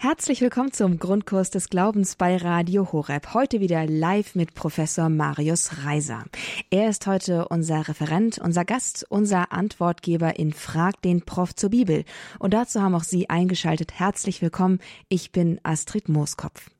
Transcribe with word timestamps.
Herzlich 0.00 0.40
willkommen 0.40 0.70
zum 0.70 1.00
Grundkurs 1.00 1.50
des 1.50 1.70
Glaubens 1.70 2.14
bei 2.14 2.36
Radio 2.36 2.92
Horeb. 2.92 3.34
Heute 3.34 3.58
wieder 3.58 3.84
live 3.84 4.36
mit 4.36 4.54
Professor 4.54 5.08
Marius 5.08 5.84
Reiser. 5.84 6.22
Er 6.70 6.88
ist 6.88 7.08
heute 7.08 7.48
unser 7.48 7.88
Referent, 7.88 8.38
unser 8.38 8.64
Gast, 8.64 9.04
unser 9.08 9.52
Antwortgeber 9.52 10.38
in 10.38 10.52
Frag 10.52 11.02
den 11.02 11.22
Prof 11.22 11.52
zur 11.56 11.70
Bibel. 11.70 12.04
Und 12.38 12.54
dazu 12.54 12.80
haben 12.80 12.94
auch 12.94 13.02
Sie 13.02 13.28
eingeschaltet. 13.28 13.98
Herzlich 13.98 14.40
willkommen. 14.40 14.78
Ich 15.08 15.32
bin 15.32 15.58
Astrid 15.64 16.08
Mooskopf. 16.08 16.70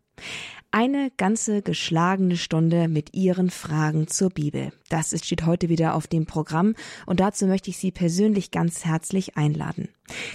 Eine 0.71 1.11
ganze 1.17 1.63
geschlagene 1.63 2.37
Stunde 2.37 2.87
mit 2.87 3.15
Ihren 3.15 3.51
Fragen 3.51 4.07
zur 4.07 4.31
Bibel. 4.31 4.71
Das 4.91 5.11
steht 5.11 5.45
heute 5.45 5.69
wieder 5.69 5.97
auf 5.97 6.07
dem 6.07 6.25
Programm 6.25 6.77
und 7.05 7.19
dazu 7.19 7.47
möchte 7.49 7.71
ich 7.71 7.79
Sie 7.79 7.91
persönlich 7.91 8.53
ganz 8.53 8.85
herzlich 8.85 9.37
einladen. 9.37 9.89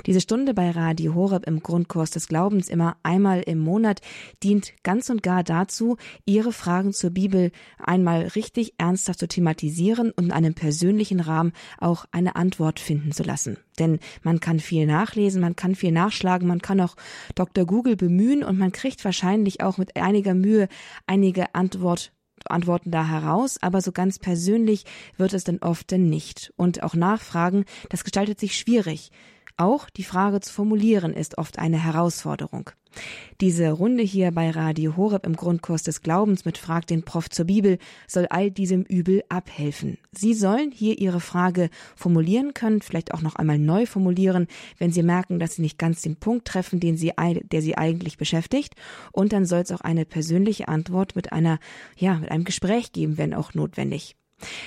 Diese 0.05 0.21
Stunde 0.21 0.53
bei 0.53 0.71
Radio 0.71 1.13
Horeb 1.15 1.47
im 1.47 1.61
Grundkurs 1.61 2.11
des 2.11 2.27
Glaubens 2.27 2.69
immer 2.69 2.97
einmal 3.03 3.41
im 3.41 3.59
Monat 3.59 4.01
dient 4.43 4.73
ganz 4.83 5.09
und 5.09 5.23
gar 5.23 5.43
dazu, 5.43 5.97
Ihre 6.25 6.51
Fragen 6.51 6.93
zur 6.93 7.11
Bibel 7.11 7.51
einmal 7.77 8.27
richtig 8.27 8.73
ernsthaft 8.77 9.19
zu 9.19 9.27
thematisieren 9.27 10.11
und 10.11 10.25
in 10.25 10.31
einem 10.31 10.53
persönlichen 10.53 11.19
Rahmen 11.19 11.53
auch 11.79 12.05
eine 12.11 12.35
Antwort 12.35 12.79
finden 12.79 13.11
zu 13.11 13.23
lassen. 13.23 13.57
Denn 13.79 13.99
man 14.21 14.39
kann 14.39 14.59
viel 14.59 14.85
nachlesen, 14.85 15.41
man 15.41 15.55
kann 15.55 15.75
viel 15.75 15.91
nachschlagen, 15.91 16.47
man 16.47 16.61
kann 16.61 16.79
auch 16.81 16.95
Dr. 17.35 17.65
Google 17.65 17.95
bemühen 17.95 18.43
und 18.43 18.57
man 18.57 18.71
kriegt 18.71 19.03
wahrscheinlich 19.03 19.61
auch 19.61 19.77
mit 19.77 19.95
einiger 19.95 20.33
Mühe 20.33 20.67
einige 21.07 21.55
Antwort 21.55 22.11
Antworten 22.45 22.91
da 22.91 23.07
heraus, 23.07 23.57
aber 23.61 23.81
so 23.81 23.91
ganz 23.91 24.19
persönlich 24.19 24.83
wird 25.17 25.33
es 25.33 25.43
dann 25.43 25.59
oft 25.59 25.91
denn 25.91 26.09
nicht. 26.09 26.51
Und 26.55 26.83
auch 26.83 26.93
Nachfragen, 26.93 27.65
das 27.89 28.03
gestaltet 28.03 28.39
sich 28.39 28.57
schwierig. 28.57 29.11
Auch 29.57 29.89
die 29.89 30.03
Frage 30.03 30.39
zu 30.39 30.51
formulieren 30.51 31.13
ist 31.13 31.37
oft 31.37 31.59
eine 31.59 31.83
Herausforderung. 31.83 32.71
Diese 33.41 33.71
Runde 33.71 34.03
hier 34.03 34.31
bei 34.31 34.49
Radio 34.51 34.95
Horeb 34.97 35.25
im 35.25 35.35
Grundkurs 35.35 35.83
des 35.83 36.01
Glaubens 36.01 36.45
mit 36.45 36.57
Frag 36.57 36.87
den 36.87 37.03
Prof 37.03 37.29
zur 37.29 37.45
Bibel 37.45 37.77
soll 38.07 38.27
all 38.27 38.51
diesem 38.51 38.83
Übel 38.83 39.23
abhelfen. 39.29 39.97
Sie 40.11 40.33
sollen 40.33 40.71
hier 40.71 40.99
Ihre 40.99 41.19
Frage 41.19 41.69
formulieren 41.95 42.53
können, 42.53 42.81
vielleicht 42.81 43.13
auch 43.13 43.21
noch 43.21 43.35
einmal 43.35 43.57
neu 43.57 43.85
formulieren, 43.85 44.47
wenn 44.77 44.91
Sie 44.91 45.03
merken, 45.03 45.39
dass 45.39 45.55
Sie 45.55 45.61
nicht 45.61 45.79
ganz 45.79 46.01
den 46.01 46.15
Punkt 46.15 46.45
treffen, 46.45 46.79
den 46.79 46.97
Sie, 46.97 47.11
der 47.51 47.61
Sie 47.61 47.77
eigentlich 47.77 48.17
beschäftigt. 48.17 48.75
Und 49.11 49.33
dann 49.33 49.45
soll 49.45 49.61
es 49.61 49.71
auch 49.71 49.81
eine 49.81 50.05
persönliche 50.05 50.67
Antwort 50.67 51.15
mit 51.15 51.31
einer, 51.31 51.59
ja, 51.97 52.15
mit 52.15 52.31
einem 52.31 52.43
Gespräch 52.43 52.91
geben, 52.91 53.17
wenn 53.17 53.33
auch 53.33 53.53
notwendig. 53.53 54.15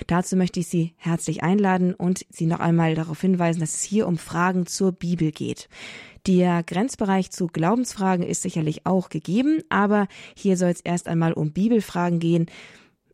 Dazu 0.07 0.37
möchte 0.37 0.61
ich 0.61 0.69
Sie 0.69 0.95
herzlich 0.97 1.43
einladen 1.43 1.95
und 1.95 2.25
Sie 2.31 2.47
noch 2.47 2.61
einmal 2.61 2.95
darauf 2.95 3.21
hinweisen, 3.21 3.61
dass 3.61 3.75
es 3.75 3.83
hier 3.83 4.07
um 4.07 4.19
Fragen 4.19 4.67
zur 4.67 4.93
Bibel 4.93 5.33
geht. 5.33 5.69
Der 6.27 6.63
Grenzbereich 6.65 7.31
zu 7.31 7.47
Glaubensfragen 7.47 8.27
ist 8.27 8.43
sicherlich 8.43 8.85
auch 8.85 9.11
gegeben, 9.11 9.63
aber 9.69 10.09
hier 10.37 10.57
soll 10.57 10.71
es 10.71 10.81
erst 10.81 11.07
einmal 11.07 11.33
um 11.33 11.53
Bibelfragen 11.53 12.19
gehen, 12.19 12.47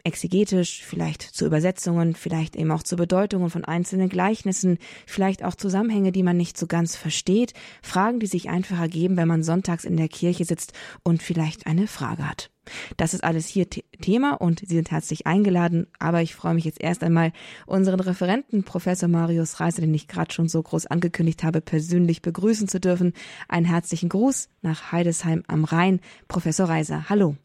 exegetisch, 0.05 0.83
vielleicht 0.85 1.23
zu 1.23 1.47
Übersetzungen, 1.47 2.15
vielleicht 2.15 2.57
eben 2.57 2.71
auch 2.71 2.83
zu 2.83 2.97
Bedeutungen 2.97 3.51
von 3.51 3.65
einzelnen 3.65 4.09
Gleichnissen, 4.09 4.79
vielleicht 5.07 5.45
auch 5.45 5.55
Zusammenhänge, 5.55 6.13
die 6.13 6.23
man 6.23 6.37
nicht 6.37 6.59
so 6.59 6.67
ganz 6.67 6.97
versteht, 6.97 7.55
Fragen, 7.83 8.21
die 8.21 8.27
sich 8.27 8.51
einfach 8.51 8.81
ergeben, 8.81 9.17
wenn 9.17 9.29
man 9.29 9.43
sonntags 9.43 9.85
in 9.85 9.97
der 9.97 10.09
Kirche 10.09 10.45
sitzt 10.45 10.73
und 11.03 11.23
vielleicht 11.23 11.67
eine 11.67 11.87
Frage 11.87 12.29
hat. 12.29 12.51
Das 12.97 13.13
ist 13.13 13.25
alles 13.25 13.47
hier 13.49 13.69
Thema 13.69 14.35
und 14.35 14.61
Sie 14.61 14.77
sind 14.77 14.91
herzlich 14.91 15.27
eingeladen. 15.27 15.89
Aber 15.99 16.23
ich 16.23 16.35
freue 16.35 16.55
mich 16.55 16.65
jetzt 16.65 16.81
erst 16.81 17.03
einmal, 17.03 17.33
unseren 17.67 18.01
Referenten, 18.01 18.63
Professor 18.63 19.09
Marius 19.09 19.59
Reiser, 19.61 19.83
den 19.83 19.95
ich 19.95 20.07
gerade 20.07 20.33
schon 20.33 20.49
so 20.49 20.63
groß 20.63 20.87
angekündigt 20.87 21.43
habe, 21.43 21.61
persönlich 21.61 22.23
begrüßen 22.23 22.69
zu 22.69 22.79
dürfen. 22.79 23.15
Einen 23.49 23.67
herzlichen 23.67 24.09
Gruß 24.09 24.49
nach 24.63 24.93
Heidesheim 24.93 25.43
am 25.49 25.65
Rhein. 25.65 26.01
Professor 26.29 26.69
Reiser, 26.69 27.09
hallo. 27.09 27.37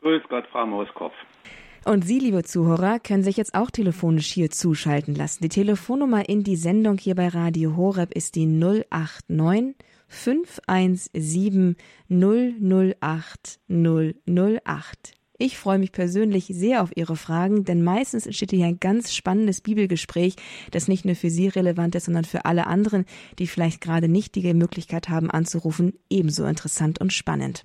Grüß 0.00 0.22
Gott, 0.28 0.46
Frau 0.50 0.66
Moskopf. 0.66 1.14
Und 1.86 2.04
Sie, 2.04 2.18
liebe 2.18 2.42
Zuhörer, 2.42 2.98
können 2.98 3.22
sich 3.22 3.36
jetzt 3.36 3.54
auch 3.54 3.70
telefonisch 3.70 4.32
hier 4.32 4.50
zuschalten 4.50 5.14
lassen. 5.14 5.44
Die 5.44 5.48
Telefonnummer 5.48 6.28
in 6.28 6.42
die 6.42 6.56
Sendung 6.56 6.98
hier 6.98 7.14
bei 7.14 7.28
Radio 7.28 7.76
Horeb 7.76 8.12
ist 8.12 8.34
die 8.34 8.44
089 8.46 9.76
517 10.08 11.76
008 12.08 13.60
008. 13.68 15.14
Ich 15.38 15.58
freue 15.58 15.78
mich 15.78 15.92
persönlich 15.92 16.46
sehr 16.46 16.82
auf 16.82 16.96
Ihre 16.96 17.16
Fragen, 17.16 17.64
denn 17.64 17.82
meistens 17.82 18.24
entsteht 18.24 18.52
hier 18.52 18.64
ein 18.66 18.80
ganz 18.80 19.14
spannendes 19.14 19.60
Bibelgespräch, 19.60 20.36
das 20.70 20.88
nicht 20.88 21.04
nur 21.04 21.14
für 21.14 21.28
Sie 21.28 21.48
relevant 21.48 21.94
ist, 21.94 22.06
sondern 22.06 22.24
für 22.24 22.46
alle 22.46 22.66
anderen, 22.66 23.04
die 23.38 23.46
vielleicht 23.46 23.82
gerade 23.82 24.08
nicht 24.08 24.34
die 24.34 24.54
Möglichkeit 24.54 25.10
haben 25.10 25.30
anzurufen, 25.30 25.92
ebenso 26.08 26.46
interessant 26.46 27.00
und 27.00 27.12
spannend. 27.12 27.64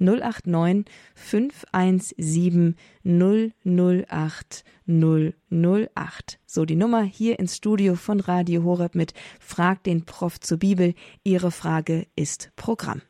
089 0.00 0.84
517 1.14 2.76
008 3.04 4.64
008. 4.88 6.38
So 6.44 6.64
die 6.64 6.76
Nummer 6.76 7.02
hier 7.02 7.38
ins 7.38 7.56
Studio 7.56 7.94
von 7.94 8.18
Radio 8.18 8.64
Horeb 8.64 8.96
mit 8.96 9.14
Frag 9.38 9.84
den 9.84 10.04
Prof 10.04 10.40
zur 10.40 10.58
Bibel. 10.58 10.94
Ihre 11.22 11.52
Frage 11.52 12.06
ist 12.16 12.50
Programm. 12.56 13.02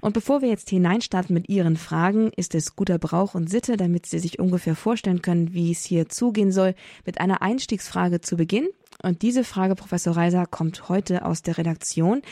Und 0.00 0.12
bevor 0.12 0.42
wir 0.42 0.48
jetzt 0.48 0.70
hineinstarten 0.70 1.34
mit 1.34 1.48
Ihren 1.48 1.76
Fragen, 1.76 2.30
ist 2.36 2.54
es 2.54 2.76
guter 2.76 2.98
Brauch 2.98 3.34
und 3.34 3.50
Sitte, 3.50 3.76
damit 3.76 4.06
Sie 4.06 4.18
sich 4.18 4.38
ungefähr 4.38 4.74
vorstellen 4.74 5.22
können, 5.22 5.52
wie 5.52 5.72
es 5.72 5.84
hier 5.84 6.08
zugehen 6.08 6.52
soll, 6.52 6.74
mit 7.04 7.20
einer 7.20 7.42
Einstiegsfrage 7.42 8.20
zu 8.20 8.36
Beginn. 8.36 8.68
Und 9.02 9.22
diese 9.22 9.44
Frage, 9.44 9.74
Professor 9.76 10.16
Reiser, 10.16 10.46
kommt 10.46 10.88
heute 10.88 11.24
aus 11.24 11.42
der 11.42 11.56
Redaktion. 11.56 12.22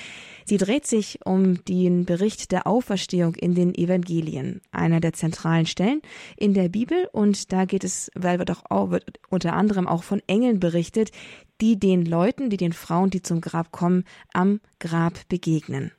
Sie 0.45 0.59
dreht 0.59 0.87
sich 0.87 1.21
um 1.25 1.65
den 1.65 2.05
Bericht 2.05 2.53
der 2.53 2.67
Auferstehung 2.67 3.35
in 3.35 3.55
den 3.55 3.75
Evangelien, 3.75 4.61
einer 4.71 5.01
der 5.01 5.13
zentralen 5.13 5.67
Stellen 5.67 6.03
in 6.37 6.55
der 6.55 6.69
Bibel. 6.69 7.09
Und 7.13 7.53
da 7.53 7.65
geht 7.65 7.85
es, 7.85 8.11
weil 8.15 8.39
wird 8.39 8.51
auch 8.71 8.91
wird 8.91 9.19
unter 9.31 9.55
anderem 9.55 9.87
auch 9.87 10.03
von 10.03 10.23
Engeln 10.27 10.61
berichtet, 10.61 11.11
die 11.61 11.79
den 11.79 12.05
Leuten, 12.05 12.51
die 12.51 12.57
den 12.57 12.73
Frauen, 12.73 13.11
die 13.11 13.23
zum 13.23 13.41
Grab 13.41 13.73
kommen, 13.73 14.05
am 14.33 14.61
Grab 14.79 15.29
begegnen. 15.29 15.93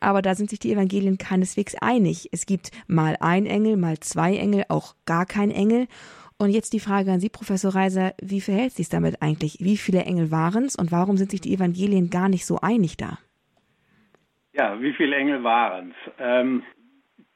Aber 0.00 0.22
da 0.22 0.34
sind 0.34 0.50
sich 0.50 0.58
die 0.58 0.72
Evangelien 0.72 1.18
keineswegs 1.18 1.74
einig. 1.76 2.28
Es 2.32 2.46
gibt 2.46 2.70
mal 2.86 3.16
ein 3.20 3.46
Engel, 3.46 3.76
mal 3.76 3.98
zwei 4.00 4.36
Engel, 4.36 4.64
auch 4.68 4.94
gar 5.06 5.26
kein 5.26 5.50
Engel. 5.50 5.86
Und 6.38 6.50
jetzt 6.50 6.74
die 6.74 6.80
Frage 6.80 7.12
an 7.12 7.20
Sie, 7.20 7.30
Professor 7.30 7.74
Reiser, 7.74 8.12
wie 8.20 8.42
verhält 8.42 8.72
sich 8.72 8.88
damit 8.88 9.22
eigentlich? 9.22 9.58
Wie 9.60 9.76
viele 9.76 10.02
Engel 10.02 10.30
waren 10.30 10.64
es 10.64 10.76
und 10.76 10.92
warum 10.92 11.16
sind 11.16 11.30
sich 11.30 11.40
die 11.40 11.54
Evangelien 11.54 12.10
gar 12.10 12.28
nicht 12.28 12.44
so 12.44 12.58
einig 12.60 12.96
da? 12.96 13.18
Ja, 14.52 14.80
wie 14.80 14.92
viele 14.92 15.16
Engel 15.16 15.42
waren 15.44 15.90
es? 15.90 16.12
Ähm, 16.18 16.62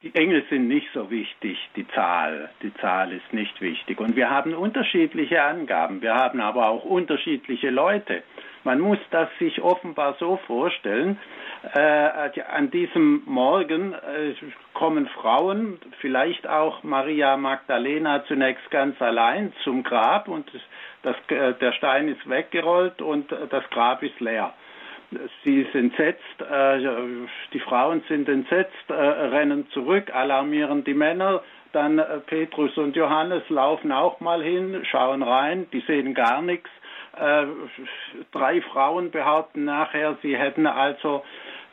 die 0.03 0.13
Engel 0.15 0.43
sind 0.49 0.67
nicht 0.67 0.87
so 0.93 1.11
wichtig, 1.11 1.57
die 1.75 1.87
Zahl. 1.89 2.49
Die 2.63 2.73
Zahl 2.75 3.11
ist 3.11 3.33
nicht 3.33 3.61
wichtig. 3.61 3.99
Und 3.99 4.15
wir 4.15 4.29
haben 4.29 4.53
unterschiedliche 4.53 5.43
Angaben. 5.43 6.01
Wir 6.01 6.15
haben 6.15 6.39
aber 6.39 6.69
auch 6.69 6.83
unterschiedliche 6.83 7.69
Leute. 7.69 8.23
Man 8.63 8.79
muss 8.79 8.99
das 9.09 9.29
sich 9.39 9.61
offenbar 9.61 10.15
so 10.19 10.37
vorstellen, 10.47 11.19
äh, 11.73 12.41
an 12.49 12.71
diesem 12.71 13.23
Morgen 13.25 13.93
äh, 13.93 14.33
kommen 14.73 15.07
Frauen, 15.07 15.79
vielleicht 15.99 16.47
auch 16.47 16.83
Maria 16.83 17.37
Magdalena 17.37 18.23
zunächst 18.25 18.69
ganz 18.71 19.01
allein 19.01 19.53
zum 19.63 19.83
Grab 19.83 20.27
und 20.27 20.49
das, 21.03 21.15
äh, 21.27 21.53
der 21.53 21.73
Stein 21.73 22.07
ist 22.07 22.27
weggerollt 22.29 23.01
und 23.01 23.31
das 23.31 23.63
Grab 23.71 24.03
ist 24.03 24.19
leer. 24.19 24.53
Sie 25.43 25.61
ist 25.61 25.75
entsetzt, 25.75 26.41
äh, 26.41 26.79
die 27.53 27.59
Frauen 27.59 28.01
sind 28.07 28.29
entsetzt, 28.29 28.89
äh, 28.89 28.93
rennen 28.93 29.67
zurück, 29.71 30.13
alarmieren 30.13 30.83
die 30.83 30.93
Männer, 30.93 31.41
dann 31.73 31.99
äh, 31.99 32.19
Petrus 32.19 32.77
und 32.77 32.95
Johannes 32.95 33.43
laufen 33.49 33.91
auch 33.91 34.19
mal 34.19 34.41
hin, 34.41 34.83
schauen 34.89 35.21
rein, 35.21 35.67
die 35.73 35.81
sehen 35.81 36.13
gar 36.13 36.41
nichts. 36.41 36.69
Drei 38.31 38.61
Frauen 38.61 39.11
behaupten 39.11 39.65
nachher, 39.65 40.17
sie 40.21 40.37
hätten 40.37 40.65
also 40.65 41.23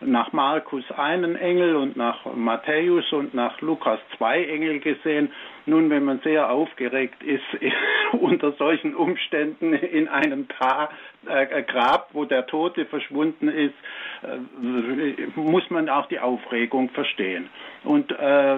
nach 0.00 0.32
Markus 0.32 0.84
einen 0.92 1.36
Engel 1.36 1.74
und 1.76 1.96
nach 1.96 2.24
Matthäus 2.34 3.12
und 3.12 3.34
nach 3.34 3.60
Lukas 3.60 3.98
zwei 4.16 4.44
Engel 4.44 4.78
gesehen. 4.78 5.32
Nun, 5.66 5.90
wenn 5.90 6.04
man 6.04 6.20
sehr 6.20 6.50
aufgeregt 6.50 7.22
ist, 7.22 7.42
unter 8.12 8.52
solchen 8.52 8.94
Umständen 8.94 9.72
in 9.72 10.08
einem 10.08 10.48
Ta 10.48 10.90
äh, 11.26 11.62
Grab, 11.62 12.10
wo 12.12 12.24
der 12.24 12.46
Tote 12.46 12.86
verschwunden 12.86 13.48
ist, 13.48 13.74
äh, 14.22 15.26
muss 15.34 15.68
man 15.68 15.88
auch 15.88 16.06
die 16.06 16.20
Aufregung 16.20 16.90
verstehen. 16.90 17.50
Und 17.84 18.12
äh, 18.12 18.56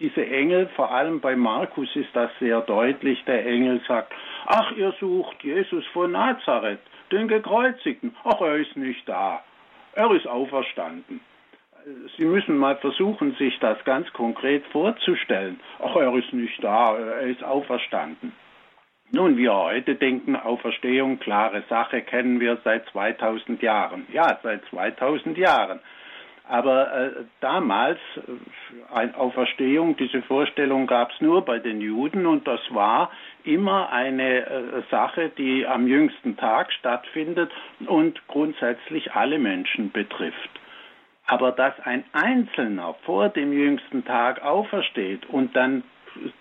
diese 0.00 0.26
Engel, 0.26 0.68
vor 0.74 0.90
allem 0.90 1.20
bei 1.20 1.36
Markus 1.36 1.94
ist 1.94 2.10
das 2.14 2.30
sehr 2.40 2.60
deutlich, 2.62 3.22
der 3.24 3.46
Engel 3.46 3.80
sagt, 3.86 4.12
ach, 4.46 4.72
ihr 4.72 4.92
sucht 5.00 5.42
Jesus 5.42 5.84
von 5.92 6.12
Nazareth, 6.12 6.80
den 7.12 7.28
Gekreuzigten, 7.28 8.14
ach, 8.24 8.40
er 8.40 8.56
ist 8.56 8.76
nicht 8.76 9.08
da. 9.08 9.42
Er 9.94 10.10
ist 10.10 10.26
auferstanden. 10.26 11.20
Sie 12.16 12.24
müssen 12.24 12.58
mal 12.58 12.76
versuchen, 12.76 13.34
sich 13.36 13.58
das 13.60 13.82
ganz 13.84 14.12
konkret 14.12 14.64
vorzustellen. 14.72 15.60
Ach, 15.78 15.94
er 15.96 16.14
ist 16.16 16.32
nicht 16.32 16.62
da, 16.62 16.96
er 16.96 17.20
ist 17.22 17.44
auferstanden. 17.44 18.32
Nun, 19.12 19.36
wir 19.36 19.54
heute 19.54 19.94
denken, 19.94 20.34
Auferstehung, 20.34 21.20
klare 21.20 21.62
Sache, 21.68 22.02
kennen 22.02 22.40
wir 22.40 22.58
seit 22.64 22.86
2000 22.88 23.62
Jahren. 23.62 24.06
Ja, 24.12 24.38
seit 24.42 24.64
2000 24.66 25.38
Jahren. 25.38 25.78
Aber 26.48 26.92
äh, 26.92 27.10
damals, 27.40 27.98
äh, 28.94 29.08
Auferstehung, 29.14 29.96
diese 29.96 30.22
Vorstellung 30.22 30.86
gab 30.86 31.10
es 31.10 31.20
nur 31.20 31.44
bei 31.44 31.58
den 31.58 31.80
Juden 31.80 32.26
und 32.26 32.46
das 32.46 32.60
war 32.70 33.10
immer 33.44 33.90
eine 33.90 34.46
äh, 34.46 34.82
Sache, 34.90 35.30
die 35.36 35.66
am 35.66 35.88
jüngsten 35.88 36.36
Tag 36.36 36.72
stattfindet 36.72 37.50
und 37.86 38.26
grundsätzlich 38.28 39.12
alle 39.12 39.38
Menschen 39.38 39.90
betrifft. 39.90 40.50
Aber 41.26 41.50
dass 41.50 41.74
ein 41.80 42.04
Einzelner 42.12 42.94
vor 43.04 43.28
dem 43.28 43.52
jüngsten 43.52 44.04
Tag 44.04 44.42
aufersteht 44.42 45.26
und 45.26 45.56
dann 45.56 45.82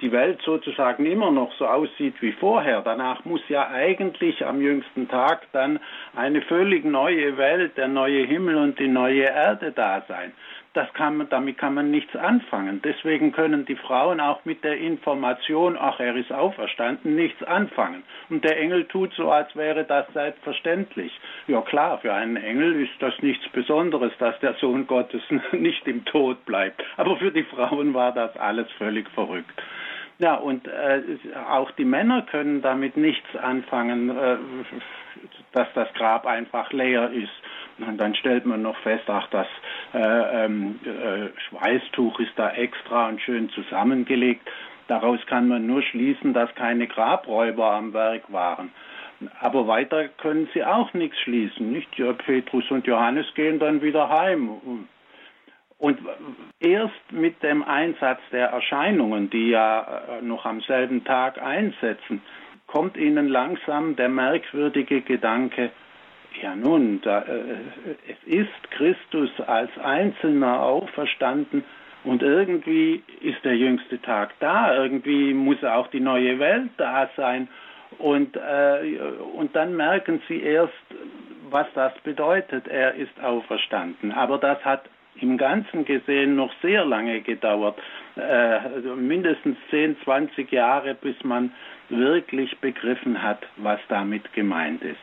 die 0.01 0.11
Welt 0.11 0.41
sozusagen 0.43 1.05
immer 1.05 1.31
noch 1.31 1.53
so 1.53 1.67
aussieht 1.67 2.15
wie 2.21 2.31
vorher, 2.31 2.81
danach 2.81 3.25
muss 3.25 3.41
ja 3.49 3.69
eigentlich 3.69 4.45
am 4.45 4.61
jüngsten 4.61 5.07
Tag 5.07 5.47
dann 5.51 5.79
eine 6.15 6.41
völlig 6.41 6.85
neue 6.85 7.37
Welt, 7.37 7.77
der 7.77 7.87
neue 7.87 8.25
Himmel 8.25 8.55
und 8.55 8.79
die 8.79 8.87
neue 8.87 9.23
Erde 9.23 9.71
da 9.71 10.03
sein 10.07 10.33
das 10.75 10.91
kann 10.93 11.17
man, 11.17 11.29
damit 11.29 11.57
kann 11.57 11.73
man 11.73 11.89
nichts 11.89 12.15
anfangen. 12.15 12.81
Deswegen 12.83 13.31
können 13.31 13.65
die 13.65 13.75
Frauen 13.75 14.19
auch 14.19 14.43
mit 14.45 14.63
der 14.63 14.77
Information, 14.77 15.77
ach, 15.79 15.99
er 15.99 16.15
ist 16.15 16.31
auferstanden, 16.31 17.15
nichts 17.15 17.41
anfangen. 17.43 18.03
Und 18.29 18.43
der 18.43 18.59
Engel 18.59 18.85
tut 18.85 19.13
so, 19.13 19.31
als 19.31 19.55
wäre 19.55 19.85
das 19.85 20.05
selbstverständlich. 20.13 21.17
Ja 21.47 21.61
klar, 21.61 21.99
für 21.99 22.13
einen 22.13 22.35
Engel 22.35 22.83
ist 22.83 22.93
das 22.99 23.13
nichts 23.21 23.47
Besonderes, 23.49 24.11
dass 24.19 24.37
der 24.39 24.55
Sohn 24.55 24.85
Gottes 24.85 25.21
nicht 25.53 25.87
im 25.87 26.03
Tod 26.05 26.43
bleibt. 26.45 26.83
Aber 26.97 27.17
für 27.17 27.31
die 27.31 27.43
Frauen 27.43 27.93
war 27.93 28.11
das 28.11 28.35
alles 28.37 28.69
völlig 28.73 29.09
verrückt. 29.11 29.61
Ja, 30.17 30.35
und 30.35 30.67
äh, 30.67 31.01
auch 31.49 31.71
die 31.71 31.85
Männer 31.85 32.21
können 32.21 32.61
damit 32.61 32.95
nichts 32.95 33.35
anfangen, 33.35 34.09
äh, 34.09 34.37
dass 35.51 35.67
das 35.73 35.91
Grab 35.93 36.25
einfach 36.25 36.71
leer 36.71 37.11
ist. 37.11 37.31
Und 37.77 37.97
dann 37.97 38.15
stellt 38.15 38.45
man 38.45 38.61
noch 38.61 38.77
fest, 38.79 39.03
ach, 39.07 39.27
das 39.31 39.47
äh, 39.93 40.45
ähm, 40.45 40.79
äh, 40.85 41.39
Schweißtuch 41.49 42.19
ist 42.19 42.33
da 42.37 42.51
extra 42.51 43.09
und 43.09 43.21
schön 43.21 43.49
zusammengelegt. 43.49 44.49
Daraus 44.87 45.19
kann 45.25 45.47
man 45.47 45.65
nur 45.65 45.81
schließen, 45.81 46.33
dass 46.33 46.53
keine 46.55 46.87
Grabräuber 46.87 47.71
am 47.73 47.93
Werk 47.93 48.31
waren. 48.31 48.71
Aber 49.39 49.67
weiter 49.67 50.09
können 50.09 50.47
sie 50.53 50.63
auch 50.63 50.93
nichts 50.93 51.19
schließen. 51.21 51.71
Nicht? 51.71 51.97
Ja, 51.97 52.13
Petrus 52.13 52.69
und 52.69 52.85
Johannes 52.85 53.25
gehen 53.33 53.59
dann 53.59 53.81
wieder 53.81 54.09
heim. 54.09 54.87
Und 55.77 55.99
erst 56.59 57.11
mit 57.11 57.41
dem 57.43 57.63
Einsatz 57.63 58.19
der 58.31 58.47
Erscheinungen, 58.47 59.29
die 59.29 59.49
ja 59.49 59.81
äh, 59.81 60.21
noch 60.21 60.45
am 60.45 60.61
selben 60.61 61.03
Tag 61.03 61.41
einsetzen, 61.41 62.21
kommt 62.75 62.97
ihnen 62.97 63.29
langsam 63.29 63.95
der 63.95 64.09
merkwürdige 64.09 64.99
Gedanke, 64.99 65.69
ja 66.41 66.57
nun, 66.57 66.99
da, 67.01 67.21
äh, 67.21 67.55
es 68.11 68.21
ist 68.25 68.71
Christus 68.71 69.29
als 69.47 69.69
Einzelner 69.81 70.61
auferstanden 70.61 71.63
und 72.03 72.21
irgendwie 72.21 73.01
ist 73.21 73.45
der 73.45 73.55
jüngste 73.55 74.01
Tag 74.01 74.33
da, 74.41 74.75
irgendwie 74.75 75.33
muss 75.33 75.63
auch 75.63 75.87
die 75.87 76.01
neue 76.01 76.37
Welt 76.37 76.71
da 76.75 77.09
sein 77.15 77.47
und, 77.97 78.35
äh, 78.35 78.97
und 79.37 79.55
dann 79.55 79.77
merken 79.77 80.21
sie 80.27 80.41
erst, 80.41 80.73
was 81.49 81.67
das 81.75 81.93
bedeutet, 81.99 82.67
er 82.67 82.95
ist 82.95 83.23
auferstanden. 83.23 84.11
Aber 84.11 84.37
das 84.37 84.65
hat 84.65 84.89
im 85.21 85.37
Ganzen 85.37 85.85
gesehen 85.85 86.35
noch 86.35 86.51
sehr 86.61 86.83
lange 86.83 87.21
gedauert, 87.21 87.79
äh, 88.17 88.59
mindestens 88.97 89.55
10, 89.69 89.95
20 90.03 90.51
Jahre, 90.51 90.93
bis 90.93 91.15
man 91.23 91.53
wirklich 91.89 92.57
begriffen 92.59 93.21
hat, 93.21 93.39
was 93.57 93.79
damit 93.87 94.33
gemeint 94.33 94.81
ist. 94.83 94.97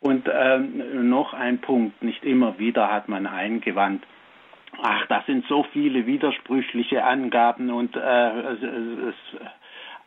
Und 0.00 0.28
ähm, 0.32 1.08
noch 1.08 1.32
ein 1.32 1.58
Punkt, 1.60 2.02
nicht 2.02 2.24
immer 2.24 2.58
wieder 2.58 2.92
hat 2.92 3.08
man 3.08 3.26
eingewandt, 3.26 4.04
ach, 4.82 5.06
das 5.06 5.24
sind 5.26 5.46
so 5.46 5.64
viele 5.72 6.06
widersprüchliche 6.06 7.02
Angaben 7.02 7.70
und 7.70 7.96
äh, 7.96 8.40
es, 8.40 8.62
es, 8.62 9.40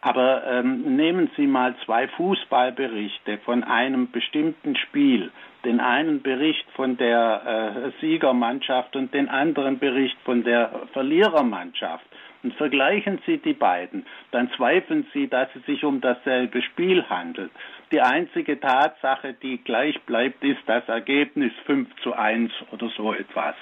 aber 0.02 0.44
ähm, 0.48 0.96
nehmen 0.96 1.30
Sie 1.36 1.48
mal 1.48 1.76
zwei 1.86 2.08
Fußballberichte 2.08 3.40
von 3.40 3.64
einem 3.64 4.12
bestimmten 4.12 4.76
Spiel, 4.78 5.32
den 5.66 5.82
einen 5.82 6.22
Bericht 6.22 6.66
von 6.76 6.96
der 6.96 7.92
äh, 7.96 8.00
Siegermannschaft 8.00 8.96
und 8.96 9.14
den 9.14 9.28
anderen 9.28 9.80
Bericht 9.80 10.18
von 10.24 10.44
der 10.44 10.88
Verlierermannschaft 10.94 12.06
und 12.44 12.54
vergleichen 12.56 13.20
Sie 13.26 13.38
die 13.38 13.54
beiden, 13.54 14.06
dann 14.32 14.50
zweifeln 14.56 15.08
Sie, 15.14 15.28
dass 15.28 15.50
es 15.56 15.66
sich 15.66 15.84
um 15.84 16.02
dasselbe 16.02 16.62
Spiel 16.62 17.04
handelt. 17.10 17.52
Die 17.92 18.02
einzige 18.02 18.60
Tatsache, 18.60 19.34
die 19.34 19.58
gleich 19.64 20.00
bleibt, 20.04 20.44
ist 20.44 20.62
das 20.68 20.88
Ergebnis 20.88 21.52
5 21.66 21.90
zu 22.02 22.14
1 22.14 22.52
oder 22.72 22.90
so 22.96 23.14
etwas. 23.14 23.56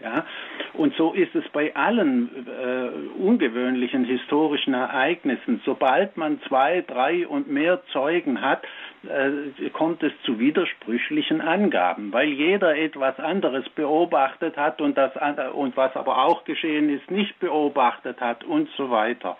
Ja? 0.00 0.24
Und 0.72 0.94
so 0.96 1.12
ist 1.12 1.34
es 1.34 1.48
bei 1.50 1.74
allen 1.76 2.46
äh, 2.46 3.18
ungewöhnlichen 3.20 4.04
historischen 4.04 4.74
Ereignissen. 4.74 5.60
Sobald 5.64 6.16
man 6.16 6.40
zwei, 6.42 6.82
drei 6.82 7.26
und 7.26 7.48
mehr 7.48 7.82
Zeugen 7.92 8.40
hat, 8.40 8.64
äh, 9.08 9.70
kommt 9.70 10.02
es 10.02 10.12
zu 10.24 10.38
widersprüchlichen 10.38 11.40
Angaben, 11.40 12.12
weil 12.12 12.28
jeder 12.28 12.76
etwas 12.76 13.18
anderes 13.18 13.68
beobachtet 13.70 14.56
hat 14.56 14.80
und, 14.80 14.96
das, 14.96 15.12
und 15.52 15.76
was 15.76 15.94
aber 15.96 16.24
auch 16.24 16.44
geschehen 16.44 16.88
ist, 16.88 17.10
nicht 17.10 17.38
beobachtet 17.40 18.20
hat 18.20 18.44
und 18.44 18.68
so 18.76 18.90
weiter. 18.90 19.36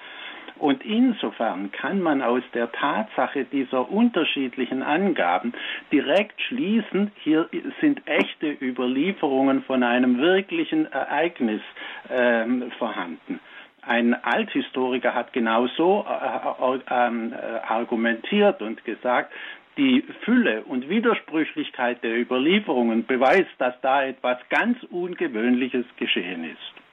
Und 0.57 0.85
insofern 0.85 1.73
kann 1.73 2.01
man 2.01 2.23
aus 2.23 2.43
der 2.55 2.71
Tatsache 2.71 3.45
dieser 3.45 3.91
unterschiedlichen 3.91 4.83
Angaben 4.83 5.53
direkt 5.91 6.41
schließen, 6.43 7.11
hier 7.17 7.49
sind 7.81 8.07
echte 8.07 8.57
Überlieferungen 8.61 9.63
von 9.65 9.83
einem 9.83 10.19
wirklichen 10.19 10.91
Ereignis 10.93 11.61
äh, 12.09 12.45
vorhanden. 12.79 13.41
Ein 13.87 14.15
Althistoriker 14.15 15.15
hat 15.15 15.33
genauso 15.33 16.07
äh, 16.09 16.75
äh, 16.75 16.81
ähm, 16.91 17.35
argumentiert 17.67 18.63
und 18.63 18.85
gesagt, 18.85 19.33
die 19.77 20.03
Fülle 20.25 20.63
und 20.63 20.89
Widersprüchlichkeit 20.89 22.03
der 22.03 22.19
Überlieferungen 22.19 23.07
beweist, 23.07 23.51
dass 23.59 23.75
da 23.81 24.05
etwas 24.05 24.39
ganz 24.49 24.83
Ungewöhnliches 24.85 25.85
geschehen 25.97 26.45
ist. 26.45 26.84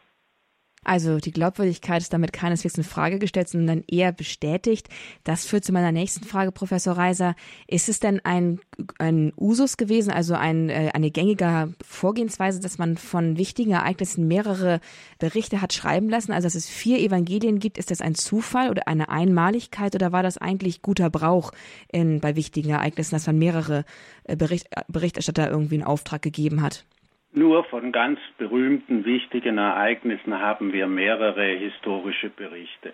Also 0.83 1.19
die 1.19 1.31
Glaubwürdigkeit 1.31 2.01
ist 2.01 2.11
damit 2.11 2.33
keineswegs 2.33 2.75
in 2.75 2.83
Frage 2.83 3.19
gestellt, 3.19 3.49
sondern 3.49 3.83
eher 3.87 4.11
bestätigt. 4.11 4.89
Das 5.23 5.45
führt 5.45 5.63
zu 5.63 5.71
meiner 5.71 5.91
nächsten 5.91 6.25
Frage, 6.25 6.51
Professor 6.51 6.97
Reiser. 6.97 7.35
Ist 7.67 7.87
es 7.87 7.99
denn 7.99 8.19
ein, 8.25 8.59
ein 8.97 9.31
Usus 9.37 9.77
gewesen, 9.77 10.11
also 10.11 10.33
ein, 10.33 10.69
äh, 10.69 10.89
eine 10.95 11.11
gängige 11.11 11.71
Vorgehensweise, 11.85 12.59
dass 12.59 12.79
man 12.79 12.97
von 12.97 13.37
wichtigen 13.37 13.73
Ereignissen 13.73 14.27
mehrere 14.27 14.79
Berichte 15.19 15.61
hat 15.61 15.71
schreiben 15.71 16.09
lassen? 16.09 16.31
Also 16.31 16.47
dass 16.47 16.55
es 16.55 16.67
vier 16.67 16.97
Evangelien 16.97 17.59
gibt, 17.59 17.77
ist 17.77 17.91
das 17.91 18.01
ein 18.01 18.15
Zufall 18.15 18.71
oder 18.71 18.87
eine 18.87 19.09
Einmaligkeit 19.09 19.93
oder 19.93 20.11
war 20.11 20.23
das 20.23 20.39
eigentlich 20.39 20.81
guter 20.81 21.11
Brauch 21.11 21.51
in, 21.91 22.21
bei 22.21 22.35
wichtigen 22.35 22.71
Ereignissen, 22.71 23.13
dass 23.13 23.27
man 23.27 23.37
mehrere 23.37 23.85
äh, 24.23 24.35
Bericht, 24.35 24.67
Berichterstatter 24.87 25.47
irgendwie 25.47 25.75
einen 25.75 25.83
Auftrag 25.83 26.23
gegeben 26.23 26.63
hat? 26.63 26.85
Nur 27.33 27.63
von 27.63 27.93
ganz 27.93 28.19
berühmten, 28.37 29.05
wichtigen 29.05 29.57
Ereignissen 29.57 30.39
haben 30.39 30.73
wir 30.73 30.87
mehrere 30.87 31.45
historische 31.45 32.29
Berichte. 32.29 32.93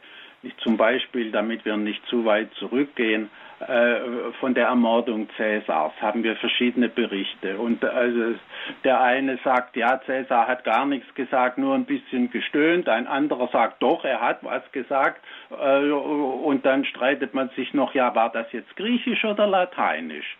Zum 0.59 0.77
Beispiel, 0.77 1.31
damit 1.31 1.65
wir 1.65 1.75
nicht 1.77 2.05
zu 2.05 2.23
weit 2.23 2.53
zurückgehen, 2.53 3.31
äh, 3.59 4.31
von 4.39 4.53
der 4.53 4.67
Ermordung 4.67 5.27
Cäsars 5.35 5.93
haben 5.99 6.23
wir 6.23 6.35
verschiedene 6.35 6.89
Berichte. 6.89 7.57
Und 7.57 7.83
also 7.83 8.35
der 8.83 9.01
eine 9.01 9.39
sagt, 9.43 9.75
ja, 9.75 9.99
Cäsar 10.05 10.47
hat 10.47 10.63
gar 10.63 10.85
nichts 10.85 11.11
gesagt, 11.15 11.57
nur 11.57 11.73
ein 11.73 11.85
bisschen 11.85 12.29
gestöhnt. 12.29 12.87
Ein 12.87 13.07
anderer 13.07 13.47
sagt, 13.47 13.81
doch, 13.81 14.05
er 14.05 14.21
hat 14.21 14.43
was 14.43 14.71
gesagt. 14.71 15.25
Äh, 15.49 15.89
und 15.89 16.63
dann 16.67 16.85
streitet 16.85 17.33
man 17.33 17.49
sich 17.55 17.73
noch, 17.73 17.95
ja, 17.95 18.13
war 18.13 18.31
das 18.31 18.51
jetzt 18.51 18.75
griechisch 18.75 19.25
oder 19.25 19.47
lateinisch? 19.47 20.37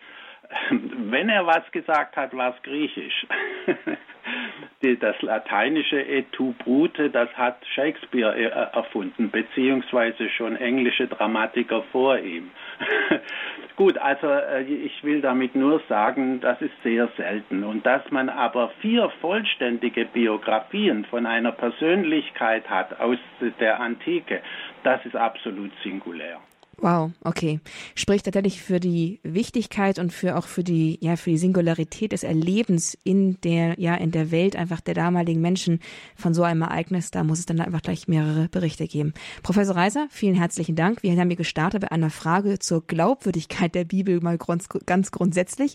wenn 0.70 1.28
er 1.28 1.46
was 1.46 1.70
gesagt 1.72 2.16
hat, 2.16 2.36
war 2.36 2.54
es 2.54 2.62
griechisch. 2.62 3.26
das 5.00 5.20
lateinische 5.22 6.00
et 6.00 6.30
tu 6.32 6.52
brute, 6.52 7.10
das 7.10 7.28
hat 7.34 7.56
Shakespeare 7.74 8.34
äh, 8.34 8.76
erfunden, 8.76 9.30
beziehungsweise 9.30 10.28
schon 10.30 10.56
englische 10.56 11.06
Dramatiker 11.06 11.82
vor 11.92 12.18
ihm. 12.18 12.50
Gut, 13.76 13.98
also 13.98 14.28
äh, 14.28 14.62
ich 14.62 15.02
will 15.04 15.20
damit 15.20 15.54
nur 15.54 15.80
sagen, 15.88 16.40
das 16.40 16.60
ist 16.60 16.74
sehr 16.82 17.08
selten. 17.16 17.64
Und 17.64 17.84
dass 17.86 18.10
man 18.10 18.28
aber 18.28 18.70
vier 18.80 19.10
vollständige 19.20 20.04
Biografien 20.04 21.04
von 21.06 21.26
einer 21.26 21.52
Persönlichkeit 21.52 22.68
hat 22.68 22.98
aus 23.00 23.18
der 23.60 23.80
Antike, 23.80 24.40
das 24.82 25.04
ist 25.04 25.16
absolut 25.16 25.72
singulär. 25.82 26.40
Wow, 26.80 27.10
okay. 27.24 27.58
Spricht 27.96 28.26
tatsächlich 28.26 28.62
für 28.62 28.78
die 28.78 29.18
Wichtigkeit 29.24 29.98
und 29.98 30.12
für 30.12 30.36
auch 30.36 30.46
für 30.46 30.62
die, 30.62 30.96
ja, 31.00 31.16
für 31.16 31.30
die 31.30 31.38
Singularität 31.38 32.12
des 32.12 32.22
Erlebens 32.22 32.96
in 33.02 33.40
der, 33.40 33.80
ja, 33.80 33.96
in 33.96 34.12
der 34.12 34.30
Welt 34.30 34.54
einfach 34.54 34.80
der 34.80 34.94
damaligen 34.94 35.40
Menschen 35.40 35.80
von 36.14 36.34
so 36.34 36.44
einem 36.44 36.62
Ereignis. 36.62 37.10
Da 37.10 37.24
muss 37.24 37.40
es 37.40 37.46
dann 37.46 37.60
einfach 37.60 37.82
gleich 37.82 38.06
mehrere 38.06 38.48
Berichte 38.48 38.86
geben. 38.86 39.12
Professor 39.42 39.74
Reiser, 39.74 40.06
vielen 40.10 40.36
herzlichen 40.36 40.76
Dank. 40.76 41.02
Wir 41.02 41.18
haben 41.18 41.28
hier 41.28 41.36
gestartet 41.36 41.80
bei 41.80 41.90
einer 41.90 42.10
Frage 42.10 42.60
zur 42.60 42.86
Glaubwürdigkeit 42.86 43.74
der 43.74 43.84
Bibel 43.84 44.20
mal 44.20 44.38
ganz 44.38 45.10
grundsätzlich. 45.10 45.74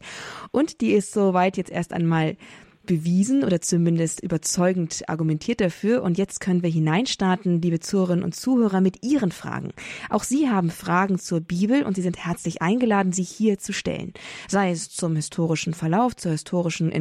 Und 0.51 0.79
die 0.79 0.93
ist 0.93 1.11
soweit 1.11 1.57
jetzt 1.57 1.71
erst 1.71 1.91
einmal 1.91 2.37
bewiesen 2.85 3.43
oder 3.43 3.61
zumindest 3.61 4.21
überzeugend 4.21 5.03
argumentiert 5.07 5.61
dafür. 5.61 6.03
Und 6.03 6.17
jetzt 6.17 6.39
können 6.39 6.63
wir 6.63 6.69
hineinstarten, 6.69 7.61
liebe 7.61 7.79
Zuhörerinnen 7.79 8.23
und 8.23 8.35
Zuhörer, 8.35 8.81
mit 8.81 9.03
Ihren 9.03 9.31
Fragen. 9.31 9.71
Auch 10.09 10.23
Sie 10.23 10.49
haben 10.49 10.69
Fragen 10.69 11.19
zur 11.19 11.39
Bibel 11.41 11.83
und 11.83 11.95
Sie 11.95 12.01
sind 12.01 12.17
herzlich 12.17 12.61
eingeladen, 12.61 13.13
sie 13.13 13.23
hier 13.23 13.59
zu 13.59 13.73
stellen. 13.73 14.13
Sei 14.47 14.71
es 14.71 14.89
zum 14.89 15.15
historischen 15.15 15.73
Verlauf, 15.73 16.15
zur 16.15 16.31
historischen 16.31 16.91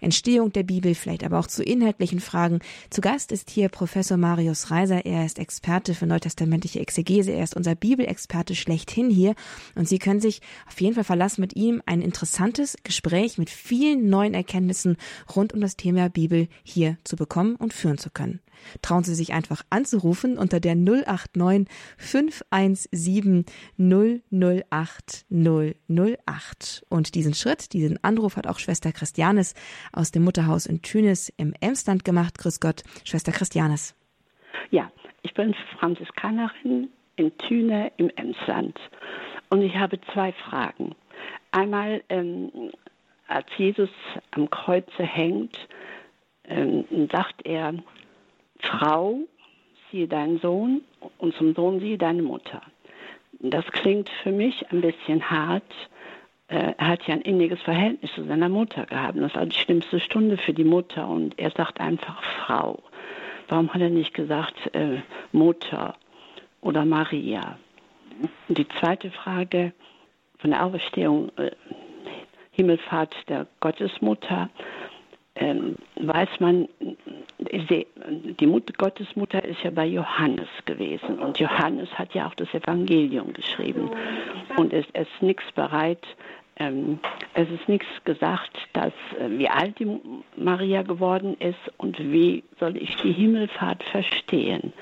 Entstehung 0.00 0.52
der 0.52 0.62
Bibel, 0.62 0.94
vielleicht 0.94 1.24
aber 1.24 1.38
auch 1.38 1.46
zu 1.46 1.62
inhaltlichen 1.62 2.20
Fragen. 2.20 2.60
Zu 2.90 3.00
Gast 3.00 3.32
ist 3.32 3.50
hier 3.50 3.68
Professor 3.68 4.16
Marius 4.16 4.70
Reiser. 4.70 5.04
Er 5.04 5.26
ist 5.26 5.38
Experte 5.38 5.94
für 5.94 6.06
neutestamentliche 6.06 6.80
Exegese. 6.80 7.32
Er 7.32 7.44
ist 7.44 7.56
unser 7.56 7.74
Bibelexperte 7.74 8.54
schlechthin 8.54 9.10
hier. 9.10 9.34
Und 9.74 9.88
Sie 9.88 9.98
können 9.98 10.20
sich 10.20 10.40
auf 10.66 10.80
jeden 10.80 10.94
Fall 10.94 11.04
verlassen, 11.04 11.40
mit 11.40 11.56
ihm 11.56 11.82
ein 11.86 12.00
interessantes 12.00 12.76
Gespräch 12.82 13.38
mit 13.38 13.50
vielen 13.50 14.08
neuen 14.08 14.34
Erkenntnissen 14.34 14.96
rund 15.34 15.52
um 15.52 15.60
das 15.60 15.76
Thema 15.76 16.08
Bibel 16.08 16.48
hier 16.62 16.98
zu 17.04 17.16
bekommen 17.16 17.56
und 17.56 17.72
führen 17.72 17.98
zu 17.98 18.10
können. 18.10 18.40
Trauen 18.82 19.04
Sie 19.04 19.14
sich 19.14 19.32
einfach 19.32 19.62
anzurufen 19.70 20.38
unter 20.38 20.60
der 20.60 20.74
089 20.74 21.68
517 21.98 23.44
008 23.78 25.26
008. 25.30 26.86
Und 26.88 27.14
diesen 27.14 27.34
Schritt, 27.34 27.72
diesen 27.72 28.02
Anruf 28.02 28.36
hat 28.36 28.46
auch 28.46 28.58
Schwester 28.58 28.92
Christianes 28.92 29.54
aus 29.92 30.10
dem 30.10 30.24
Mutterhaus 30.24 30.66
in 30.66 30.82
Tünes 30.82 31.32
im 31.36 31.54
Emsland 31.60 32.04
gemacht. 32.04 32.38
Grüß 32.38 32.60
Gott, 32.60 32.82
Schwester 33.04 33.32
Christianes. 33.32 33.94
Ja, 34.70 34.90
ich 35.22 35.34
bin 35.34 35.54
Franziskanerin 35.78 36.88
in 37.16 37.36
Thüne 37.38 37.92
im 37.96 38.10
Emsland. 38.16 38.78
Und 39.48 39.62
ich 39.62 39.74
habe 39.76 39.98
zwei 40.12 40.32
Fragen. 40.32 40.94
Einmal, 41.50 42.02
ähm, 42.08 42.50
als 43.28 43.46
Jesus 43.56 43.90
am 44.32 44.48
Kreuze 44.50 45.02
hängt, 45.02 45.68
ähm, 46.44 46.84
sagt 47.10 47.44
er, 47.44 47.74
Frau, 48.60 49.20
siehe 49.90 50.08
deinen 50.08 50.38
Sohn 50.38 50.82
und 51.18 51.34
zum 51.34 51.54
Sohn 51.54 51.80
siehe 51.80 51.98
deine 51.98 52.22
Mutter. 52.22 52.62
Das 53.40 53.66
klingt 53.66 54.08
für 54.22 54.32
mich 54.32 54.70
ein 54.70 54.80
bisschen 54.80 55.30
hart. 55.30 55.70
Äh, 56.48 56.74
er 56.78 56.88
hat 56.88 57.06
ja 57.06 57.14
ein 57.14 57.20
inniges 57.22 57.60
Verhältnis 57.62 58.12
zu 58.14 58.24
seiner 58.24 58.48
Mutter 58.48 58.86
gehabt. 58.86 59.18
Das 59.18 59.34
war 59.34 59.46
die 59.46 59.56
schlimmste 59.56 60.00
Stunde 60.00 60.36
für 60.36 60.54
die 60.54 60.64
Mutter 60.64 61.08
und 61.08 61.38
er 61.38 61.50
sagt 61.50 61.80
einfach 61.80 62.22
Frau. 62.22 62.82
Warum 63.48 63.72
hat 63.72 63.80
er 63.80 63.90
nicht 63.90 64.14
gesagt 64.14 64.74
äh, 64.74 65.00
Mutter 65.32 65.96
oder 66.60 66.84
Maria? 66.84 67.58
Und 68.48 68.58
die 68.58 68.68
zweite 68.68 69.10
Frage 69.10 69.72
von 70.38 70.50
der 70.50 70.64
Auferstehung, 70.64 71.30
äh, 71.36 71.50
Himmelfahrt 72.56 73.14
der 73.28 73.46
Gottesmutter, 73.60 74.48
ähm, 75.34 75.76
weiß 75.96 76.40
man, 76.40 76.68
die 77.38 78.46
Mutter, 78.46 78.72
Gottesmutter 78.78 79.44
ist 79.44 79.62
ja 79.62 79.70
bei 79.70 79.84
Johannes 79.84 80.48
gewesen 80.64 81.18
und 81.18 81.38
Johannes 81.38 81.90
hat 81.98 82.14
ja 82.14 82.26
auch 82.26 82.34
das 82.34 82.52
Evangelium 82.54 83.34
geschrieben 83.34 83.90
und 84.56 84.72
es 84.72 84.86
ist 84.94 85.20
nichts 85.20 85.44
bereit, 85.54 86.06
ähm, 86.58 86.98
es 87.34 87.50
ist 87.50 87.68
nichts 87.68 87.86
gesagt, 88.04 88.56
dass, 88.72 88.94
äh, 89.20 89.28
wie 89.38 89.48
alt 89.48 89.78
die 89.78 90.00
Maria 90.36 90.80
geworden 90.80 91.36
ist 91.38 91.58
und 91.76 91.98
wie 91.98 92.42
soll 92.58 92.78
ich 92.78 92.96
die 93.02 93.12
Himmelfahrt 93.12 93.82
verstehen. 93.84 94.72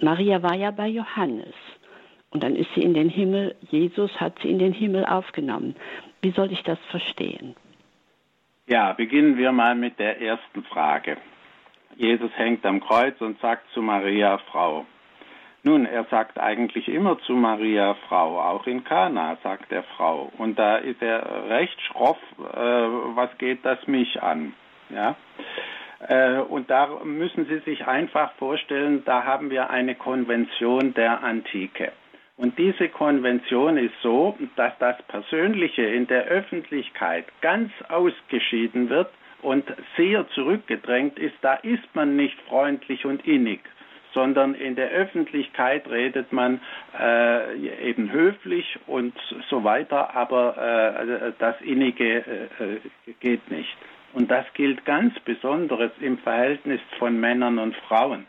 Maria 0.00 0.40
war 0.44 0.54
ja 0.54 0.70
bei 0.70 0.86
Johannes 0.86 1.54
und 2.30 2.44
dann 2.44 2.54
ist 2.54 2.68
sie 2.74 2.82
in 2.82 2.94
den 2.94 3.08
Himmel, 3.08 3.56
Jesus 3.70 4.10
hat 4.20 4.38
sie 4.42 4.50
in 4.50 4.58
den 4.58 4.72
Himmel 4.72 5.04
aufgenommen. 5.04 5.74
Wie 6.22 6.30
soll 6.30 6.52
ich 6.52 6.62
das 6.62 6.78
verstehen? 6.90 7.54
Ja, 8.66 8.92
beginnen 8.92 9.36
wir 9.36 9.52
mal 9.52 9.74
mit 9.74 9.98
der 9.98 10.20
ersten 10.20 10.64
Frage. 10.64 11.18
Jesus 11.96 12.30
hängt 12.34 12.66
am 12.66 12.80
Kreuz 12.80 13.20
und 13.20 13.40
sagt 13.40 13.70
zu 13.72 13.80
Maria 13.80 14.38
Frau. 14.50 14.86
Nun, 15.62 15.86
er 15.86 16.04
sagt 16.04 16.38
eigentlich 16.38 16.88
immer 16.88 17.18
zu 17.20 17.32
Maria 17.32 17.94
Frau, 18.08 18.40
auch 18.40 18.66
in 18.66 18.84
Kana 18.84 19.36
sagt 19.42 19.72
er 19.72 19.82
Frau. 19.82 20.30
Und 20.38 20.58
da 20.58 20.76
ist 20.76 21.02
er 21.02 21.48
recht 21.48 21.80
schroff, 21.82 22.18
äh, 22.38 22.56
was 23.16 23.36
geht 23.38 23.64
das 23.64 23.84
mich 23.86 24.22
an? 24.22 24.52
Ja. 24.90 25.16
Äh, 26.06 26.38
und 26.38 26.70
da 26.70 26.88
müssen 27.02 27.46
Sie 27.46 27.58
sich 27.60 27.86
einfach 27.86 28.32
vorstellen, 28.34 29.02
da 29.06 29.24
haben 29.24 29.50
wir 29.50 29.70
eine 29.70 29.94
Konvention 29.94 30.94
der 30.94 31.24
Antike. 31.24 31.92
Und 32.36 32.58
diese 32.58 32.88
Konvention 32.90 33.78
ist 33.78 33.94
so, 34.02 34.36
dass 34.56 34.72
das 34.78 35.00
Persönliche 35.08 35.82
in 35.82 36.06
der 36.06 36.24
Öffentlichkeit 36.24 37.24
ganz 37.40 37.72
ausgeschieden 37.88 38.90
wird 38.90 39.10
und 39.40 39.64
sehr 39.96 40.28
zurückgedrängt 40.30 41.18
ist. 41.18 41.34
Da 41.40 41.54
ist 41.54 41.94
man 41.94 42.14
nicht 42.14 42.38
freundlich 42.42 43.06
und 43.06 43.26
innig, 43.26 43.60
sondern 44.12 44.54
in 44.54 44.76
der 44.76 44.90
Öffentlichkeit 44.90 45.88
redet 45.88 46.30
man 46.30 46.60
äh, 46.98 47.88
eben 47.88 48.12
höflich 48.12 48.78
und 48.86 49.14
so 49.48 49.64
weiter, 49.64 50.14
aber 50.14 50.58
äh, 50.58 51.32
das 51.38 51.58
Innige 51.62 52.18
äh, 52.18 53.14
geht 53.20 53.50
nicht. 53.50 53.76
Und 54.12 54.30
das 54.30 54.46
gilt 54.54 54.84
ganz 54.84 55.18
besonders 55.20 55.92
im 56.00 56.18
Verhältnis 56.18 56.80
von 56.98 57.18
Männern 57.18 57.58
und 57.58 57.76
Frauen. 57.76 58.26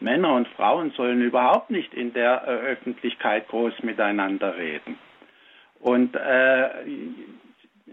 Männer 0.00 0.34
und 0.34 0.48
Frauen 0.48 0.90
sollen 0.92 1.22
überhaupt 1.22 1.70
nicht 1.70 1.94
in 1.94 2.12
der 2.12 2.42
äh, 2.46 2.50
Öffentlichkeit 2.72 3.48
groß 3.48 3.82
miteinander 3.82 4.56
reden. 4.56 4.98
Und 5.80 6.14
äh, 6.16 6.68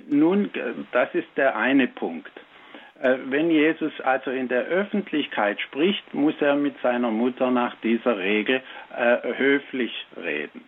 nun, 0.07 0.49
das 0.91 1.13
ist 1.13 1.27
der 1.35 1.55
eine 1.55 1.87
Punkt. 1.87 2.31
Äh, 3.01 3.17
wenn 3.25 3.51
Jesus 3.51 3.93
also 4.01 4.31
in 4.31 4.47
der 4.47 4.65
Öffentlichkeit 4.65 5.59
spricht, 5.61 6.13
muss 6.13 6.35
er 6.39 6.55
mit 6.55 6.79
seiner 6.81 7.11
Mutter 7.11 7.51
nach 7.51 7.75
dieser 7.81 8.17
Regel 8.17 8.61
äh, 8.95 9.33
höflich 9.37 10.05
reden. 10.15 10.63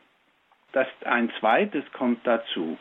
Das, 0.71 0.87
ein 1.05 1.31
zweites 1.39 1.83
kommt 1.93 2.25
dazu. 2.27 2.77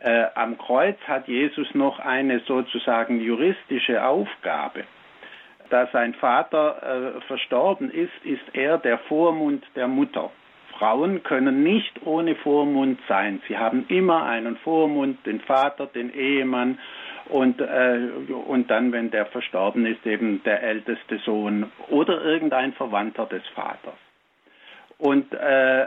Äh, 0.00 0.26
am 0.34 0.58
Kreuz 0.58 0.98
hat 1.06 1.26
Jesus 1.26 1.74
noch 1.74 1.98
eine 1.98 2.40
sozusagen 2.40 3.20
juristische 3.20 4.04
Aufgabe 4.04 4.84
da 5.70 5.88
sein 5.92 6.14
Vater 6.14 7.16
äh, 7.16 7.20
verstorben 7.22 7.90
ist, 7.90 8.12
ist 8.24 8.44
er 8.54 8.78
der 8.78 8.98
Vormund 8.98 9.64
der 9.74 9.88
Mutter. 9.88 10.30
Frauen 10.78 11.22
können 11.22 11.62
nicht 11.62 12.04
ohne 12.04 12.34
Vormund 12.36 12.98
sein. 13.08 13.40
Sie 13.48 13.56
haben 13.56 13.86
immer 13.88 14.24
einen 14.24 14.56
Vormund, 14.58 15.24
den 15.26 15.40
Vater, 15.40 15.86
den 15.86 16.12
Ehemann 16.14 16.78
und, 17.28 17.60
äh, 17.60 18.08
und 18.46 18.70
dann, 18.70 18.92
wenn 18.92 19.10
der 19.10 19.26
verstorben 19.26 19.86
ist, 19.86 20.04
eben 20.06 20.42
der 20.44 20.62
älteste 20.62 21.18
Sohn 21.18 21.70
oder 21.88 22.22
irgendein 22.22 22.72
Verwandter 22.74 23.26
des 23.26 23.42
Vaters. 23.54 23.94
Und 24.98 25.32
äh, 25.34 25.86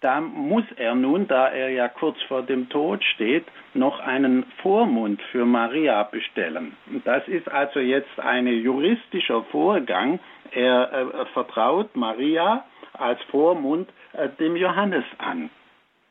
da 0.00 0.20
muss 0.20 0.64
er 0.76 0.94
nun, 0.94 1.26
da 1.26 1.48
er 1.48 1.70
ja 1.70 1.88
kurz 1.88 2.20
vor 2.22 2.42
dem 2.42 2.68
Tod 2.68 3.02
steht, 3.02 3.46
noch 3.74 3.98
einen 4.00 4.44
Vormund 4.62 5.20
für 5.32 5.44
Maria 5.44 6.04
bestellen. 6.04 6.76
Das 7.04 7.26
ist 7.26 7.50
also 7.50 7.80
jetzt 7.80 8.18
ein 8.20 8.46
juristischer 8.46 9.42
Vorgang. 9.44 10.20
Er 10.52 10.92
äh, 10.92 11.26
vertraut 11.26 11.96
Maria 11.96 12.64
als 12.92 13.20
Vormund 13.30 13.88
äh, 14.12 14.28
dem 14.38 14.56
Johannes 14.56 15.04
an. 15.18 15.50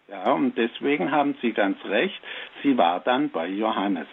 Ja, 0.10 0.32
und 0.32 0.58
deswegen 0.58 1.12
haben 1.12 1.36
Sie 1.42 1.52
ganz 1.52 1.84
recht, 1.86 2.22
sie 2.64 2.78
war 2.78 3.02
dann 3.02 3.30
bei 3.30 3.48
Johannes. 3.48 4.08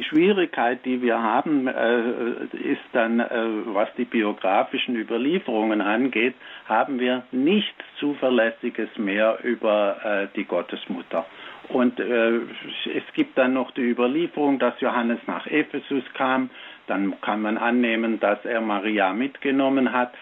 Die 0.00 0.06
Schwierigkeit, 0.06 0.82
die 0.86 1.02
wir 1.02 1.22
haben, 1.22 1.66
äh, 1.66 2.44
ist 2.56 2.80
dann, 2.94 3.20
äh, 3.20 3.26
was 3.66 3.86
die 3.98 4.06
biografischen 4.06 4.96
Überlieferungen 4.96 5.82
angeht, 5.82 6.34
haben 6.66 6.98
wir 6.98 7.24
nichts 7.32 7.84
Zuverlässiges 7.98 8.88
mehr 8.96 9.40
über 9.42 9.98
äh, 10.02 10.28
die 10.34 10.44
Gottesmutter. 10.44 11.26
Und 11.68 12.00
es 12.00 13.04
gibt 13.14 13.38
dann 13.38 13.52
noch 13.52 13.70
die 13.70 13.82
Überlieferung, 13.82 14.58
dass 14.58 14.80
Johannes 14.80 15.20
nach 15.28 15.46
Ephesus 15.46 16.02
kam. 16.14 16.50
Dann 16.88 17.20
kann 17.20 17.42
man 17.42 17.58
annehmen, 17.58 18.18
dass 18.18 18.44
er 18.44 18.60
Maria 18.60 19.12
mitgenommen 19.12 19.92
hat. 19.92 20.12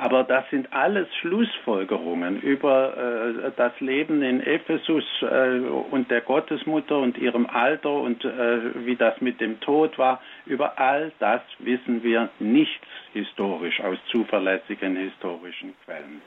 Aber 0.00 0.24
das 0.24 0.48
sind 0.48 0.72
alles 0.72 1.14
Schlussfolgerungen 1.16 2.40
über 2.40 2.96
äh, 2.96 3.50
das 3.54 3.78
Leben 3.80 4.22
in 4.22 4.40
Ephesus 4.40 5.04
äh, 5.20 5.58
und 5.90 6.10
der 6.10 6.22
Gottesmutter 6.22 6.96
und 6.96 7.18
ihrem 7.18 7.44
Alter 7.44 7.92
und 7.92 8.24
äh, 8.24 8.86
wie 8.86 8.96
das 8.96 9.20
mit 9.20 9.42
dem 9.42 9.60
Tod 9.60 9.98
war. 9.98 10.22
Über 10.46 10.78
all 10.78 11.12
das 11.18 11.42
wissen 11.58 12.02
wir 12.02 12.30
nichts 12.38 12.86
historisch 13.12 13.78
aus 13.82 13.98
zuverlässigen 14.10 14.96
historischen 14.96 15.74
Quellen. 15.84 16.22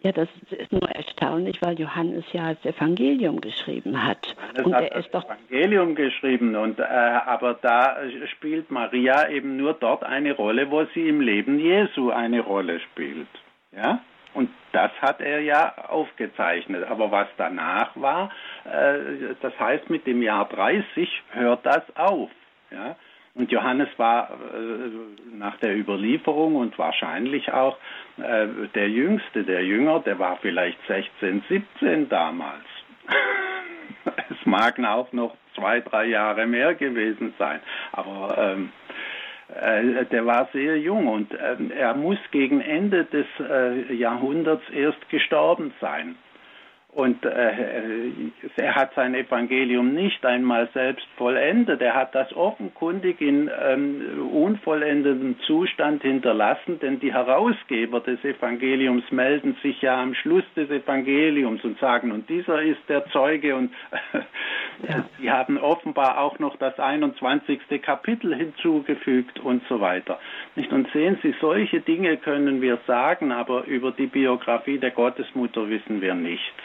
Ja, 0.00 0.12
das 0.12 0.28
ist 0.50 0.70
nur 0.70 0.88
erstaunlich, 0.88 1.60
weil 1.60 1.78
Johannes 1.78 2.24
ja 2.32 2.54
das 2.54 2.76
Evangelium 2.76 3.40
geschrieben 3.40 4.04
hat. 4.04 4.36
Das 4.54 4.64
und 4.64 4.74
hat 4.74 4.84
er 4.84 4.96
ist 4.96 5.12
das 5.12 5.24
doch 5.24 5.24
Evangelium 5.24 5.96
geschrieben 5.96 6.54
und 6.54 6.78
äh, 6.78 6.82
aber 6.82 7.54
da 7.54 7.96
spielt 8.30 8.70
Maria 8.70 9.28
eben 9.28 9.56
nur 9.56 9.74
dort 9.74 10.04
eine 10.04 10.32
Rolle, 10.34 10.70
wo 10.70 10.84
sie 10.94 11.08
im 11.08 11.20
Leben 11.20 11.58
Jesu 11.58 12.10
eine 12.10 12.40
Rolle 12.40 12.78
spielt. 12.78 13.26
Ja? 13.72 14.00
Und 14.34 14.50
das 14.70 14.92
hat 15.00 15.20
er 15.20 15.40
ja 15.40 15.74
aufgezeichnet. 15.88 16.84
Aber 16.88 17.10
was 17.10 17.26
danach 17.36 17.90
war, 17.96 18.30
äh, 18.66 19.34
das 19.40 19.58
heißt 19.58 19.90
mit 19.90 20.06
dem 20.06 20.22
Jahr 20.22 20.48
30 20.48 21.22
hört 21.32 21.66
das 21.66 21.82
auf. 21.96 22.30
Ja? 22.70 22.94
Und 23.38 23.52
Johannes 23.52 23.88
war 23.98 24.30
äh, 24.30 25.36
nach 25.36 25.56
der 25.58 25.76
Überlieferung 25.78 26.56
und 26.56 26.76
wahrscheinlich 26.76 27.52
auch 27.52 27.78
äh, 28.16 28.48
der 28.74 28.90
Jüngste 28.90 29.44
der 29.44 29.64
Jünger, 29.64 30.00
der 30.00 30.18
war 30.18 30.38
vielleicht 30.42 30.78
16, 30.88 31.44
17 31.48 32.08
damals. 32.08 32.64
es 34.30 34.44
mag 34.44 34.80
auch 34.84 35.12
noch 35.12 35.36
zwei, 35.54 35.80
drei 35.80 36.06
Jahre 36.06 36.46
mehr 36.46 36.74
gewesen 36.74 37.32
sein, 37.38 37.60
aber 37.92 38.36
ähm, 38.38 38.72
äh, 39.54 40.04
der 40.06 40.26
war 40.26 40.48
sehr 40.52 40.76
jung 40.78 41.06
und 41.06 41.32
äh, 41.32 41.56
er 41.76 41.94
muss 41.94 42.18
gegen 42.32 42.60
Ende 42.60 43.04
des 43.04 43.26
äh, 43.38 43.94
Jahrhunderts 43.94 44.68
erst 44.70 45.08
gestorben 45.10 45.72
sein. 45.80 46.16
Und 46.94 47.22
äh, 47.24 48.10
er 48.56 48.74
hat 48.74 48.94
sein 48.94 49.14
Evangelium 49.14 49.92
nicht 49.92 50.24
einmal 50.24 50.70
selbst 50.72 51.06
vollendet. 51.16 51.82
Er 51.82 51.94
hat 51.94 52.14
das 52.14 52.34
offenkundig 52.34 53.20
in 53.20 53.50
ähm, 53.62 54.28
unvollendetem 54.32 55.38
Zustand 55.46 56.02
hinterlassen, 56.02 56.80
denn 56.80 56.98
die 56.98 57.12
Herausgeber 57.12 58.00
des 58.00 58.24
Evangeliums 58.24 59.04
melden 59.10 59.54
sich 59.62 59.82
ja 59.82 60.02
am 60.02 60.14
Schluss 60.14 60.44
des 60.56 60.70
Evangeliums 60.70 61.62
und 61.62 61.78
sagen, 61.78 62.10
und 62.10 62.28
dieser 62.30 62.62
ist 62.62 62.80
der 62.88 63.04
Zeuge 63.10 63.54
und 63.54 63.70
äh, 63.90 64.18
ja. 64.88 65.04
die 65.20 65.30
haben 65.30 65.58
offenbar 65.58 66.18
auch 66.18 66.38
noch 66.38 66.56
das 66.56 66.80
21. 66.80 67.60
Kapitel 67.82 68.34
hinzugefügt 68.34 69.38
und 69.40 69.62
so 69.68 69.80
weiter. 69.80 70.18
Nicht? 70.56 70.72
Und 70.72 70.90
sehen 70.92 71.18
Sie, 71.22 71.34
solche 71.38 71.80
Dinge 71.80 72.16
können 72.16 72.62
wir 72.62 72.78
sagen, 72.86 73.30
aber 73.30 73.64
über 73.64 73.92
die 73.92 74.06
Biografie 74.06 74.78
der 74.78 74.90
Gottesmutter 74.90 75.68
wissen 75.68 76.00
wir 76.00 76.14
nichts. 76.14 76.62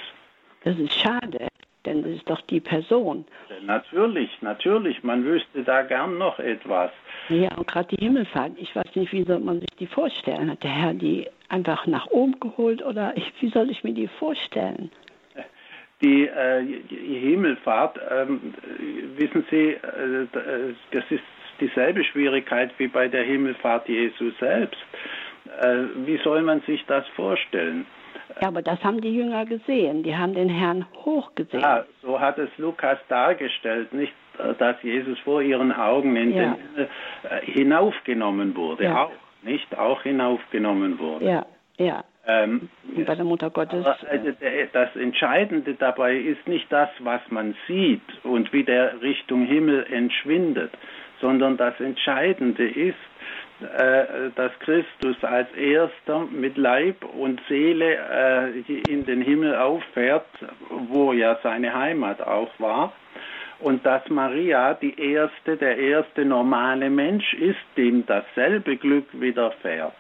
Das 0.64 0.78
ist 0.78 0.94
schade, 1.00 1.48
denn 1.86 2.04
das 2.04 2.12
ist 2.14 2.30
doch 2.30 2.42
die 2.42 2.60
Person. 2.60 3.26
Natürlich, 3.64 4.30
natürlich. 4.42 5.04
Man 5.04 5.26
wüsste 5.26 5.64
da 5.64 5.82
gern 5.82 6.18
noch 6.18 6.40
etwas. 6.40 6.92
Ja, 7.30 7.54
und 7.56 7.68
gerade 7.68 7.96
die 7.96 8.04
Himmelfahrt, 8.04 8.54
ich 8.58 8.76
weiß 8.76 8.96
nicht, 8.96 9.12
wie 9.12 9.24
soll 9.24 9.40
man 9.40 9.60
sich 9.60 9.70
die 9.80 9.88
vorstellen? 9.88 10.52
Hat 10.52 10.64
der 10.64 10.72
Herr 10.72 10.94
die 10.94 11.28
einfach 11.50 11.86
nach 11.88 12.08
oben 12.08 12.40
geholt 12.40 12.84
oder 12.84 13.16
ich, 13.16 13.32
wie 13.42 13.50
soll 13.50 13.70
ich 13.70 13.84
mir 13.84 13.94
die 13.94 14.08
vorstellen? 14.08 14.92
Die, 16.02 16.28
äh, 16.28 16.64
die 16.90 17.20
Himmelfahrt, 17.20 17.98
ähm, 18.12 18.54
wissen 19.16 19.46
Sie, 19.50 19.70
äh, 19.70 20.28
das 20.92 21.04
ist 21.10 21.24
dieselbe 21.62 22.04
Schwierigkeit 22.04 22.72
wie 22.78 22.88
bei 22.88 23.08
der 23.08 23.24
Himmelfahrt 23.24 23.88
Jesu 23.88 24.32
selbst. 24.38 24.80
Äh, 25.62 25.84
wie 26.06 26.18
soll 26.18 26.42
man 26.42 26.60
sich 26.62 26.84
das 26.88 27.08
vorstellen? 27.10 27.86
Ja, 28.42 28.48
aber 28.48 28.62
das 28.62 28.84
haben 28.84 29.02
die 29.02 29.16
Jünger 29.16 29.46
gesehen. 29.46 30.04
Die 30.04 30.16
haben 30.16 30.34
den 30.34 30.50
Herrn 30.50 30.86
hochgesehen. 31.06 31.62
Ja, 31.62 31.86
so 32.02 32.20
hat 32.20 32.38
es 32.38 32.50
Lukas 32.58 32.98
dargestellt, 33.08 33.94
nicht, 33.94 34.14
äh, 34.38 34.54
dass 34.56 34.82
Jesus 34.84 35.20
vor 35.20 35.42
ihren 35.42 35.72
Augen 35.72 36.16
in 36.16 36.34
ja. 36.34 36.58
den 36.76 36.88
äh, 37.30 37.46
hinaufgenommen 37.46 38.56
wurde. 38.56 38.86
Ja. 38.86 39.06
Auch, 39.06 39.12
nicht 39.44 39.78
auch 39.78 40.02
hinaufgenommen 40.04 41.00
wurde. 41.00 41.26
Ja, 41.26 41.46
ja. 41.78 42.04
Ähm, 42.26 42.70
bei 43.06 43.16
der 43.16 43.26
Mutter 43.26 43.50
Gottes. 43.50 43.86
Aber, 43.86 43.98
also, 44.10 44.32
das 44.72 44.96
Entscheidende 44.96 45.74
dabei 45.74 46.16
ist 46.16 46.48
nicht 46.48 46.72
das, 46.72 46.90
was 47.00 47.20
man 47.30 47.54
sieht 47.68 48.02
und 48.24 48.54
wie 48.54 48.64
der 48.64 49.02
Richtung 49.02 49.46
Himmel 49.46 49.86
entschwindet, 49.92 50.72
sondern 51.20 51.58
das 51.58 51.78
Entscheidende 51.82 52.66
ist, 52.66 52.96
äh, 52.96 53.13
dass 54.36 54.52
Christus 54.60 55.16
als 55.24 55.52
erster 55.54 56.26
mit 56.32 56.58
Leib 56.58 57.04
und 57.06 57.40
Seele 57.48 57.98
äh, 58.12 58.92
in 58.92 59.06
den 59.06 59.22
Himmel 59.22 59.56
auffährt, 59.56 60.26
wo 60.70 61.14
ja 61.14 61.38
seine 61.44 61.74
Heimat 61.74 62.22
auch 62.22 62.52
war, 62.60 62.94
und 63.60 63.86
dass 63.86 64.08
Maria 64.10 64.74
die 64.74 65.00
erste, 65.00 65.56
der 65.56 65.78
erste 65.78 66.26
normale 66.26 66.90
Mensch 66.90 67.34
ist, 67.34 67.60
dem 67.78 68.06
dasselbe 68.06 68.76
Glück 68.76 69.06
widerfährt. 69.14 69.94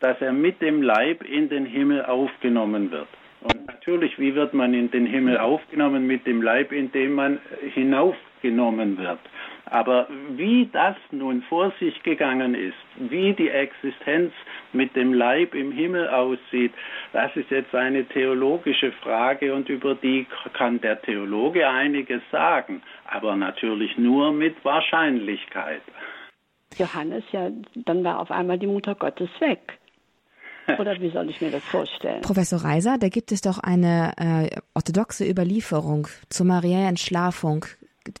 Dass 0.00 0.20
er 0.20 0.32
mit 0.32 0.60
dem 0.60 0.82
Leib 0.82 1.24
in 1.24 1.48
den 1.48 1.64
Himmel 1.64 2.04
aufgenommen 2.04 2.90
wird. 2.90 3.08
Und 3.40 3.66
natürlich, 3.66 4.18
wie 4.18 4.34
wird 4.34 4.52
man 4.52 4.74
in 4.74 4.90
den 4.90 5.06
Himmel 5.06 5.38
aufgenommen? 5.38 6.06
Mit 6.06 6.26
dem 6.26 6.42
Leib, 6.42 6.72
in 6.72 6.92
dem 6.92 7.14
man 7.14 7.38
hinaufgenommen 7.72 8.98
wird. 8.98 9.20
Aber 9.70 10.08
wie 10.30 10.68
das 10.72 10.96
nun 11.12 11.42
vor 11.42 11.72
sich 11.78 12.02
gegangen 12.02 12.54
ist, 12.54 12.74
wie 12.96 13.32
die 13.34 13.48
Existenz 13.48 14.32
mit 14.72 14.96
dem 14.96 15.12
Leib 15.12 15.54
im 15.54 15.70
Himmel 15.70 16.08
aussieht, 16.08 16.72
das 17.12 17.34
ist 17.36 17.50
jetzt 17.50 17.72
eine 17.72 18.04
theologische 18.04 18.90
Frage 18.90 19.54
und 19.54 19.68
über 19.68 19.94
die 19.94 20.26
kann 20.54 20.80
der 20.80 21.00
Theologe 21.00 21.68
einiges 21.68 22.20
sagen, 22.32 22.82
aber 23.06 23.36
natürlich 23.36 23.96
nur 23.96 24.32
mit 24.32 24.56
Wahrscheinlichkeit. 24.64 25.82
Johannes, 26.76 27.22
ja, 27.30 27.50
dann 27.74 28.02
war 28.02 28.18
auf 28.18 28.32
einmal 28.32 28.58
die 28.58 28.66
Mutter 28.66 28.96
Gottes 28.96 29.30
weg. 29.38 29.78
Oder 30.78 31.00
wie 31.00 31.10
soll 31.10 31.30
ich 31.30 31.40
mir 31.40 31.50
das 31.50 31.64
vorstellen? 31.64 32.22
Professor 32.22 32.64
Reiser, 32.64 32.98
da 32.98 33.08
gibt 33.08 33.32
es 33.32 33.40
doch 33.40 33.58
eine 33.58 34.12
äh, 34.16 34.56
orthodoxe 34.74 35.28
Überlieferung 35.28 36.08
zur 36.28 36.46
Maria-Entschlafung 36.46 37.66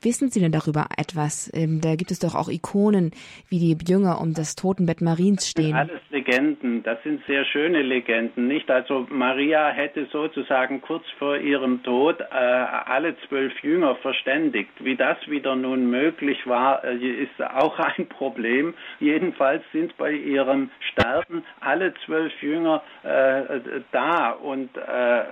wissen 0.02 0.30
Sie 0.30 0.40
denn 0.40 0.52
darüber 0.52 0.86
etwas? 0.96 1.50
Ähm, 1.54 1.80
da 1.80 1.96
gibt 1.96 2.10
es 2.10 2.18
doch 2.18 2.34
auch 2.34 2.48
Ikonen, 2.48 3.12
wie 3.48 3.58
die 3.58 3.76
Jünger 3.90 4.20
um 4.20 4.34
das 4.34 4.54
Totenbett 4.54 5.00
Mariens 5.00 5.48
stehen. 5.48 5.72
Das 5.72 5.86
sind 5.86 5.90
alles 5.90 6.10
Legenden, 6.10 6.82
das 6.82 7.02
sind 7.02 7.22
sehr 7.26 7.44
schöne 7.44 7.82
Legenden, 7.82 8.46
nicht? 8.46 8.70
Also 8.70 9.06
Maria 9.10 9.70
hätte 9.70 10.06
sozusagen 10.12 10.80
kurz 10.80 11.04
vor 11.18 11.38
ihrem 11.38 11.82
Tod 11.82 12.20
äh, 12.20 12.24
alle 12.34 13.16
zwölf 13.28 13.52
Jünger 13.62 13.96
verständigt. 13.96 14.70
Wie 14.80 14.96
das 14.96 15.16
wieder 15.28 15.56
nun 15.56 15.90
möglich 15.90 16.46
war, 16.46 16.84
äh, 16.84 16.96
ist 16.96 17.40
auch 17.42 17.78
ein 17.96 18.06
Problem. 18.08 18.74
Jedenfalls 18.98 19.62
sind 19.72 19.96
bei 19.96 20.12
ihrem 20.12 20.70
Sterben 20.92 21.44
alle 21.60 21.94
zwölf 22.04 22.32
Jünger 22.42 22.82
äh, 23.02 23.80
da 23.92 24.30
und 24.30 24.76
äh, 24.76 25.24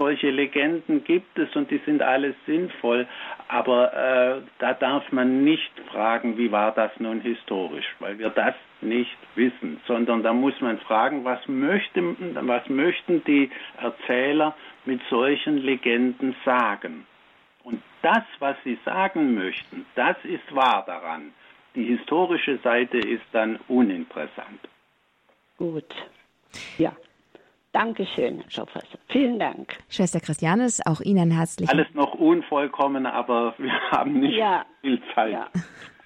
solche 0.00 0.30
Legenden 0.30 1.04
gibt 1.04 1.38
es 1.38 1.54
und 1.54 1.70
die 1.70 1.80
sind 1.84 2.00
alles 2.00 2.34
sinnvoll, 2.46 3.06
aber 3.48 3.92
äh, 3.92 4.40
da 4.58 4.72
darf 4.72 5.12
man 5.12 5.44
nicht 5.44 5.70
fragen, 5.92 6.38
wie 6.38 6.50
war 6.50 6.72
das 6.72 6.90
nun 6.98 7.20
historisch, 7.20 7.84
weil 7.98 8.18
wir 8.18 8.30
das 8.30 8.54
nicht 8.80 9.18
wissen, 9.34 9.78
sondern 9.86 10.22
da 10.22 10.32
muss 10.32 10.58
man 10.62 10.78
fragen, 10.78 11.22
was 11.26 11.46
möchten, 11.46 12.16
was 12.48 12.66
möchten 12.70 13.22
die 13.24 13.50
Erzähler 13.76 14.56
mit 14.86 15.02
solchen 15.10 15.58
Legenden 15.58 16.34
sagen? 16.46 17.06
Und 17.62 17.82
das, 18.00 18.24
was 18.38 18.56
sie 18.64 18.78
sagen 18.86 19.34
möchten, 19.34 19.84
das 19.96 20.16
ist 20.24 20.54
wahr 20.54 20.82
daran. 20.86 21.34
Die 21.74 21.84
historische 21.84 22.56
Seite 22.64 22.96
ist 22.96 23.26
dann 23.32 23.60
uninteressant. 23.68 24.60
Gut. 25.58 25.94
Ja, 26.78 26.96
Dankeschön, 27.72 28.42
Herr 28.48 28.66
Professor. 28.66 28.98
Vielen 29.08 29.38
Dank. 29.38 29.78
Schwester 29.88 30.18
Christianis, 30.20 30.80
auch 30.84 31.00
Ihnen 31.00 31.30
herzlich. 31.30 31.70
Alles 31.70 31.86
noch 31.94 32.14
unvollkommen, 32.14 33.06
aber 33.06 33.54
wir 33.58 33.72
haben 33.92 34.20
nicht 34.20 34.36
ja. 34.36 34.64
viel 34.80 35.00
Zeit. 35.14 35.32
Ja. 35.32 35.48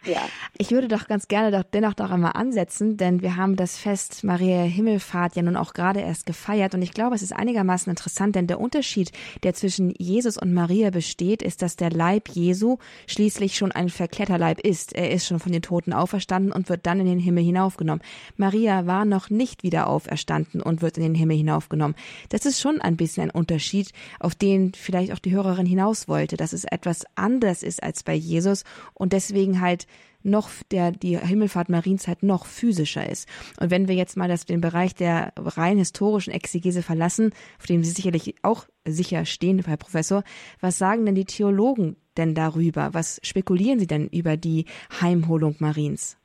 Ja. 0.07 0.21
Ich 0.59 0.71
würde 0.71 0.89
doch 0.89 1.07
ganz 1.09 1.29
gerne 1.29 1.51
doch 1.51 1.65
dennoch 1.65 1.95
doch 1.95 2.11
einmal 2.11 2.33
ansetzen, 2.35 2.97
denn 2.97 3.23
wir 3.23 3.37
haben 3.37 3.57
das 3.57 3.77
Fest 3.77 4.23
Maria 4.23 4.63
Himmelfahrt 4.63 5.37
ja 5.37 5.43
nun 5.43 5.57
auch 5.57 5.73
gerade 5.73 6.01
erst 6.01 6.27
gefeiert 6.27 6.75
und 6.75 6.83
ich 6.83 6.93
glaube, 6.93 7.15
es 7.15 7.23
ist 7.23 7.33
einigermaßen 7.33 7.91
interessant, 7.91 8.37
denn 8.37 8.47
der 8.47 8.61
Unterschied, 8.61 9.13
der 9.43 9.55
zwischen 9.55 9.95
Jesus 9.99 10.37
und 10.37 10.53
Maria 10.53 10.91
besteht, 10.91 11.43
ist, 11.43 11.63
dass 11.63 11.77
der 11.77 11.91
Leib 11.91 12.29
Jesu 12.29 12.79
schließlich 13.07 13.57
schon 13.57 13.73
ein 13.73 13.89
Verkletterleib 13.89 14.61
ist. 14.61 14.93
Er 14.93 15.11
ist 15.11 15.27
schon 15.27 15.41
von 15.41 15.53
den 15.53 15.63
Toten 15.63 15.93
auferstanden 15.93 16.53
und 16.53 16.69
wird 16.69 16.87
dann 16.87 17.01
in 17.01 17.07
den 17.07 17.19
Himmel 17.19 17.45
hinaufgenommen. 17.45 18.03
Maria 18.37 18.87
war 18.87 19.05
noch 19.05 19.31
nicht 19.31 19.63
wieder 19.63 19.89
auferstanden 19.89 20.61
und 20.61 20.83
wird 20.83 20.99
in 20.99 21.03
den 21.03 21.15
Himmel 21.15 21.37
hinaufgenommen. 21.37 21.97
Das 22.29 22.47
ist 22.47 22.61
schon 22.61 22.81
ein 22.81 22.97
bisschen 22.97 23.25
ein 23.25 23.31
Unterschied, 23.31 23.91
auf 24.21 24.35
den 24.35 24.73
vielleicht 24.75 25.13
auch 25.13 25.19
die 25.19 25.33
Hörerin 25.33 25.67
hinaus 25.67 26.09
wollte, 26.09 26.37
dass 26.37 26.53
es 26.53 26.65
etwas 26.65 27.05
anders 27.15 27.63
ist 27.63 27.83
als 27.83 28.03
bei 28.03 28.15
Jesus 28.15 28.65
und 28.93 29.13
deswegen 29.13 29.61
halt 29.61 29.87
noch 30.25 30.51
der 30.71 30.91
die 30.91 31.19
Himmelfahrt 31.19 31.69
Marienzeit 31.69 32.23
noch 32.23 32.47
physischer 32.47 33.09
ist. 33.09 33.29
Und 33.61 33.71
wenn 33.71 33.89
wir 33.89 33.95
jetzt 33.95 34.17
mal 34.17 34.29
das 34.29 34.47
den 34.47 34.61
Bereich 34.61 34.95
der 34.95 35.33
rein 35.37 35.79
historischen 35.79 36.33
Exegese 36.33 36.83
verlassen, 36.83 37.31
auf 37.59 37.67
dem 37.67 37.85
Sie 37.85 37.91
sicherlich 37.91 38.35
auch 38.43 38.67
sicher 38.87 39.25
stehen, 39.27 39.63
Herr 39.65 39.77
Professor, 39.77 40.25
was 40.61 40.79
sagen 40.79 41.05
denn 41.07 41.15
die 41.15 41.27
Theologen 41.27 41.97
denn 42.17 42.35
darüber? 42.35 42.95
Was 42.95 43.21
spekulieren 43.23 43.79
sie 43.79 43.87
denn 43.87 44.09
über 44.09 44.37
die 44.37 44.67
Heimholung 45.01 45.57
Mariens? 45.59 46.17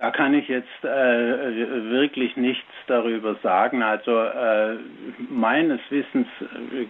Da 0.00 0.10
kann 0.10 0.32
ich 0.32 0.48
jetzt 0.48 0.82
äh, 0.82 0.86
wirklich 1.90 2.34
nichts 2.34 2.72
darüber 2.86 3.34
sagen. 3.42 3.82
Also 3.82 4.18
äh, 4.18 4.76
meines 5.28 5.78
Wissens 5.90 6.26
äh, 6.40 6.86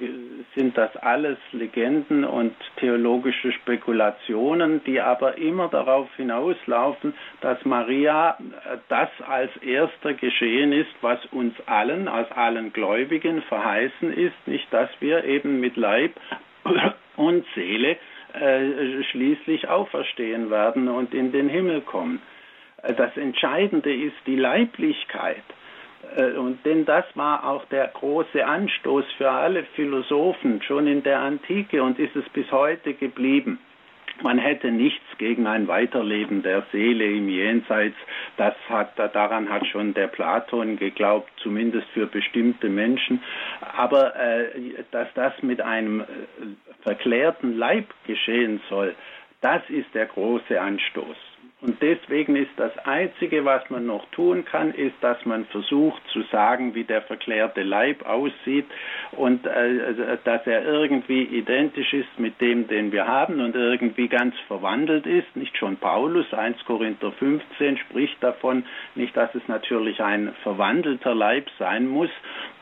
sind 0.55 0.79
das 0.79 0.97
alles 0.97 1.37
Legenden 1.51 2.25
und 2.25 2.55
theologische 2.77 3.51
Spekulationen, 3.51 4.85
die 4.85 5.01
aber 5.01 5.39
immer 5.39 5.67
darauf 5.67 6.09
hinauslaufen, 6.15 7.13
dass 7.41 7.65
Maria 7.65 8.39
äh, 8.39 8.77
das 8.89 9.09
als 9.27 9.51
erster 9.57 10.15
geschehen 10.15 10.73
ist, 10.73 10.95
was 11.01 11.19
uns 11.33 11.55
allen, 11.67 12.07
als 12.07 12.31
allen 12.31 12.73
Gläubigen 12.73 13.43
verheißen 13.43 14.13
ist, 14.13 14.47
nicht, 14.47 14.73
dass 14.73 14.89
wir 15.01 15.25
eben 15.25 15.59
mit 15.59 15.77
Leib 15.77 16.13
und 17.17 17.45
Seele 17.57 17.97
äh, 18.35 19.03
schließlich 19.11 19.67
auferstehen 19.69 20.49
werden 20.49 20.87
und 20.87 21.13
in 21.13 21.33
den 21.33 21.49
Himmel 21.49 21.81
kommen. 21.81 22.23
Das 22.83 23.17
Entscheidende 23.17 23.95
ist 23.95 24.17
die 24.27 24.37
Leiblichkeit. 24.37 25.45
Äh, 26.17 26.33
und 26.33 26.65
denn 26.65 26.85
das 26.85 27.05
war 27.15 27.47
auch 27.49 27.65
der 27.67 27.89
große 27.89 28.45
Anstoß 28.45 29.05
für 29.19 29.31
alle 29.31 29.65
Philosophen 29.75 30.63
schon 30.63 30.87
in 30.87 31.03
der 31.03 31.21
Antike 31.21 31.83
und 31.83 31.99
ist 31.99 32.17
es 32.17 32.29
bis 32.31 32.51
heute 32.51 32.95
geblieben. 32.95 33.59
Man 34.23 34.39
hätte 34.39 34.71
nichts 34.71 35.05
gegen 35.17 35.47
ein 35.47 35.67
Weiterleben 35.67 36.43
der 36.43 36.65
Seele 36.73 37.07
im 37.07 37.29
Jenseits. 37.29 37.97
Das 38.37 38.55
hat, 38.69 38.99
daran 38.99 39.49
hat 39.49 39.67
schon 39.67 39.95
der 39.95 40.09
Platon 40.09 40.77
geglaubt, 40.77 41.31
zumindest 41.43 41.89
für 41.95 42.07
bestimmte 42.07 42.69
Menschen. 42.69 43.23
Aber 43.77 44.15
äh, 44.17 44.85
dass 44.91 45.09
das 45.15 45.33
mit 45.43 45.63
einem 45.63 46.01
äh, 46.01 46.05
verklärten 46.83 47.57
Leib 47.57 47.87
geschehen 48.07 48.61
soll, 48.69 48.95
das 49.41 49.63
ist 49.71 49.95
der 49.95 50.07
große 50.07 50.61
Anstoß. 50.61 51.17
Und 51.63 51.83
deswegen 51.83 52.37
ist 52.37 52.53
das 52.57 52.77
Einzige, 52.79 53.45
was 53.45 53.69
man 53.69 53.85
noch 53.85 54.07
tun 54.13 54.47
kann, 54.47 54.73
ist, 54.73 54.95
dass 55.03 55.25
man 55.27 55.45
versucht 55.47 56.01
zu 56.11 56.23
sagen, 56.33 56.75
wie 56.75 56.85
der 56.85 57.03
verklärte 57.03 57.63
Leib 57.63 58.07
aussieht 58.07 58.65
und 59.13 59.47
äh, 59.47 60.17
dass 60.25 60.47
er 60.47 60.65
irgendwie 60.65 61.23
identisch 61.23 61.93
ist 61.93 62.19
mit 62.19 62.41
dem, 62.41 62.67
den 62.67 62.93
wir 62.93 63.07
haben 63.07 63.41
und 63.41 63.55
irgendwie 63.55 64.09
ganz 64.09 64.35
verwandelt 64.47 65.07
ist. 65.07 65.37
Nicht 65.37 65.57
schon 65.59 65.77
Paulus, 65.77 66.33
1 66.33 66.65
Korinther 66.65 67.13
15 67.13 67.77
spricht 67.77 68.23
davon, 68.23 68.65
nicht, 68.95 69.15
dass 69.15 69.35
es 69.35 69.47
natürlich 69.47 70.01
ein 70.03 70.33
verwandelter 70.43 71.15
Leib 71.15 71.47
sein 71.59 71.87
muss. 71.87 72.11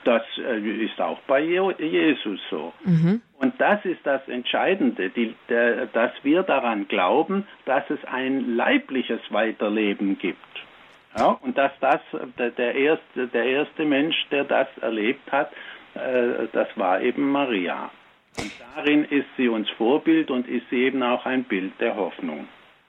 Das 0.02 0.22
äh, 0.38 0.58
ist 0.58 1.00
auch 1.00 1.20
bei 1.28 1.40
Jesus 1.40 2.40
so. 2.50 2.72
Mhm. 2.84 3.22
Und 3.40 3.60
das 3.60 3.84
ist 3.84 4.00
das 4.04 4.26
Entscheidende, 4.28 5.10
die, 5.10 5.34
der, 5.48 5.86
dass 5.86 6.10
wir 6.22 6.42
daran 6.42 6.88
glauben, 6.88 7.46
dass 7.66 7.88
es 7.88 8.04
ein 8.04 8.56
leibliches 8.56 9.20
Weiterleben 9.30 10.18
gibt. 10.18 10.38
Ja, 11.16 11.38
und 11.40 11.56
dass 11.56 11.72
das 11.80 12.00
der, 12.38 12.50
der, 12.50 12.74
erste, 12.74 13.28
der 13.28 13.44
erste 13.44 13.84
Mensch, 13.84 14.16
der 14.30 14.44
das 14.44 14.66
erlebt 14.80 15.30
hat, 15.30 15.52
äh, 15.94 16.48
das 16.52 16.68
war 16.76 17.00
eben 17.00 17.30
Maria. 17.30 17.90
Und 18.38 18.52
darin 18.74 19.04
ist 19.04 19.26
sie 19.36 19.48
uns 19.48 19.70
Vorbild 19.70 20.30
und 20.30 20.48
ist 20.48 20.68
sie 20.70 20.84
eben 20.84 21.02
auch 21.02 21.24
ein 21.24 21.44
Bild 21.44 21.72
der 21.80 21.96
Hoffnung. 21.96 22.48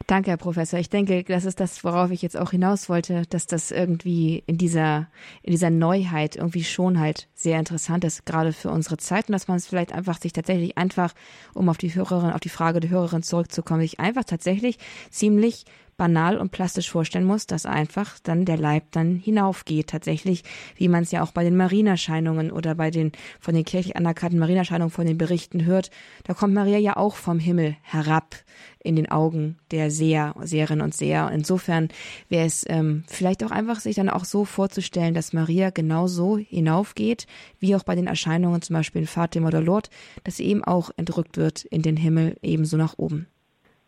Danke, 0.10 0.32
Herr 0.32 0.38
Professor. 0.38 0.80
Ich 0.80 0.90
denke, 0.90 1.24
das 1.24 1.46
ist 1.46 1.60
das, 1.60 1.84
worauf 1.84 2.10
ich 2.10 2.24
jetzt 2.24 2.36
auch 2.36 2.50
hinaus 2.50 2.90
wollte, 2.90 3.28
dass 3.30 3.46
das 3.46 3.70
irgendwie 3.70 4.42
in 4.48 4.58
dieser, 4.58 5.08
in 5.44 5.52
dieser 5.52 5.70
Neuheit 5.70 6.36
irgendwie 6.36 6.64
schon 6.64 7.00
halt 7.00 7.28
sehr 7.36 7.60
interessant 7.60 8.04
ist, 8.04 8.26
gerade 8.26 8.52
für 8.52 8.72
unsere 8.72 8.98
Zeit 8.98 9.30
und 9.30 9.34
dass 9.34 9.48
man 9.48 9.58
es 9.58 9.68
vielleicht 9.68 9.94
einfach 9.94 10.20
sich 10.20 10.34
tatsächlich 10.34 10.80
einfach, 10.80 11.14
um 11.54 11.70
auf 11.70 11.78
die 11.78 11.94
Hörerin, 11.94 12.32
auf 12.32 12.40
die 12.40 12.50
Frage 12.50 12.80
der 12.80 12.90
Hörerin 12.90 13.22
zurückzukommen, 13.22 13.82
sich 13.82 14.00
einfach 14.00 14.24
tatsächlich 14.24 14.80
ziemlich 15.12 15.66
banal 16.00 16.38
und 16.38 16.52
plastisch 16.52 16.90
vorstellen 16.90 17.26
muss, 17.26 17.46
dass 17.46 17.66
einfach 17.66 18.20
dann 18.24 18.46
der 18.46 18.58
Leib 18.58 18.86
dann 18.92 19.18
hinaufgeht, 19.18 19.88
tatsächlich, 19.88 20.44
wie 20.78 20.88
man 20.88 21.04
es 21.04 21.12
ja 21.12 21.22
auch 21.22 21.34
bei 21.34 21.44
den 21.44 21.58
Marienerscheinungen 21.58 22.52
oder 22.52 22.74
bei 22.74 22.90
den 22.90 23.12
von 23.42 23.54
den 23.54 23.66
kirchlich 23.66 23.98
anerkannten 23.98 24.40
Marienerscheinungen 24.40 24.92
von 24.92 25.06
den 25.06 25.18
Berichten 25.18 25.66
hört, 25.66 25.92
da 26.24 26.34
kommt 26.34 26.54
Maria 26.54 26.78
ja 26.78 26.96
auch 26.96 27.16
vom 27.16 27.38
Himmel 27.38 27.76
herab 27.82 28.38
in 28.82 28.96
den 28.96 29.12
Augen 29.12 29.58
der 29.72 29.92
Seher, 29.92 30.34
Seherinnen 30.42 30.84
und 30.84 30.96
Seher. 30.96 31.30
Insofern 31.34 31.90
wäre 32.30 32.46
es 32.46 32.66
ähm, 32.70 33.04
vielleicht 33.08 33.44
auch 33.44 33.52
einfach, 33.52 33.82
sich 33.82 33.98
dann 33.98 34.10
auch 34.10 34.24
so 34.24 34.46
vorzustellen, 34.46 35.14
dass 35.14 35.34
Maria 35.34 35.70
genauso 35.70 36.38
hinaufgeht, 36.38 37.28
wie 37.60 37.76
auch 37.76 37.84
bei 37.84 37.96
den 37.96 38.08
Erscheinungen 38.08 38.62
zum 38.62 38.76
Beispiel 38.76 39.02
in 39.02 39.08
Fatima 39.08 39.48
oder 39.48 39.62
Lord, 39.62 39.90
dass 40.24 40.38
sie 40.38 40.46
eben 40.46 40.64
auch 40.64 40.92
entrückt 40.96 41.36
wird 41.36 41.66
in 41.66 41.82
den 41.82 41.98
Himmel, 41.98 42.38
ebenso 42.42 42.78
nach 42.78 42.98
oben. 42.98 43.28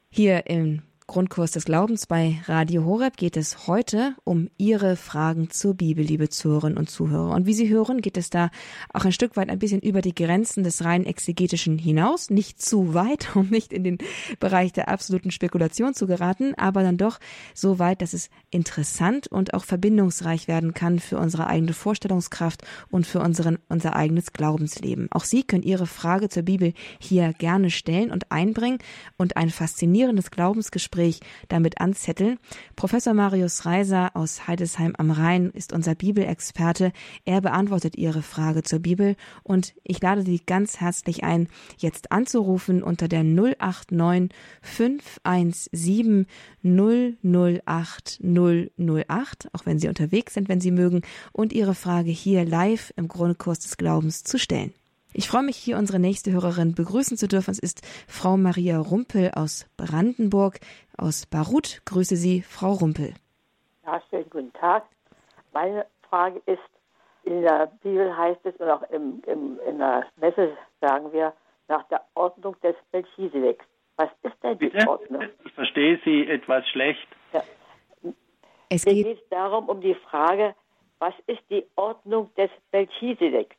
Hier 0.09 0.47
im 0.47 0.81
Grundkurs 1.07 1.51
des 1.51 1.65
Glaubens 1.65 2.05
bei 2.05 2.41
Radio 2.45 2.85
Horeb 2.85 3.17
geht 3.17 3.35
es 3.35 3.67
heute 3.67 4.15
um 4.23 4.49
Ihre 4.57 4.95
Fragen 4.95 5.49
zur 5.49 5.73
Bibel, 5.73 6.05
liebe 6.05 6.29
Zuhörerinnen 6.29 6.77
und 6.77 6.89
Zuhörer. 6.89 7.33
Und 7.35 7.45
wie 7.45 7.53
Sie 7.53 7.67
hören, 7.67 7.99
geht 7.99 8.15
es 8.15 8.29
da 8.29 8.49
auch 8.93 9.03
ein 9.03 9.11
Stück 9.11 9.35
weit 9.35 9.49
ein 9.49 9.59
bisschen 9.59 9.81
über 9.81 10.01
die 10.01 10.15
Grenzen 10.15 10.63
des 10.63 10.85
rein 10.85 11.05
exegetischen 11.05 11.77
hinaus. 11.77 12.29
Nicht 12.29 12.61
zu 12.61 12.93
weit, 12.93 13.27
um 13.35 13.49
nicht 13.49 13.73
in 13.73 13.83
den 13.83 13.97
Bereich 14.39 14.71
der 14.71 14.87
absoluten 14.87 15.31
Spekulation 15.31 15.93
zu 15.93 16.07
geraten, 16.07 16.53
aber 16.55 16.83
dann 16.83 16.97
doch 16.97 17.19
so 17.53 17.77
weit, 17.77 18.01
dass 18.01 18.13
es 18.13 18.29
interessant 18.49 19.27
und 19.27 19.53
auch 19.53 19.65
verbindungsreich 19.65 20.47
werden 20.47 20.73
kann 20.73 20.99
für 20.99 21.17
unsere 21.17 21.47
eigene 21.47 21.73
Vorstellungskraft 21.73 22.63
und 22.89 23.05
für 23.05 23.19
unseren, 23.19 23.57
unser 23.67 23.97
eigenes 23.97 24.31
Glaubensleben. 24.31 25.09
Auch 25.11 25.25
Sie 25.25 25.43
können 25.43 25.63
Ihre 25.63 25.87
Frage 25.87 26.29
zur 26.29 26.43
Bibel 26.43 26.73
hier 26.99 27.33
gerne 27.33 27.69
stellen 27.69 28.11
und 28.11 28.31
einbringen 28.31 28.77
und 29.17 29.35
ein 29.35 29.49
faszinierendes 29.49 30.31
Glaubensgespräch 30.31 30.90
Gespräch 30.91 31.21
damit 31.47 31.79
anzetteln. 31.79 32.37
Professor 32.75 33.13
Marius 33.13 33.65
Reiser 33.65 34.11
aus 34.13 34.47
Heidesheim 34.47 34.93
am 34.97 35.09
Rhein 35.09 35.49
ist 35.51 35.71
unser 35.71 35.95
Bibelexperte. 35.95 36.91
Er 37.23 37.39
beantwortet 37.39 37.95
Ihre 37.95 38.21
Frage 38.21 38.61
zur 38.63 38.79
Bibel 38.79 39.15
und 39.43 39.73
ich 39.83 40.01
lade 40.01 40.23
Sie 40.23 40.41
ganz 40.45 40.81
herzlich 40.81 41.23
ein, 41.23 41.47
jetzt 41.77 42.11
anzurufen 42.11 42.83
unter 42.83 43.07
der 43.07 43.23
089 43.23 44.31
517 44.61 46.27
008 46.61 48.19
008, 48.21 49.49
auch 49.53 49.65
wenn 49.65 49.79
Sie 49.79 49.87
unterwegs 49.87 50.33
sind, 50.33 50.49
wenn 50.49 50.59
Sie 50.59 50.71
mögen, 50.71 51.03
und 51.31 51.53
Ihre 51.53 51.75
Frage 51.75 52.11
hier 52.11 52.43
live 52.43 52.91
im 52.97 53.07
Grundkurs 53.07 53.59
des 53.59 53.77
Glaubens 53.77 54.25
zu 54.25 54.37
stellen. 54.37 54.73
Ich 55.13 55.27
freue 55.27 55.43
mich, 55.43 55.57
hier 55.57 55.77
unsere 55.77 55.99
nächste 55.99 56.31
Hörerin 56.31 56.73
begrüßen 56.73 57.17
zu 57.17 57.27
dürfen. 57.27 57.51
Es 57.51 57.59
ist 57.59 57.85
Frau 58.07 58.37
Maria 58.37 58.79
Rumpel 58.79 59.31
aus 59.35 59.69
Brandenburg, 59.75 60.59
aus 60.97 61.25
Barut. 61.25 61.81
Grüße 61.85 62.15
Sie, 62.15 62.41
Frau 62.41 62.71
Rumpel. 62.71 63.13
Ja, 63.85 64.01
schönen 64.09 64.29
guten 64.29 64.53
Tag. 64.53 64.85
Meine 65.51 65.85
Frage 66.09 66.41
ist, 66.45 66.59
in 67.23 67.41
der 67.41 67.69
Bibel 67.83 68.15
heißt 68.15 68.39
es 68.45 68.55
und 68.55 68.69
auch 68.69 68.83
im, 68.83 69.21
im, 69.27 69.59
in 69.67 69.79
der 69.79 70.05
Messe 70.15 70.55
sagen 70.79 71.11
wir, 71.11 71.33
nach 71.67 71.83
der 71.89 72.01
Ordnung 72.15 72.55
des 72.63 72.75
Melchisedeks. 72.93 73.65
Was 73.97 74.09
ist 74.23 74.35
denn 74.41 74.57
die 74.59 74.69
Bitte? 74.69 74.87
Ordnung? 74.87 75.23
Ich 75.45 75.51
verstehe 75.51 75.99
Sie 76.05 76.25
etwas 76.27 76.65
schlecht. 76.69 77.07
Ja. 77.33 77.43
Es 78.69 78.85
geht, 78.85 79.05
geht 79.05 79.23
darum, 79.29 79.67
um 79.67 79.81
die 79.81 79.95
Frage, 79.95 80.55
was 80.99 81.13
ist 81.27 81.41
die 81.49 81.65
Ordnung 81.75 82.29
des 82.37 82.49
Melchisedeks? 82.71 83.55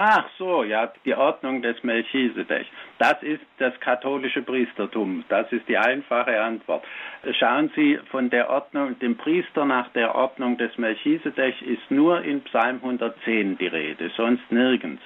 Ach 0.00 0.28
so, 0.38 0.62
ja, 0.62 0.92
die 1.04 1.16
Ordnung 1.16 1.60
des 1.60 1.82
Melchisedech. 1.82 2.70
Das 2.98 3.20
ist 3.20 3.42
das 3.58 3.78
katholische 3.80 4.42
Priestertum. 4.42 5.24
Das 5.28 5.50
ist 5.50 5.68
die 5.68 5.76
einfache 5.76 6.40
Antwort. 6.40 6.84
Schauen 7.32 7.72
Sie, 7.74 7.98
von 8.12 8.30
der 8.30 8.48
Ordnung, 8.48 8.96
dem 9.00 9.16
Priester 9.16 9.64
nach 9.64 9.88
der 9.88 10.14
Ordnung 10.14 10.56
des 10.56 10.78
Melchisedech 10.78 11.62
ist 11.62 11.90
nur 11.90 12.22
in 12.22 12.42
Psalm 12.42 12.76
110 12.76 13.58
die 13.58 13.66
Rede, 13.66 14.08
sonst 14.16 14.52
nirgends. 14.52 15.02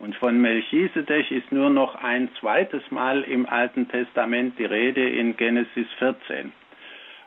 Und 0.00 0.16
von 0.16 0.40
Melchisedech 0.40 1.30
ist 1.30 1.52
nur 1.52 1.70
noch 1.70 1.94
ein 1.94 2.28
zweites 2.40 2.82
Mal 2.90 3.22
im 3.22 3.46
Alten 3.46 3.88
Testament 3.88 4.58
die 4.58 4.64
Rede 4.64 5.08
in 5.08 5.36
Genesis 5.36 5.86
14. 6.00 6.52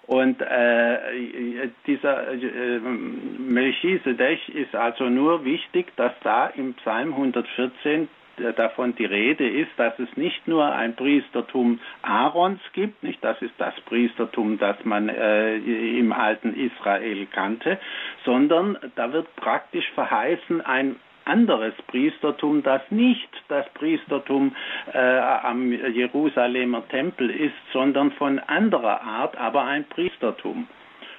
Und 0.08 0.40
äh, 0.42 1.70
dieser 1.88 2.32
äh, 2.32 2.80
Melchisedech 2.80 4.50
ist 4.50 4.76
also 4.76 5.10
nur 5.10 5.46
wichtig, 5.46 5.88
dass 5.96 6.14
da 6.24 6.48
im 6.48 6.76
Psalm 6.76 7.14
114 7.14 8.08
davon 8.56 8.96
die 8.96 9.06
Rede 9.06 9.48
ist, 9.48 9.72
dass 9.78 9.98
es 10.00 10.10
nicht 10.18 10.48
nur 10.48 10.66
ein 10.74 10.96
Priestertum 10.96 11.80
Aarons 12.02 12.60
gibt, 12.74 13.04
nicht? 13.04 13.24
Das 13.24 13.42
ist 13.42 13.54
das 13.58 13.74
Priestertum, 13.82 14.58
das 14.58 14.76
man 14.84 15.10
äh, 15.10 15.56
im 15.58 16.12
alten 16.12 16.54
Israel 16.54 17.28
kannte, 17.28 17.80
sondern 18.26 18.78
da 18.96 19.12
wird 19.14 19.34
praktisch 19.36 19.90
verheißen 19.92 20.62
ein 20.62 20.98
anderes 21.26 21.74
Priestertum, 21.88 22.64
das 22.64 22.82
nicht 22.90 23.30
das 23.48 23.68
Priestertum 23.74 24.56
äh, 24.94 24.98
am 24.98 25.72
Jerusalemer 25.72 26.88
Tempel 26.88 27.30
ist, 27.30 27.54
sondern 27.74 28.12
von 28.14 28.40
anderer 28.40 29.02
Art, 29.02 29.38
aber 29.38 29.64
ein 29.64 29.86
Priestertum. 29.86 30.68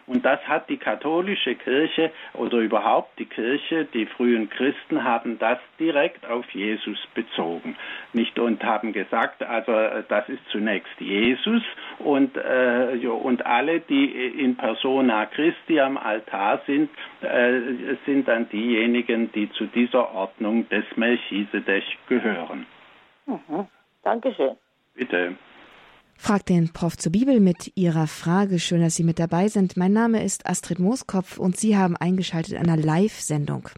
Und 0.07 0.25
das 0.25 0.40
hat 0.47 0.69
die 0.69 0.77
katholische 0.77 1.55
Kirche 1.57 2.12
oder 2.35 2.59
überhaupt 2.59 3.19
die 3.19 3.27
Kirche, 3.27 3.87
die 3.87 4.07
frühen 4.07 4.49
Christen 4.49 5.03
haben 5.03 5.38
das 5.38 5.59
direkt 5.81 6.27
auf 6.27 6.49
Jesus 6.51 6.99
bezogen. 7.14 7.77
Nicht 8.12 8.38
und 8.38 8.62
haben 8.62 8.92
gesagt, 8.92 9.42
also 9.42 9.73
äh, 9.73 10.05
das 10.09 10.29
ist 10.29 10.42
zunächst 10.51 11.01
Jesus 11.01 11.62
und, 11.99 12.37
äh, 12.37 13.07
und 13.07 13.45
alle, 13.45 13.81
die 13.81 14.07
in 14.40 14.57
persona 14.57 15.27
Christi 15.27 15.81
am 15.81 15.97
Altar 15.97 16.61
sind, 16.66 16.90
äh, 17.23 17.97
sind 18.07 18.29
dann 18.29 18.49
diejenigen, 18.49 19.33
die 19.33 19.51
zu 19.53 19.66
dieser 19.66 20.14
Ordnung 20.14 20.69
des 20.69 20.85
Melchisedech 20.97 21.99
gehören. 22.09 22.66
Mhm. 23.27 23.66
Dankeschön. 24.03 24.57
Bitte. 24.95 25.35
Fragt 26.18 26.48
den 26.48 26.70
Prof 26.70 26.96
zur 26.96 27.12
Bibel 27.12 27.40
mit 27.40 27.72
Ihrer 27.76 28.07
Frage. 28.07 28.59
Schön, 28.59 28.81
dass 28.81 28.96
Sie 28.96 29.05
mit 29.05 29.18
dabei 29.18 29.48
sind. 29.48 29.76
Mein 29.76 29.92
Name 29.92 30.24
ist 30.24 30.46
Astrid 30.46 30.79
Mooskopf 30.79 31.38
und 31.38 31.57
Sie 31.57 31.76
haben 31.76 31.96
eingeschaltet 31.96 32.55
in 32.55 32.59
einer 32.59 32.76
Live-Sendung. 32.76 33.68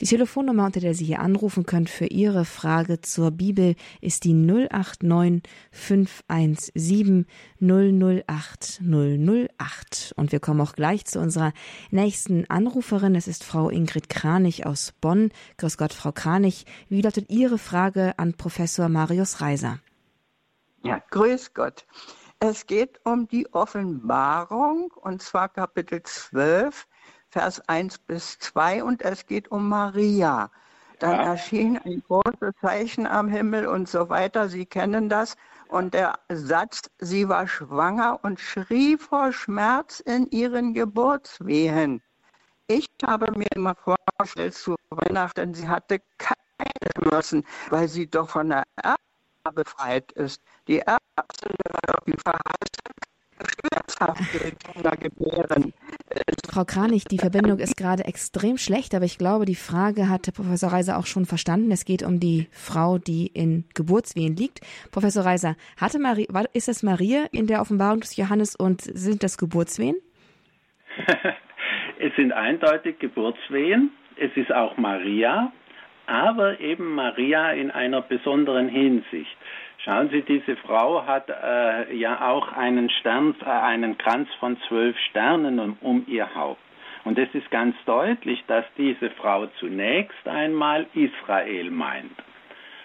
Die 0.00 0.06
Telefonnummer, 0.06 0.66
unter 0.66 0.80
der 0.80 0.94
Sie 0.94 1.04
hier 1.04 1.20
anrufen 1.20 1.64
können 1.64 1.86
für 1.86 2.06
Ihre 2.06 2.44
Frage 2.44 3.02
zur 3.02 3.30
Bibel, 3.30 3.76
ist 4.00 4.24
die 4.24 4.32
089 4.32 5.42
517 5.70 7.26
008 7.60 8.80
008. 8.82 10.14
Und 10.16 10.32
wir 10.32 10.40
kommen 10.40 10.60
auch 10.60 10.72
gleich 10.72 11.04
zu 11.04 11.20
unserer 11.20 11.52
nächsten 11.90 12.48
Anruferin. 12.50 13.14
Es 13.14 13.28
ist 13.28 13.44
Frau 13.44 13.68
Ingrid 13.68 14.08
Kranich 14.08 14.66
aus 14.66 14.92
Bonn. 15.00 15.30
Grüß 15.58 15.76
Gott, 15.76 15.92
Frau 15.92 16.10
Kranich. 16.10 16.64
Wie 16.88 17.02
lautet 17.02 17.30
Ihre 17.30 17.58
Frage 17.58 18.18
an 18.18 18.34
Professor 18.34 18.88
Marius 18.88 19.40
Reiser? 19.40 19.78
Ja, 20.82 21.00
grüß 21.10 21.54
Gott. 21.54 21.86
Es 22.40 22.66
geht 22.66 23.00
um 23.04 23.28
die 23.28 23.52
Offenbarung, 23.52 24.90
und 24.96 25.22
zwar 25.22 25.48
Kapitel 25.48 26.02
12, 26.02 26.88
Vers 27.30 27.68
1 27.68 27.98
bis 27.98 28.38
2, 28.40 28.82
und 28.82 29.02
es 29.02 29.26
geht 29.26 29.50
um 29.50 29.68
Maria. 29.68 30.50
Dann 30.98 31.12
ja. 31.12 31.22
erschien 31.22 31.78
ein 31.78 32.02
großes 32.06 32.54
Zeichen 32.60 33.06
am 33.06 33.28
Himmel 33.28 33.66
und 33.66 33.88
so 33.88 34.08
weiter. 34.08 34.48
Sie 34.48 34.66
kennen 34.66 35.08
das. 35.08 35.36
Und 35.68 35.94
der 35.94 36.18
Satz, 36.28 36.82
sie 36.98 37.28
war 37.28 37.48
schwanger 37.48 38.20
und 38.22 38.38
schrie 38.38 38.96
vor 38.96 39.32
Schmerz 39.32 40.00
in 40.00 40.28
ihren 40.30 40.74
Geburtswehen. 40.74 42.02
Ich 42.66 42.86
habe 43.04 43.32
mir 43.36 43.48
immer 43.54 43.74
vorgestellt 43.74 44.54
zu 44.54 44.76
Weihnachten, 44.90 45.54
sie 45.54 45.68
hatte 45.68 46.00
keine 46.18 46.36
Schmerzen, 46.98 47.44
weil 47.70 47.88
sie 47.88 48.08
doch 48.08 48.28
von 48.28 48.50
der 48.50 48.64
Erde 48.82 48.96
befreit 49.50 50.12
ist. 50.12 50.42
Die 50.68 50.76
Ärzte 50.76 51.54
war 51.70 51.98
auf 51.98 52.04
die 52.06 52.16
Verheißung 52.22 52.92
schmerzhafte 53.42 54.52
Kinder 54.72 54.96
gebären. 54.96 55.72
Frau 56.48 56.64
Kranich, 56.64 57.04
die 57.04 57.18
Verbindung 57.18 57.58
ist 57.58 57.76
gerade 57.76 58.04
extrem 58.04 58.58
schlecht, 58.58 58.94
aber 58.94 59.04
ich 59.04 59.18
glaube, 59.18 59.46
die 59.46 59.54
Frage 59.54 60.08
hat 60.08 60.32
Professor 60.34 60.72
Reiser 60.72 60.98
auch 60.98 61.06
schon 61.06 61.24
verstanden. 61.24 61.70
Es 61.70 61.84
geht 61.84 62.02
um 62.02 62.20
die 62.20 62.48
Frau, 62.52 62.98
die 62.98 63.26
in 63.26 63.64
Geburtswehen 63.74 64.36
liegt. 64.36 64.60
Professor 64.90 65.24
Reiser, 65.24 65.56
hatte 65.80 65.98
Marie, 65.98 66.28
ist 66.52 66.68
es 66.68 66.82
Maria 66.82 67.24
in 67.32 67.46
der 67.46 67.60
Offenbarung 67.60 68.00
des 68.00 68.16
Johannes 68.16 68.54
und 68.54 68.82
sind 68.82 69.22
das 69.22 69.38
Geburtswehen? 69.38 69.96
es 71.98 72.14
sind 72.16 72.32
eindeutig 72.32 72.98
Geburtswehen. 72.98 73.90
Es 74.16 74.30
ist 74.36 74.52
auch 74.52 74.76
Maria 74.76 75.52
aber 76.06 76.60
eben 76.60 76.94
Maria 76.94 77.52
in 77.52 77.70
einer 77.70 78.02
besonderen 78.02 78.68
Hinsicht. 78.68 79.36
Schauen 79.78 80.10
Sie, 80.10 80.22
diese 80.22 80.56
Frau 80.56 81.06
hat 81.06 81.28
äh, 81.28 81.94
ja 81.94 82.28
auch 82.28 82.52
einen 82.52 82.88
Stern, 82.88 83.34
äh, 83.44 83.48
einen 83.48 83.98
Kranz 83.98 84.28
von 84.38 84.56
zwölf 84.68 84.96
Sternen 85.10 85.58
um, 85.58 85.76
um 85.80 86.04
ihr 86.06 86.34
Haupt. 86.34 86.60
Und 87.04 87.18
es 87.18 87.34
ist 87.34 87.50
ganz 87.50 87.74
deutlich, 87.84 88.44
dass 88.46 88.64
diese 88.78 89.10
Frau 89.10 89.46
zunächst 89.58 90.28
einmal 90.28 90.86
Israel 90.94 91.70
meint. 91.70 92.12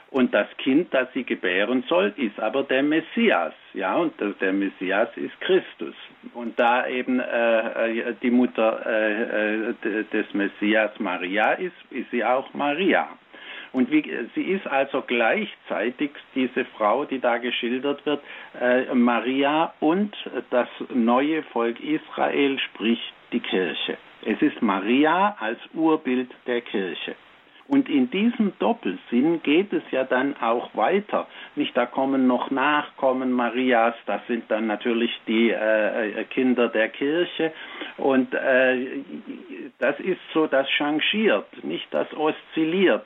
Und 0.09 0.33
das 0.33 0.47
Kind, 0.57 0.93
das 0.93 1.11
sie 1.13 1.23
gebären 1.23 1.83
soll, 1.89 2.13
ist 2.15 2.39
aber 2.39 2.63
der 2.63 2.81
Messias. 2.81 3.53
Ja, 3.73 3.95
und 3.95 4.13
der 4.39 4.53
Messias 4.53 5.09
ist 5.17 5.39
Christus. 5.41 5.95
Und 6.33 6.57
da 6.59 6.87
eben 6.87 7.19
äh, 7.19 8.09
äh 8.09 8.15
die 8.21 8.31
Mutter 8.31 8.85
äh, 8.85 9.69
äh 9.69 10.03
des 10.11 10.33
Messias 10.33 10.91
Maria 10.99 11.51
ist, 11.53 11.75
ist 11.91 12.09
sie 12.11 12.23
auch 12.23 12.53
Maria. 12.53 13.09
Und 13.73 13.91
wie, 13.91 14.03
sie 14.33 14.43
ist 14.43 14.65
also 14.65 15.03
gleichzeitig 15.05 16.11
diese 16.33 16.65
Frau, 16.65 17.05
die 17.05 17.19
da 17.19 17.37
geschildert 17.37 18.05
wird, 18.05 18.21
äh, 18.59 18.93
Maria 18.95 19.73
und 19.81 20.15
das 20.49 20.69
neue 20.93 21.43
Volk 21.43 21.79
Israel, 21.81 22.57
sprich 22.59 23.13
die 23.33 23.41
Kirche. 23.41 23.97
Es 24.25 24.41
ist 24.41 24.61
Maria 24.61 25.35
als 25.39 25.59
Urbild 25.73 26.31
der 26.47 26.61
Kirche. 26.61 27.15
Und 27.67 27.89
in 27.89 28.09
diesem 28.09 28.53
Doppelsinn 28.59 29.41
geht 29.43 29.73
es 29.73 29.83
ja 29.91 30.03
dann 30.03 30.35
auch 30.37 30.75
weiter. 30.75 31.27
Nicht, 31.55 31.75
da 31.75 31.85
kommen 31.85 32.27
noch 32.27 32.49
Nachkommen 32.49 33.31
Marias, 33.31 33.95
das 34.05 34.25
sind 34.27 34.49
dann 34.49 34.67
natürlich 34.67 35.11
die 35.27 35.51
äh, 35.51 36.23
Kinder 36.25 36.69
der 36.69 36.89
Kirche. 36.89 37.51
Und 37.97 38.33
äh, 38.33 38.87
das 39.79 39.99
ist 39.99 40.19
so, 40.33 40.47
das 40.47 40.69
changiert, 40.69 41.63
nicht 41.63 41.87
das 41.91 42.07
oszilliert. 42.13 43.05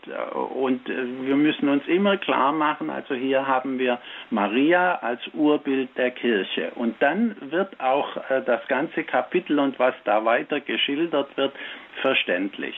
Und 0.54 0.88
äh, 0.90 1.06
wir 1.22 1.36
müssen 1.36 1.70
uns 1.70 1.88
immer 1.88 2.18
klar 2.18 2.52
machen, 2.52 2.90
also 2.90 3.16
hier 3.16 3.48
haben 3.48 3.80
wir 3.80 4.00
Maria 4.30 4.96
als 4.96 5.22
Urbild 5.34 5.90
der 5.98 6.12
Kirche. 6.12 6.72
Und 6.76 7.02
dann 7.02 7.36
wird 7.52 7.80
auch 7.80 8.18
äh, 8.30 8.42
das 8.46 8.68
ganze 8.68 9.04
Kapitel 9.04 9.60
und 9.60 9.80
was 9.80 9.96
da 10.04 10.24
weiter 10.24 10.60
geschildert 10.60 11.36
wird, 11.36 11.54
verständlich. 12.02 12.76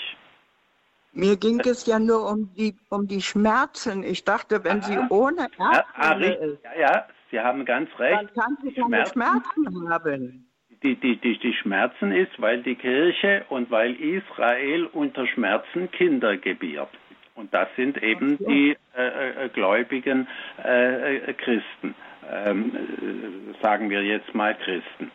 Mir 1.13 1.37
ging 1.37 1.59
es 1.59 1.85
ja 1.85 1.99
nur 1.99 2.29
um 2.29 2.53
die, 2.55 2.75
um 2.89 3.07
die 3.07 3.21
Schmerzen. 3.21 4.03
Ich 4.03 4.25
dachte, 4.25 4.63
wenn 4.63 4.81
sie 4.81 4.97
ohne 5.09 5.47
Erbsünde 5.57 6.27
ja, 6.27 6.45
ist, 6.45 6.63
ja, 6.63 6.79
ja, 6.79 7.07
Sie 7.33 7.39
haben 7.39 7.65
ganz 7.65 7.89
recht. 7.97 8.15
Dann 8.15 8.33
kann 8.35 8.57
sie 8.61 8.73
keine 8.73 9.07
Schmerzen, 9.07 9.13
Schmerzen 9.13 9.89
haben. 9.89 10.47
Die, 10.83 10.95
die, 10.95 11.17
die, 11.17 11.39
die 11.39 11.53
Schmerzen 11.53 12.11
ist, 12.11 12.39
weil 12.39 12.61
die 12.61 12.75
Kirche 12.75 13.43
und 13.49 13.71
weil 13.71 13.95
Israel 13.95 14.85
unter 14.85 15.25
Schmerzen 15.25 15.89
Kinder 15.89 16.37
gebiert. 16.37 16.89
Und 17.33 17.51
das 17.51 17.67
sind 17.75 18.01
eben 18.03 18.37
so. 18.37 18.45
die 18.45 18.77
äh, 18.95 19.45
äh, 19.45 19.49
gläubigen 19.49 20.27
äh, 20.63 21.17
äh 21.17 21.33
Christen, 21.33 21.95
ähm, 22.29 22.75
äh, 22.75 23.63
sagen 23.63 23.89
wir 23.89 24.03
jetzt 24.03 24.31
mal 24.35 24.55
Christen. 24.55 25.09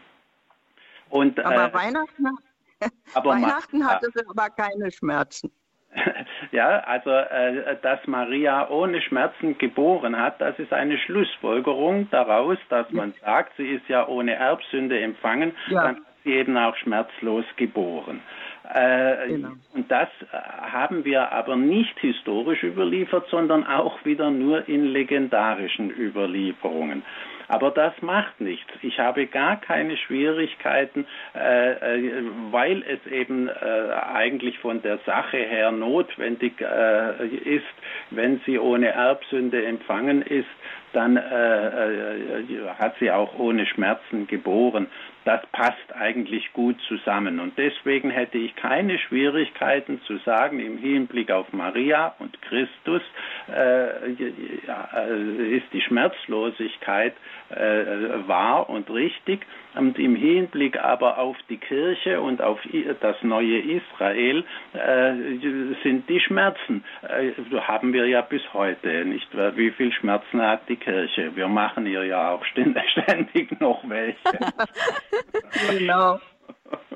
Und, 1.11 1.39
aber 1.39 1.69
äh, 1.69 1.75
Weihnachten, 1.75 2.27
aber 3.15 3.31
Weihnachten 3.35 3.87
hatte 3.87 4.09
sie 4.13 4.27
aber 4.29 4.51
keine 4.51 4.91
Schmerzen. 4.91 5.53
Ja, 6.53 6.81
also 6.81 7.11
äh, 7.11 7.77
dass 7.83 8.07
Maria 8.07 8.69
ohne 8.71 9.03
Schmerzen 9.03 9.59
geboren 9.59 10.19
hat, 10.19 10.41
das 10.41 10.59
ist 10.59 10.73
eine 10.73 10.99
Schlussfolgerung 10.99 12.09
daraus, 12.11 12.59
dass 12.69 12.91
man 12.91 13.13
sagt, 13.21 13.53
sie 13.57 13.69
ist 13.69 13.89
ja 13.89 14.07
ohne 14.07 14.35
Erbsünde 14.35 14.99
empfangen, 15.01 15.53
ja. 15.69 15.83
dann 15.83 15.97
hat 15.97 16.03
sie 16.25 16.33
eben 16.33 16.57
auch 16.57 16.77
schmerzlos 16.77 17.45
geboren. 17.57 18.21
Äh, 18.73 19.29
genau. 19.29 19.51
Und 19.75 19.91
das 19.91 20.09
äh, 20.33 20.37
haben 20.73 21.05
wir 21.05 21.33
aber 21.33 21.57
nicht 21.57 21.99
historisch 22.01 22.63
überliefert, 22.63 23.27
sondern 23.31 23.67
auch 23.67 24.05
wieder 24.05 24.31
nur 24.31 24.69
in 24.69 24.87
legendarischen 24.87 25.91
Überlieferungen. 25.91 27.03
Aber 27.49 27.71
das 27.71 27.95
macht 28.03 28.41
nichts. 28.41 28.71
Ich 28.83 29.01
habe 29.01 29.27
gar 29.27 29.61
keine 29.61 29.97
Schwierigkeiten, 29.97 31.07
äh, 31.35 31.73
äh, 31.73 32.23
weil 32.51 32.83
es 32.83 33.11
eben 33.11 33.49
äh, 33.49 33.53
eigentlich 34.15 34.59
von 34.59 34.83
der 34.83 34.99
Sache 35.07 35.39
her 35.39 35.73
notwendig 35.73 36.61
äh, 36.61 37.27
ist, 37.27 37.65
wenn 38.11 38.41
sie 38.45 38.59
ohne 38.59 38.89
Erbsünde 38.89 39.65
empfangen 39.65 40.23
ist, 40.23 40.47
dann 40.93 41.17
äh, 41.17 41.21
hat 42.79 42.95
sie 42.99 43.11
auch 43.11 43.39
ohne 43.39 43.67
Schmerzen 43.67 44.27
geboren. 44.27 44.87
Das 45.25 45.45
passt 45.53 45.95
eigentlich 45.95 46.53
gut 46.55 46.81
zusammen. 46.89 47.41
Und 47.41 47.59
deswegen 47.59 48.11
hätte 48.11 48.39
ich 48.39 48.57
keine 48.57 48.99
Schwierigkeiten 48.99 50.01
zu 50.07 50.17
sagen, 50.19 50.59
im 50.61 50.79
Hinblick 50.79 51.31
auf 51.31 51.53
Maria 51.53 52.15
und 52.19 52.41
Christus 52.43 53.03
äh, 53.55 54.11
ist 54.13 55.67
die 55.73 55.83
Schmerzlosigkeit 55.83 57.15
wahr 57.51 58.69
und 58.69 58.91
richtig. 58.91 59.47
Und 59.75 59.99
im 59.99 60.17
Hinblick 60.17 60.79
aber 60.83 61.19
auf 61.19 61.37
die 61.49 61.59
Kirche 61.59 62.21
und 62.21 62.43
auf 62.43 62.59
das 63.01 63.17
neue 63.23 63.59
Israel 63.59 64.45
äh, 64.73 65.13
sind 65.83 66.09
die 66.09 66.21
Schmerzen. 66.21 66.85
Äh, 67.03 67.33
haben 67.61 67.93
wir 67.93 68.07
ja 68.07 68.23
bis 68.23 68.43
heute 68.53 69.05
nicht. 69.05 69.29
Wie 69.57 69.71
viel 69.71 69.93
Schmerzen 69.93 70.43
hat 70.43 70.69
die 70.69 70.77
Kirche? 70.77 71.37
Wir 71.37 71.49
machen 71.49 71.87
ihr 71.87 72.05
ja 72.05 72.33
auch 72.33 72.45
ständig 72.45 73.51
noch 73.61 73.83
welche. 73.89 74.19
genau. 75.79 76.19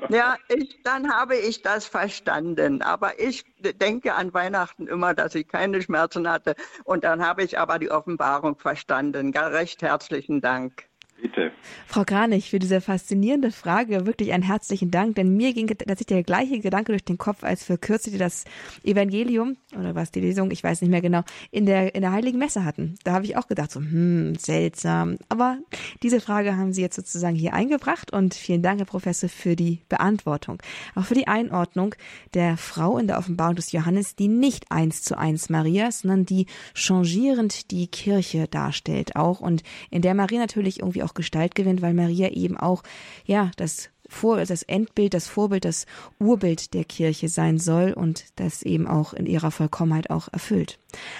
Ja, 0.09 0.37
ich, 0.49 0.83
dann 0.83 1.11
habe 1.11 1.35
ich 1.37 1.61
das 1.61 1.85
verstanden. 1.85 2.81
Aber 2.81 3.19
ich 3.19 3.45
denke 3.59 4.13
an 4.13 4.33
Weihnachten 4.33 4.87
immer, 4.87 5.13
dass 5.13 5.33
ich 5.35 5.47
keine 5.47 5.81
Schmerzen 5.81 6.27
hatte. 6.29 6.55
Und 6.83 7.03
dann 7.03 7.25
habe 7.25 7.43
ich 7.43 7.57
aber 7.57 7.79
die 7.79 7.89
Offenbarung 7.89 8.57
verstanden. 8.57 9.35
Recht 9.35 9.81
herzlichen 9.81 10.41
Dank. 10.41 10.87
Bitte. 11.23 11.53
Frau 11.87 12.03
Kranich, 12.03 12.49
für 12.49 12.59
diese 12.59 12.81
faszinierende 12.81 13.51
Frage 13.51 14.05
wirklich 14.05 14.33
einen 14.33 14.43
herzlichen 14.43 14.91
Dank, 14.91 15.15
denn 15.15 15.37
mir 15.37 15.53
ging 15.53 15.67
tatsächlich 15.67 16.07
der 16.07 16.23
gleiche 16.23 16.59
Gedanke 16.59 16.91
durch 16.91 17.05
den 17.05 17.17
Kopf, 17.17 17.45
als 17.45 17.69
wir 17.69 17.77
kürzlich 17.77 18.17
das 18.17 18.43
Evangelium 18.83 19.55
oder 19.73 19.95
was 19.95 20.11
die 20.11 20.19
Lesung, 20.19 20.51
ich 20.51 20.61
weiß 20.61 20.81
nicht 20.81 20.89
mehr 20.89 20.99
genau, 20.99 21.21
in 21.49 21.65
der 21.65 21.95
in 21.95 22.01
der 22.01 22.11
Heiligen 22.11 22.39
Messe 22.39 22.65
hatten. 22.65 22.95
Da 23.05 23.13
habe 23.13 23.23
ich 23.23 23.37
auch 23.37 23.47
gedacht 23.47 23.71
so, 23.71 23.79
hm, 23.79 24.35
seltsam. 24.35 25.17
Aber 25.29 25.59
diese 26.01 26.19
Frage 26.19 26.57
haben 26.57 26.73
Sie 26.73 26.81
jetzt 26.81 26.97
sozusagen 26.97 27.37
hier 27.37 27.53
eingebracht 27.53 28.11
und 28.11 28.33
vielen 28.33 28.61
Dank, 28.61 28.79
Herr 28.79 28.85
Professor, 28.85 29.29
für 29.29 29.55
die 29.55 29.79
Beantwortung, 29.87 30.61
auch 30.93 31.05
für 31.05 31.15
die 31.15 31.29
Einordnung 31.29 31.95
der 32.33 32.57
Frau 32.57 32.97
in 32.97 33.07
der 33.07 33.17
Offenbarung 33.17 33.55
des 33.55 33.71
Johannes, 33.71 34.17
die 34.17 34.27
nicht 34.27 34.71
eins 34.71 35.03
zu 35.03 35.17
eins 35.17 35.49
Maria, 35.49 35.89
sondern 35.89 36.25
die 36.25 36.47
changierend 36.73 37.71
die 37.71 37.87
Kirche 37.87 38.49
darstellt 38.49 39.15
auch 39.15 39.39
und 39.39 39.63
in 39.89 40.01
der 40.01 40.15
Maria 40.15 40.39
natürlich 40.39 40.79
irgendwie 40.79 41.01
auch 41.01 41.12
Gestalt 41.13 41.55
gewinnt, 41.55 41.81
weil 41.81 41.93
Maria 41.93 42.29
eben 42.29 42.57
auch, 42.57 42.83
ja, 43.25 43.51
das 43.57 43.93
vor, 44.09 44.37
das 44.37 44.63
Endbild, 44.63 45.13
das 45.13 45.27
Vorbild, 45.27 45.65
das 45.65 45.85
Urbild 46.19 46.73
der 46.73 46.83
Kirche 46.83 47.27
sein 47.27 47.57
soll 47.57 47.93
und 47.93 48.39
das 48.39 48.63
eben 48.63 48.87
auch 48.87 49.13
in 49.13 49.25
ihrer 49.25 49.51
Vollkommenheit 49.51 50.09
auch 50.09 50.27
erfüllt. 50.31 50.79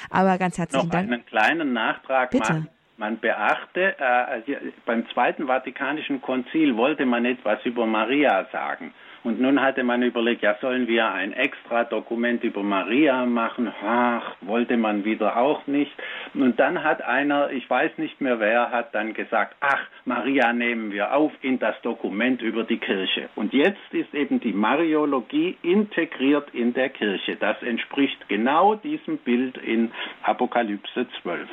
Aber 0.10 0.38
ganz 0.38 0.58
herzlichen 0.58 0.88
Noch 0.88 0.91
Dank. 0.91 1.12
einen 1.12 1.25
kleinen 1.25 1.73
Nachtrag 1.73 2.32
Bitte. 2.32 2.53
machen. 2.53 2.69
Man 2.97 3.19
beachte, 3.19 3.95
äh, 3.97 4.71
beim 4.86 5.10
Zweiten 5.10 5.47
Vatikanischen 5.47 6.21
Konzil 6.21 6.77
wollte 6.77 7.06
man 7.06 7.25
etwas 7.25 7.60
über 7.65 7.88
Maria 7.88 8.47
sagen. 8.51 8.93
Und 9.23 9.39
nun 9.39 9.62
hatte 9.62 9.83
man 9.83 10.03
überlegt, 10.03 10.41
ja, 10.41 10.57
sollen 10.59 10.88
wir 10.88 11.12
ein 11.12 11.31
extra 11.31 11.86
Dokument 11.86 12.43
über 12.43 12.62
Maria 12.62 13.25
machen? 13.25 13.71
Ach, 13.81 14.36
wollte 14.41 14.75
man 14.75 15.05
wieder 15.05 15.38
auch 15.38 15.65
nicht. 15.65 15.91
Und 16.33 16.59
dann 16.59 16.83
hat 16.83 17.01
einer, 17.01 17.51
ich 17.51 17.69
weiß 17.69 17.97
nicht 17.97 18.19
mehr 18.19 18.39
wer, 18.39 18.71
hat 18.71 18.93
dann 18.93 19.13
gesagt, 19.13 19.55
ach, 19.62 19.79
Maria 20.05 20.51
nehmen 20.51 20.91
wir 20.91 21.13
auf 21.15 21.31
in 21.41 21.57
das 21.59 21.75
Dokument 21.83 22.41
über 22.41 22.63
die 22.63 22.77
Kirche. 22.77 23.29
Und 23.36 23.53
jetzt 23.53 23.79
ist 23.91 24.13
eben 24.13 24.41
die 24.41 24.51
Mariologie 24.51 25.57
integriert 25.62 26.49
in 26.53 26.73
der 26.73 26.89
Kirche. 26.89 27.38
Das 27.38 27.62
entspricht 27.63 28.27
genau 28.27 28.75
diesem 28.75 29.17
Bild 29.19 29.57
in 29.57 29.91
Apokalypse 30.23 31.07
12. 31.21 31.49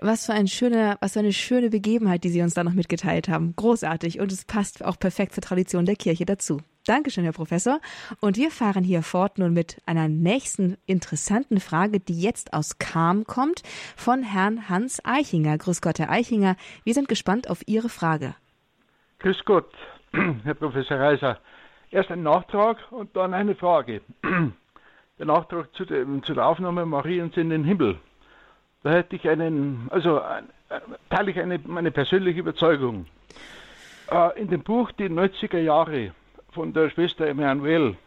Was 0.00 0.26
für 0.26 0.34
ein 0.34 0.48
schöner, 0.48 0.98
was 1.00 1.14
für 1.14 1.20
eine 1.20 1.32
schöne 1.32 1.70
Begebenheit, 1.70 2.24
die 2.24 2.28
Sie 2.28 2.42
uns 2.42 2.52
da 2.52 2.62
noch 2.62 2.74
mitgeteilt 2.74 3.28
haben. 3.28 3.54
Großartig. 3.56 4.20
Und 4.20 4.30
es 4.32 4.44
passt 4.44 4.84
auch 4.84 4.98
perfekt 4.98 5.32
zur 5.32 5.42
Tradition 5.42 5.86
der 5.86 5.96
Kirche 5.96 6.26
dazu. 6.26 6.60
Dankeschön, 6.86 7.24
Herr 7.24 7.32
Professor. 7.32 7.80
Und 8.20 8.36
wir 8.36 8.52
fahren 8.52 8.84
hier 8.84 9.02
fort 9.02 9.38
nun 9.38 9.52
mit 9.52 9.82
einer 9.86 10.06
nächsten 10.06 10.76
interessanten 10.86 11.58
Frage, 11.58 11.98
die 11.98 12.22
jetzt 12.22 12.52
aus 12.52 12.78
Kam 12.78 13.24
kommt, 13.24 13.64
von 13.96 14.22
Herrn 14.22 14.68
Hans 14.68 15.04
Eichinger. 15.04 15.58
Grüß 15.58 15.82
Gott, 15.82 15.98
Herr 15.98 16.10
Eichinger. 16.10 16.54
Wir 16.84 16.94
sind 16.94 17.08
gespannt 17.08 17.50
auf 17.50 17.66
Ihre 17.66 17.88
Frage. 17.88 18.36
Grüß 19.18 19.44
Gott, 19.44 19.68
Herr 20.44 20.54
Professor 20.54 20.98
Reiser. 20.98 21.40
Erst 21.90 22.12
ein 22.12 22.22
Nachtrag 22.22 22.78
und 22.92 23.16
dann 23.16 23.34
eine 23.34 23.56
Frage. 23.56 24.02
Der 25.18 25.26
Nachtrag 25.26 25.74
zu, 25.74 25.86
dem, 25.86 26.22
zu 26.22 26.34
der 26.34 26.46
Aufnahme 26.46 26.84
Mariens 26.84 27.36
in 27.38 27.48
den 27.48 27.64
Himmel. 27.64 27.98
Da 28.82 28.90
hätte 28.90 29.16
ich 29.16 29.26
einen, 29.26 29.88
also 29.90 30.20
teile 31.08 31.30
ich 31.30 31.40
eine, 31.40 31.58
meine 31.64 31.90
persönliche 31.90 32.40
Überzeugung. 32.40 33.06
Äh, 34.10 34.38
in 34.40 34.48
dem 34.48 34.62
Buch 34.62 34.92
Die 34.92 35.08
90er 35.08 35.58
Jahre 35.58 36.12
von 36.56 36.72
der 36.72 36.88
Schwester 36.88 37.26
Emanuel 37.26 37.98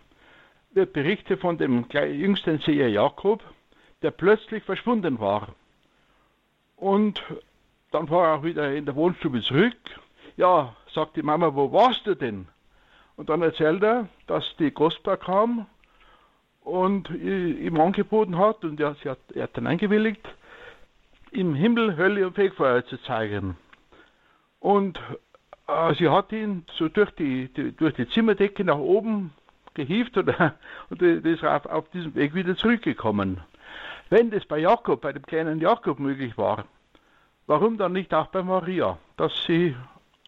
wird 0.72 0.92
berichtet 0.94 1.40
von 1.40 1.60
dem 1.60 1.86
jüngsten 1.92 2.58
Seher 2.60 2.90
Jakob, 2.90 3.44
der 4.02 4.10
plötzlich 4.10 4.64
verschwunden 4.64 5.20
war. 5.20 5.50
Und 6.76 7.22
dann 7.92 8.10
war 8.10 8.28
er 8.28 8.40
auch 8.40 8.44
wieder 8.44 8.74
in 8.74 8.86
der 8.86 8.96
Wohnstube 8.96 9.44
zurück. 9.44 9.78
Ja, 10.36 10.76
sagt 10.96 11.16
die 11.16 11.22
Mama, 11.22 11.54
wo 11.54 11.72
warst 11.72 12.08
du 12.08 12.16
denn? 12.16 12.48
Und 13.18 13.30
dann 13.30 13.44
erzählt 13.44 13.84
er, 13.84 14.10
dass 14.26 14.44
die 14.58 14.72
Gospa 14.72 15.16
kam 15.16 15.68
und 16.62 17.08
ihm 17.12 17.80
angeboten 17.80 18.36
hat, 18.36 18.66
und 18.66 18.80
er, 18.80 18.96
hat, 19.06 19.20
er 19.36 19.44
hat 19.44 19.58
dann 19.58 19.68
eingewilligt, 19.68 20.28
im 21.30 21.54
Himmel 21.54 21.98
Hölle 21.98 22.26
und 22.26 22.34
Fegfeuer 22.34 22.84
zu 22.86 22.98
zeigen. 23.04 23.58
Und 24.60 25.00
sie 25.98 26.10
hat 26.10 26.32
ihn 26.32 26.66
so 26.78 26.90
durch 26.90 27.12
die, 27.12 27.48
die, 27.54 27.76
durch 27.76 27.94
die 27.94 28.08
Zimmerdecke 28.10 28.64
nach 28.64 28.78
oben 28.78 29.34
gehievt 29.74 30.18
und, 30.18 30.34
und 30.90 31.02
ist 31.02 31.44
auf, 31.44 31.66
auf 31.66 31.90
diesem 31.90 32.16
Weg 32.16 32.34
wieder 32.34 32.56
zurückgekommen. 32.56 33.42
Wenn 34.10 34.32
das 34.32 34.46
bei 34.46 34.60
Jakob, 34.60 35.02
bei 35.02 35.14
dem 35.14 35.24
kleinen 35.24 35.60
Jakob 35.60 36.00
möglich 36.00 36.38
war, 36.38 36.66
warum 37.48 37.78
dann 37.78 37.94
nicht 37.94 38.14
auch 38.14 38.28
bei 38.28 38.42
Maria, 38.42 38.98
dass 39.18 39.32
sie 39.46 39.76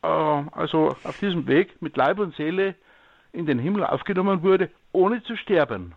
äh, 0.04 0.08
also 0.08 0.96
auf 1.04 1.20
diesem 1.20 1.48
Weg 1.48 1.82
mit 1.82 1.98
Leib 1.98 2.20
und 2.20 2.36
Seele 2.36 2.76
in 3.32 3.46
den 3.46 3.60
Himmel 3.60 3.86
aufgenommen 3.86 4.44
wurde, 4.44 4.70
ohne 4.92 5.24
zu 5.24 5.36
sterben? 5.36 5.94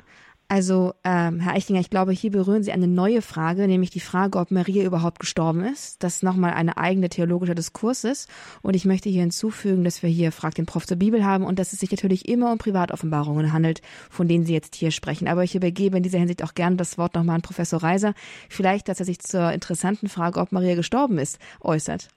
Also, 0.55 0.95
ähm, 1.03 1.41
Herr 1.41 1.55
Eichinger, 1.55 1.81
ich 1.81 1.91
glaube, 1.91 2.13
hier 2.13 2.31
berühren 2.31 2.63
Sie 2.63 2.71
eine 2.71 2.87
neue 2.87 3.23
Frage, 3.23 3.67
nämlich 3.67 3.91
die 3.91 3.99
Frage, 3.99 4.39
ob 4.39 4.53
Maria 4.53 4.85
überhaupt 4.85 5.19
gestorben 5.19 5.65
ist. 5.65 6.01
Das 6.05 6.23
nochmal 6.23 6.53
eine 6.53 6.77
eigene 6.77 7.09
theologische 7.09 7.57
Diskurs 7.57 8.05
ist. 8.05 8.29
Und 8.63 8.77
ich 8.77 8.85
möchte 8.85 9.09
hier 9.09 9.23
hinzufügen, 9.23 9.83
dass 9.83 10.05
wir 10.05 10.11
hier 10.11 10.31
Frag 10.31 10.55
den 10.55 10.65
Prof 10.65 10.87
zur 10.87 10.97
Bibel 10.97 11.25
haben 11.25 11.43
und 11.43 11.59
dass 11.59 11.73
es 11.73 11.81
sich 11.81 11.91
natürlich 11.91 12.29
immer 12.29 12.53
um 12.53 12.59
Privatoffenbarungen 12.59 13.53
handelt, 13.53 13.83
von 14.11 14.29
denen 14.29 14.47
Sie 14.47 14.53
jetzt 14.53 14.77
hier 14.77 14.93
sprechen. 14.93 15.27
Aber 15.27 15.43
ich 15.43 15.57
übergebe 15.57 15.97
in 15.97 16.05
dieser 16.05 16.21
Hinsicht 16.21 16.45
auch 16.45 16.55
gerne 16.55 16.77
das 16.77 16.99
Wort 16.99 17.17
nochmal 17.17 17.35
an 17.35 17.43
Professor 17.43 17.83
Reiser. 17.83 18.15
Vielleicht, 18.49 18.87
dass 18.89 19.01
er 19.01 19.07
sich 19.07 19.19
zur 19.19 19.51
interessanten 19.51 20.09
Frage, 20.09 20.39
ob 20.39 20.53
Maria 20.53 20.77
gestorben 20.77 21.19
ist, 21.19 21.41
äußert. 21.63 22.11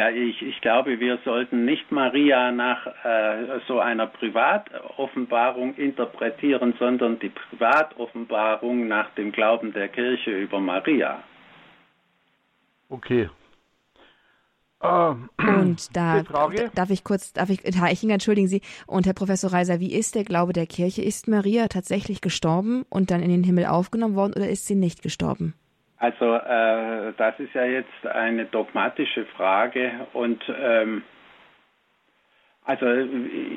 Ja, 0.00 0.08
ich, 0.08 0.40
ich 0.40 0.58
glaube, 0.62 0.98
wir 0.98 1.18
sollten 1.26 1.66
nicht 1.66 1.92
Maria 1.92 2.52
nach 2.52 2.86
äh, 3.04 3.60
so 3.68 3.80
einer 3.80 4.06
Privatoffenbarung 4.06 5.74
interpretieren, 5.74 6.72
sondern 6.78 7.18
die 7.18 7.28
Privatoffenbarung 7.28 8.88
nach 8.88 9.10
dem 9.10 9.30
Glauben 9.30 9.74
der 9.74 9.88
Kirche 9.88 10.30
über 10.30 10.58
Maria. 10.58 11.22
Okay. 12.88 13.28
Ähm, 14.82 15.28
und 15.36 15.88
da 15.94 16.22
darf 16.74 16.88
ich 16.88 17.04
kurz, 17.04 17.34
darf 17.34 17.50
ich, 17.50 17.60
Herr 17.62 17.88
Eichinger, 17.88 18.14
entschuldigen 18.14 18.48
Sie, 18.48 18.62
und 18.86 19.04
Herr 19.04 19.12
Professor 19.12 19.52
Reiser, 19.52 19.80
wie 19.80 19.92
ist 19.92 20.14
der 20.14 20.24
Glaube 20.24 20.54
der 20.54 20.66
Kirche? 20.66 21.02
Ist 21.02 21.28
Maria 21.28 21.68
tatsächlich 21.68 22.22
gestorben 22.22 22.86
und 22.88 23.10
dann 23.10 23.20
in 23.20 23.28
den 23.28 23.44
Himmel 23.44 23.66
aufgenommen 23.66 24.14
worden 24.14 24.32
oder 24.34 24.48
ist 24.48 24.66
sie 24.66 24.76
nicht 24.76 25.02
gestorben? 25.02 25.52
Also 26.00 26.34
äh, 26.34 27.12
das 27.18 27.38
ist 27.38 27.54
ja 27.54 27.64
jetzt 27.64 28.06
eine 28.06 28.46
dogmatische 28.46 29.26
Frage 29.26 29.92
und 30.14 30.42
ähm, 30.48 31.02
also 32.64 32.86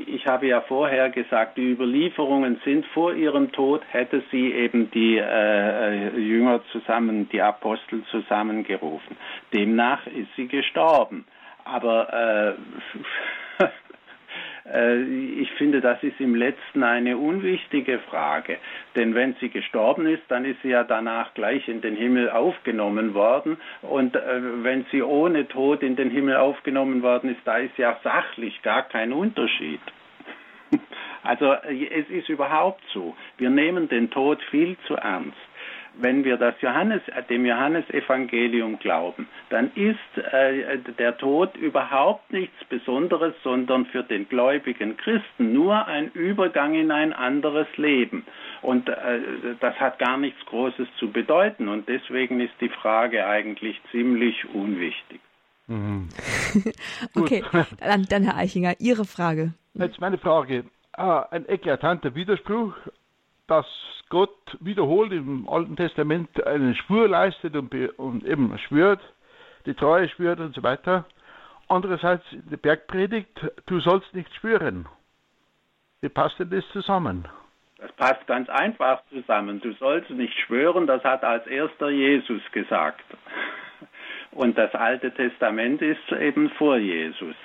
ich 0.07 0.27
habe 0.27 0.47
ja 0.47 0.61
vorher 0.61 1.09
gesagt, 1.09 1.57
die 1.57 1.71
Überlieferungen 1.71 2.59
sind 2.65 2.85
vor 2.87 3.13
ihrem 3.13 3.51
Tod 3.51 3.81
hätte 3.91 4.23
sie 4.31 4.51
eben 4.51 4.91
die 4.91 5.17
äh, 5.17 6.17
Jünger 6.17 6.61
zusammen, 6.71 7.29
die 7.29 7.41
Apostel 7.41 8.03
zusammengerufen. 8.11 9.15
Demnach 9.53 10.05
ist 10.07 10.29
sie 10.35 10.47
gestorben. 10.47 11.25
Aber 11.65 12.13
äh, 12.13 12.49
äh, 12.49 12.55
ich 14.65 15.51
finde, 15.57 15.81
das 15.81 16.01
ist 16.03 16.19
im 16.21 16.35
letzten 16.35 16.83
eine 16.83 17.17
unwichtige 17.17 17.99
Frage. 17.99 18.57
Denn 18.95 19.13
wenn 19.13 19.35
sie 19.41 19.49
gestorben 19.49 20.05
ist, 20.05 20.23
dann 20.29 20.45
ist 20.45 20.61
sie 20.61 20.69
ja 20.69 20.85
danach 20.85 21.33
gleich 21.33 21.67
in 21.67 21.81
den 21.81 21.97
Himmel 21.97 22.29
aufgenommen 22.29 23.13
worden. 23.13 23.57
Und 23.81 24.15
äh, 24.15 24.63
wenn 24.63 24.85
sie 24.89 25.01
ohne 25.01 25.49
Tod 25.49 25.83
in 25.83 25.97
den 25.97 26.09
Himmel 26.09 26.37
aufgenommen 26.37 27.03
worden 27.03 27.31
ist, 27.31 27.41
da 27.43 27.57
ist 27.57 27.77
ja 27.77 27.99
sachlich 28.03 28.61
gar 28.61 28.83
kein 28.83 29.11
Unterschied. 29.13 29.81
Also 31.25 31.53
äh, 31.53 31.87
es 31.87 32.09
ist 32.09 32.27
überhaupt 32.27 32.83
so. 32.93 33.15
Wir 33.37 33.49
nehmen 33.49 33.87
den 33.87 34.11
Tod 34.11 34.41
viel 34.51 34.75
zu 34.87 34.95
ernst 34.95 35.37
wenn 35.95 36.23
wir 36.23 36.37
das 36.37 36.55
Johannes, 36.61 37.01
dem 37.29 37.45
Johannesevangelium 37.45 38.79
glauben, 38.79 39.27
dann 39.49 39.71
ist 39.75 39.97
äh, 40.17 40.77
der 40.97 41.17
Tod 41.17 41.55
überhaupt 41.55 42.31
nichts 42.31 42.63
Besonderes, 42.69 43.33
sondern 43.43 43.85
für 43.85 44.03
den 44.03 44.27
gläubigen 44.27 44.97
Christen 44.97 45.53
nur 45.53 45.87
ein 45.87 46.11
Übergang 46.11 46.73
in 46.73 46.91
ein 46.91 47.13
anderes 47.13 47.67
Leben. 47.77 48.25
Und 48.61 48.89
äh, 48.89 49.19
das 49.59 49.75
hat 49.75 49.99
gar 49.99 50.17
nichts 50.17 50.43
Großes 50.45 50.87
zu 50.97 51.11
bedeuten. 51.11 51.67
Und 51.67 51.87
deswegen 51.87 52.39
ist 52.39 52.53
die 52.61 52.69
Frage 52.69 53.25
eigentlich 53.25 53.79
ziemlich 53.91 54.45
unwichtig. 54.53 55.19
Mhm. 55.67 56.09
okay, 57.15 57.43
dann, 57.79 58.05
dann 58.09 58.23
Herr 58.23 58.37
Eichinger, 58.37 58.75
Ihre 58.79 59.05
Frage. 59.05 59.53
Jetzt 59.73 59.99
meine 59.99 60.17
Frage. 60.17 60.65
Ah, 60.93 61.25
ein 61.31 61.47
eklatanter 61.49 62.13
Widerspruch 62.13 62.73
dass 63.47 63.65
Gott 64.09 64.57
wiederholt 64.59 65.11
im 65.11 65.47
Alten 65.49 65.75
Testament 65.75 66.45
einen 66.45 66.75
Schwur 66.75 67.07
leistet 67.07 67.55
und, 67.55 67.73
und 67.97 68.25
eben 68.25 68.57
schwört, 68.59 69.01
die 69.65 69.73
Treue 69.73 70.09
schwört 70.09 70.39
und 70.39 70.55
so 70.55 70.63
weiter. 70.63 71.05
Andererseits 71.67 72.23
die 72.31 72.57
Bergpredigt, 72.57 73.39
du 73.65 73.79
sollst 73.79 74.13
nicht 74.13 74.33
schwören. 74.35 74.87
Wie 76.01 76.09
passt 76.09 76.37
denn 76.39 76.49
das 76.49 76.67
zusammen? 76.73 77.27
Das 77.77 77.91
passt 77.93 78.27
ganz 78.27 78.49
einfach 78.49 79.01
zusammen. 79.09 79.59
Du 79.61 79.73
sollst 79.73 80.09
nicht 80.09 80.37
schwören, 80.39 80.87
das 80.87 81.03
hat 81.03 81.23
als 81.23 81.45
erster 81.47 81.89
Jesus 81.89 82.41
gesagt. 82.51 83.03
Und 84.31 84.57
das 84.57 84.73
Alte 84.73 85.13
Testament 85.13 85.81
ist 85.81 86.11
eben 86.11 86.49
vor 86.51 86.77
Jesus. 86.77 87.35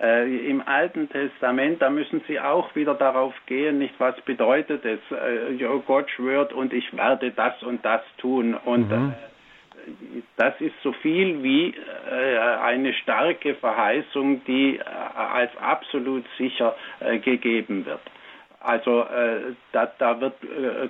Äh, 0.00 0.50
Im 0.50 0.60
Alten 0.66 1.08
Testament, 1.08 1.80
da 1.80 1.88
müssen 1.88 2.20
Sie 2.28 2.38
auch 2.38 2.74
wieder 2.74 2.94
darauf 2.94 3.34
gehen, 3.46 3.78
nicht 3.78 3.94
was 3.98 4.20
bedeutet 4.22 4.84
es, 4.84 5.00
äh, 5.10 5.64
Gott 5.86 6.10
schwört 6.10 6.52
und 6.52 6.74
ich 6.74 6.94
werde 6.94 7.30
das 7.30 7.62
und 7.62 7.82
das 7.82 8.02
tun. 8.18 8.54
Und 8.54 8.90
mhm. 8.90 9.14
äh, 9.14 10.22
das 10.36 10.60
ist 10.60 10.74
so 10.82 10.92
viel 10.92 11.42
wie 11.42 11.74
äh, 12.10 12.38
eine 12.38 12.92
starke 12.92 13.54
Verheißung, 13.54 14.44
die 14.44 14.76
äh, 14.76 14.82
als 14.82 15.56
absolut 15.56 16.26
sicher 16.36 16.76
äh, 17.00 17.18
gegeben 17.18 17.86
wird. 17.86 18.00
Also 18.60 19.06
da, 19.70 19.92
da, 19.96 20.20
wird 20.20 20.34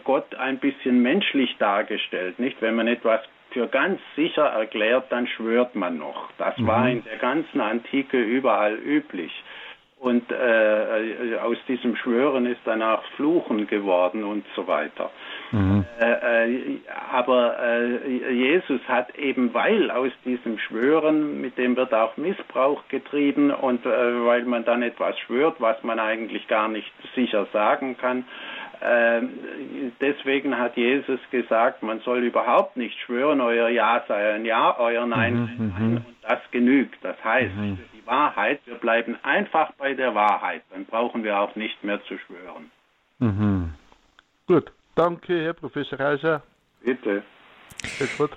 Gott 0.04 0.34
ein 0.36 0.56
bisschen 0.56 1.02
menschlich 1.02 1.58
dargestellt, 1.58 2.38
nicht? 2.38 2.62
Wenn 2.62 2.74
man 2.74 2.88
etwas 2.88 3.20
für 3.56 3.68
ganz 3.68 3.98
sicher 4.16 4.44
erklärt, 4.44 5.06
dann 5.08 5.26
schwört 5.26 5.74
man 5.74 5.96
noch. 5.96 6.28
Das 6.36 6.58
mhm. 6.58 6.66
war 6.66 6.90
in 6.90 7.02
der 7.04 7.16
ganzen 7.16 7.58
Antike 7.62 8.22
überall 8.22 8.74
üblich. 8.74 9.32
Und 9.98 10.30
äh, 10.30 11.38
aus 11.42 11.56
diesem 11.66 11.96
Schwören 11.96 12.44
ist 12.44 12.60
danach 12.66 13.02
Fluchen 13.16 13.66
geworden 13.66 14.24
und 14.24 14.44
so 14.54 14.66
weiter. 14.66 15.10
Mhm. 15.52 15.86
Äh, 15.98 16.44
äh, 16.50 16.80
aber 17.10 17.58
äh, 17.58 18.30
Jesus 18.30 18.80
hat 18.88 19.16
eben, 19.16 19.54
weil 19.54 19.90
aus 19.90 20.12
diesem 20.26 20.58
Schwören, 20.58 21.40
mit 21.40 21.56
dem 21.56 21.76
wird 21.76 21.94
auch 21.94 22.18
Missbrauch 22.18 22.82
getrieben 22.88 23.50
und 23.50 23.86
äh, 23.86 23.88
weil 24.26 24.44
man 24.44 24.66
dann 24.66 24.82
etwas 24.82 25.18
schwört, 25.20 25.56
was 25.60 25.82
man 25.82 25.98
eigentlich 25.98 26.46
gar 26.46 26.68
nicht 26.68 26.92
sicher 27.14 27.46
sagen 27.54 27.96
kann, 27.96 28.26
deswegen 30.00 30.58
hat 30.58 30.76
Jesus 30.76 31.20
gesagt, 31.30 31.82
man 31.82 32.00
soll 32.00 32.24
überhaupt 32.24 32.76
nicht 32.76 32.98
schwören, 33.00 33.40
euer 33.40 33.68
Ja 33.68 34.04
sei 34.06 34.34
ein 34.34 34.44
Ja, 34.44 34.78
euer 34.78 35.06
Nein 35.06 35.34
mhm, 35.34 35.46
sei 35.46 35.52
Nein. 35.58 35.90
Mhm. 35.90 35.96
Und 35.96 36.16
das 36.22 36.38
genügt. 36.50 36.98
Das 37.02 37.22
heißt, 37.22 37.54
mhm. 37.54 37.76
für 37.76 37.96
die 37.96 38.06
Wahrheit, 38.06 38.60
wir 38.66 38.76
bleiben 38.76 39.16
einfach 39.22 39.72
bei 39.72 39.94
der 39.94 40.14
Wahrheit. 40.14 40.62
Dann 40.70 40.84
brauchen 40.84 41.24
wir 41.24 41.38
auch 41.38 41.54
nicht 41.56 41.82
mehr 41.82 42.02
zu 42.04 42.18
schwören. 42.18 42.70
Mhm. 43.18 43.74
Gut, 44.46 44.70
danke, 44.94 45.42
Herr 45.42 45.54
Professor 45.54 45.98
Reiser. 45.98 46.42
Bitte. 46.82 47.22
Bis 47.98 48.16
gut. 48.16 48.30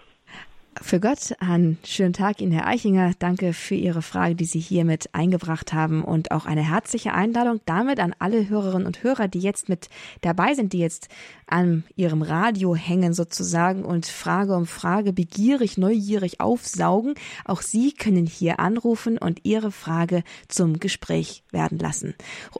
Für 0.82 1.00
Gott 1.00 1.36
einen 1.40 1.78
schönen 1.84 2.14
Tag 2.14 2.40
Ihnen, 2.42 2.54
Herr 2.54 2.66
Eichinger. 2.66 3.12
Danke 3.20 3.54
für 3.54 3.76
Ihre 3.76 4.02
Frage, 4.02 4.36
die 4.36 4.46
Sie 4.46 4.60
hier 4.60 4.86
mit 4.86 5.14
eingebracht 5.14 5.74
haben 5.74 6.04
und 6.04 6.32
auch 6.32 6.46
eine 6.46 6.62
herzliche 6.62 7.14
Einladung 7.14 7.60
damit 7.66 8.00
an 8.00 8.16
alle 8.18 8.48
Hörerinnen 8.48 8.88
und 8.88 9.04
Hörer, 9.04 9.28
die 9.28 9.40
jetzt 9.40 9.68
mit 9.68 9.90
dabei 10.22 10.54
sind, 10.54 10.74
die 10.74 10.80
jetzt 10.80 11.10
an 11.48 11.84
ihrem 11.96 12.22
Radio 12.22 12.76
hängen 12.76 13.14
sozusagen 13.14 13.84
und 13.84 14.06
Frage 14.06 14.56
um 14.56 14.66
Frage 14.68 15.12
begierig, 15.14 15.78
neugierig 15.78 16.40
aufsaugen. 16.40 17.16
Auch 17.44 17.62
Sie 17.62 17.92
können 17.92 18.26
hier 18.26 18.60
anrufen 18.60 19.18
und 19.18 19.42
Ihre 19.44 19.72
Frage 19.72 20.24
zum 20.48 20.80
Gespräch 20.80 21.44
werden 21.52 21.78
lassen. 21.78 22.16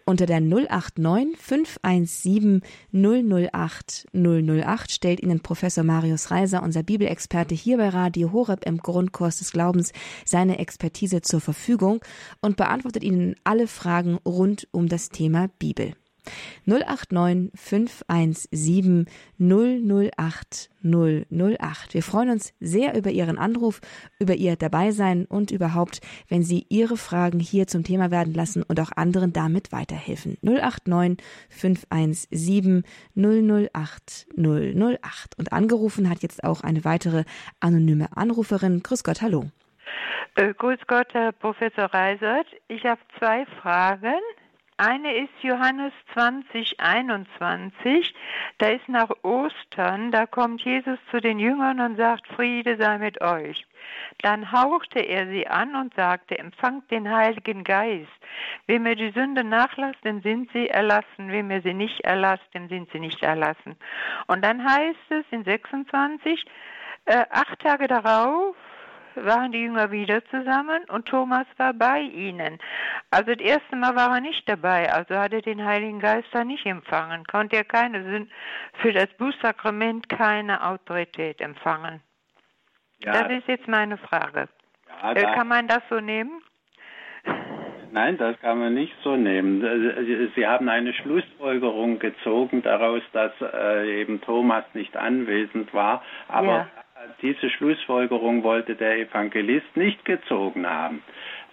Unter 0.06 0.26
der 0.26 0.42
089 0.42 1.38
517 1.40 2.62
008 2.92 4.08
008 4.14 4.92
stellt 4.92 5.22
Ihnen 5.22 5.40
Professor 5.40 5.84
Marius 5.84 6.32
Reiser, 6.32 6.64
unser 6.64 6.84
Bibelexperte 6.84 7.56
hier 7.56 7.78
bei 7.78 7.90
Radio 7.90 8.09
Horeb 8.18 8.66
im 8.66 8.78
Grundkurs 8.78 9.40
des 9.40 9.52
Glaubens, 9.52 9.92
seine 10.26 10.60
Expertise 10.60 11.22
zur 11.22 11.42
Verfügung 11.42 12.02
und 12.42 12.58
beantwortet 12.58 13.04
Ihnen 13.04 13.36
alle 13.44 13.68
Fragen 13.68 14.18
rund 14.26 14.68
um 14.72 14.88
das 14.88 15.10
Thema 15.10 15.48
Bibel. 15.60 15.94
089 16.66 17.52
517 17.56 19.06
008 19.40 20.70
008. 20.84 21.94
Wir 21.94 22.04
freuen 22.04 22.30
uns 22.30 22.54
sehr 22.60 22.98
über 22.98 23.10
Ihren 23.10 23.38
Anruf, 23.38 23.82
über 24.20 24.36
Ihr 24.36 24.56
Dabeisein 24.56 25.26
und 25.26 25.52
überhaupt, 25.52 26.02
wenn 26.28 26.44
Sie 26.44 26.66
Ihre 26.70 26.98
Fragen 26.98 27.40
hier 27.40 27.68
zum 27.68 27.84
Thema 27.84 28.12
werden 28.12 28.34
lassen 28.34 28.64
und 28.64 28.80
auch 28.80 28.92
anderen 28.96 29.34
damit 29.34 29.72
weiterhelfen. 29.72 30.38
089 30.42 31.18
517 31.50 32.84
008 33.16 34.28
008. 34.38 35.38
Und 35.38 35.54
angerufen 35.54 36.10
hat 36.10 36.22
jetzt 36.22 36.44
auch 36.44 36.62
eine 36.62 36.86
weitere 36.86 37.24
anonyme 37.60 38.16
Anruferin. 38.16 38.82
Grüß 38.84 39.04
Gott, 39.04 39.22
hallo. 39.22 39.46
Äh, 40.36 40.54
grüß 40.54 40.80
Gott, 40.88 41.08
Herr 41.14 41.32
Professor 41.34 41.86
Reisert. 41.86 42.48
Ich 42.68 42.86
habe 42.86 43.02
zwei 43.18 43.46
Fragen. 43.62 44.20
Eine 44.80 45.14
ist 45.14 45.34
Johannes 45.42 45.92
20, 46.14 46.80
21. 46.80 48.14
Da 48.60 48.70
ist 48.70 48.88
nach 48.88 49.10
Ostern, 49.24 50.10
da 50.10 50.26
kommt 50.26 50.62
Jesus 50.62 50.98
zu 51.12 51.20
den 51.20 51.38
Jüngern 51.38 51.82
und 51.82 51.98
sagt, 51.98 52.26
Friede 52.30 52.78
sei 52.78 52.98
mit 52.98 53.20
euch. 53.20 53.66
Dann 54.22 54.54
hauchte 54.54 55.00
er 55.00 55.28
sie 55.28 55.46
an 55.48 55.76
und 55.76 55.94
sagte, 55.96 56.40
empfangt 56.40 56.90
den 56.92 57.14
Heiligen 57.14 57.66
Geist. 57.66 58.08
Wem 58.68 58.86
er 58.86 58.96
die 58.96 59.12
Sünde 59.12 59.44
nachlasst, 59.44 60.02
dem 60.06 60.22
sind 60.22 60.50
sie 60.54 60.70
erlassen. 60.70 61.30
Wem 61.30 61.52
er 61.52 61.62
sie 61.62 61.74
nicht 61.74 62.00
erlasst, 62.06 62.48
dem 62.54 62.70
sind 62.70 62.90
sie 62.94 63.02
nicht 63.02 63.22
erlassen. 63.22 63.76
Und 64.28 64.46
dann 64.46 64.64
heißt 64.64 65.12
es 65.12 65.26
in 65.32 65.44
26, 65.44 66.46
äh, 67.04 67.26
acht 67.32 67.60
Tage 67.60 67.90
darauf 67.90 68.56
waren 69.16 69.52
die 69.52 69.60
Jünger 69.60 69.92
wieder 69.92 70.24
zusammen 70.26 70.84
und 70.90 71.08
Thomas 71.08 71.46
war 71.58 71.74
bei 71.74 72.02
ihnen. 72.02 72.60
Also 73.12 73.34
das 73.34 73.44
erste 73.44 73.76
Mal 73.76 73.96
war 73.96 74.16
er 74.16 74.22
nicht 74.22 74.48
dabei, 74.48 74.92
also 74.92 75.16
hat 75.16 75.34
er 75.34 75.42
den 75.42 75.64
Heiligen 75.64 76.00
Geist 76.00 76.28
da 76.32 76.44
nicht 76.44 76.66
empfangen, 76.66 77.24
konnte 77.26 77.58
er 77.58 77.64
keine 77.64 78.28
für 78.82 78.94
das 78.94 79.08
Bußsakrament 79.18 80.10
keine 80.10 80.66
Autorität 80.66 81.42
empfangen. 81.42 82.02
Ja, 83.04 83.24
das 83.24 83.32
ist 83.32 83.48
jetzt 83.48 83.68
meine 83.68 83.98
Frage. 83.98 84.50
Ja, 85.02 85.14
äh, 85.14 85.36
kann 85.36 85.48
man 85.48 85.68
das 85.68 85.82
so 85.90 86.00
nehmen? 86.00 86.42
Nein, 87.92 88.18
das 88.18 88.40
kann 88.40 88.60
man 88.60 88.74
nicht 88.76 88.94
so 89.04 89.16
nehmen. 89.16 90.32
Sie 90.36 90.46
haben 90.46 90.70
eine 90.70 90.94
Schlussfolgerung 90.94 91.98
gezogen 91.98 92.62
daraus, 92.62 93.02
dass 93.14 93.32
äh, 93.42 94.02
eben 94.02 94.22
Thomas 94.22 94.64
nicht 94.74 94.96
anwesend 94.96 95.74
war, 95.74 96.04
aber 96.28 96.46
ja 96.46 96.68
diese 97.22 97.50
Schlussfolgerung 97.50 98.44
wollte 98.44 98.76
der 98.76 98.98
Evangelist 98.98 99.76
nicht 99.76 100.04
gezogen 100.06 100.68
haben 100.68 101.02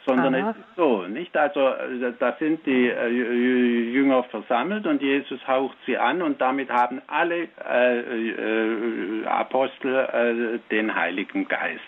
sondern 0.07 0.35
Aha. 0.37 0.51
es 0.51 0.57
ist 0.57 0.77
so, 0.77 1.03
nicht? 1.03 1.37
Also 1.37 1.73
da 2.19 2.37
sind 2.39 2.65
die 2.65 2.89
äh, 2.89 3.09
Jünger 3.09 4.23
versammelt 4.25 4.87
und 4.87 5.03
Jesus 5.03 5.47
haucht 5.47 5.77
sie 5.85 5.99
an 5.99 6.23
und 6.23 6.41
damit 6.41 6.71
haben 6.71 7.03
alle 7.09 7.49
äh, 7.69 7.99
äh, 7.99 9.27
Apostel 9.27 9.95
äh, 9.95 10.59
den 10.71 10.95
Heiligen 10.95 11.49
Geist. 11.49 11.81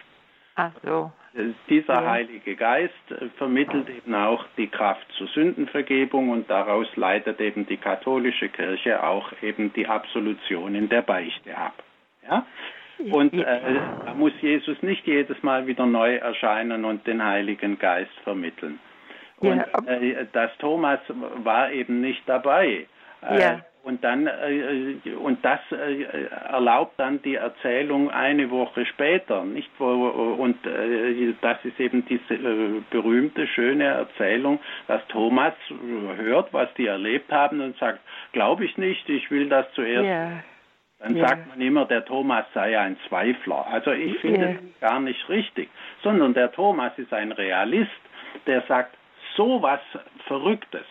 Ach 0.57 0.73
so. 0.83 1.13
Dieser. 1.69 2.05
Heilige 2.05 2.57
Geist 2.57 2.95
vermittelt 3.37 3.89
eben 3.89 4.13
auch 4.15 4.45
die 4.57 4.67
Kraft 4.67 5.07
zur 5.13 5.29
Sündenvergebung 5.29 6.31
und 6.31 6.51
daraus 6.51 6.89
leitet 6.97 7.41
eben 7.41 7.65
die 7.67 7.77
katholische 7.77 8.49
Kirche 8.49 9.05
auch 9.05 9.31
eben 9.41 9.73
die 9.75 9.87
Absolution 9.87 10.75
in 10.75 10.89
der 10.89 11.03
Beichte 11.03 11.57
ab. 11.57 11.75
Ja? 12.29 12.45
Und 12.99 13.33
äh, 13.33 13.45
da 14.07 14.15
muss 14.15 14.33
Jesus 14.41 14.81
nicht 14.83 15.07
jedes 15.07 15.41
Mal 15.43 15.67
wieder 15.67 15.87
neu 15.87 16.17
erscheinen 16.17 16.85
und 16.85 17.07
den 17.07 17.25
Heiligen 17.25 17.79
Geist 17.79 18.13
vermitteln. 18.25 18.79
Und 19.39 19.61
äh, 19.87 20.27
das 20.33 20.51
Thomas 20.59 20.99
war 21.45 21.71
eben 21.71 22.01
nicht 22.01 22.23
dabei. 22.27 22.87
Äh, 23.23 23.41
ja. 23.41 23.61
Und 23.85 24.05
dann 24.05 24.27
äh, 24.27 24.97
und 25.23 25.43
das 25.45 25.61
äh, 25.71 26.03
erlaubt 26.51 26.99
dann 26.99 27.23
die 27.23 27.37
Erzählung 27.37 28.11
eine 28.11 28.51
Woche 28.51 28.85
später, 28.85 29.45
nicht 29.45 29.71
wo 29.79 29.87
und 29.87 30.67
äh, 30.67 31.33
das 31.41 31.65
ist 31.65 31.79
eben 31.81 32.05
diese 32.05 32.35
äh, 32.35 32.83
berühmte 32.91 33.47
schöne 33.47 33.85
Erzählung, 33.85 34.59
dass 34.89 35.01
Thomas 35.09 35.55
hört, 36.17 36.53
was 36.53 36.69
die 36.75 36.87
erlebt 36.87 37.33
haben 37.33 37.61
und 37.61 37.79
sagt, 37.79 38.01
glaube 38.33 38.65
ich 38.65 38.77
nicht, 38.77 39.09
ich 39.09 39.31
will 39.31 39.49
das 39.49 39.67
zuerst 39.75 40.07
ja. 40.07 40.43
Dann 41.01 41.17
ja. 41.17 41.29
sagt 41.29 41.49
man 41.49 41.61
immer, 41.61 41.85
der 41.85 42.05
Thomas 42.05 42.45
sei 42.55 42.79
ein 42.79 42.97
Zweifler. 43.09 43.67
Also 43.69 43.93
ich 43.93 44.19
finde 44.19 44.41
ja. 44.41 44.53
das 44.53 44.81
gar 44.81 45.01
nicht 45.01 45.29
richtig, 45.29 45.69
sondern 46.03 46.35
der 46.35 46.51
Thomas 46.53 46.93
ist 46.99 47.13
ein 47.13 47.33
Realist, 47.33 47.91
der 48.47 48.63
sagt, 48.63 48.97
so 49.37 49.63
was 49.63 49.81
Verrücktes, 50.27 50.85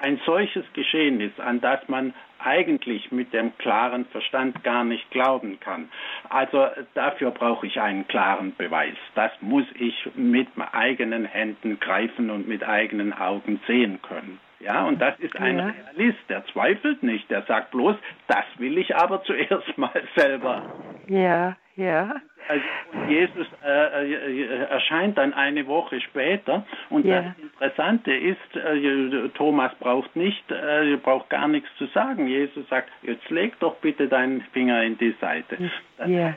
ein 0.00 0.20
solches 0.24 0.64
Geschehnis, 0.72 1.32
an 1.40 1.60
das 1.60 1.80
man 1.88 2.14
eigentlich 2.38 3.10
mit 3.10 3.32
dem 3.32 3.56
klaren 3.58 4.06
Verstand 4.06 4.62
gar 4.62 4.84
nicht 4.84 5.10
glauben 5.10 5.58
kann. 5.58 5.90
Also 6.28 6.68
dafür 6.94 7.32
brauche 7.32 7.66
ich 7.66 7.80
einen 7.80 8.06
klaren 8.06 8.54
Beweis. 8.54 8.96
Das 9.16 9.32
muss 9.40 9.66
ich 9.74 10.08
mit 10.14 10.46
eigenen 10.72 11.24
Händen 11.24 11.80
greifen 11.80 12.30
und 12.30 12.46
mit 12.46 12.62
eigenen 12.62 13.12
Augen 13.12 13.60
sehen 13.66 14.00
können. 14.02 14.38
Ja, 14.60 14.86
und 14.86 15.00
das 15.00 15.18
ist 15.20 15.36
ein 15.36 15.58
ja. 15.58 15.72
Realist, 15.94 16.18
der 16.28 16.44
zweifelt 16.46 17.02
nicht, 17.02 17.30
der 17.30 17.42
sagt 17.42 17.70
bloß, 17.70 17.96
das 18.26 18.44
will 18.58 18.76
ich 18.78 18.94
aber 18.96 19.22
zuerst 19.24 19.78
mal 19.78 20.02
selber. 20.16 20.62
Ja, 21.06 21.56
ja. 21.76 22.16
Also, 22.48 22.64
Jesus 23.08 23.46
äh, 23.64 24.12
äh, 24.12 24.64
erscheint 24.64 25.16
dann 25.18 25.32
eine 25.34 25.66
Woche 25.66 26.00
später 26.00 26.64
und 26.90 27.04
ja. 27.04 27.22
das 27.22 27.38
Interessante 27.38 28.12
ist, 28.12 28.56
äh, 28.56 29.28
Thomas 29.34 29.72
braucht 29.78 30.16
nicht, 30.16 30.50
äh, 30.50 30.96
braucht 30.96 31.30
gar 31.30 31.46
nichts 31.46 31.68
zu 31.76 31.86
sagen. 31.86 32.26
Jesus 32.26 32.68
sagt, 32.68 32.90
jetzt 33.02 33.28
leg 33.30 33.58
doch 33.60 33.76
bitte 33.76 34.08
deinen 34.08 34.40
Finger 34.52 34.82
in 34.82 34.98
die 34.98 35.14
Seite. 35.20 35.70
Das 35.98 36.08
ja. 36.08 36.36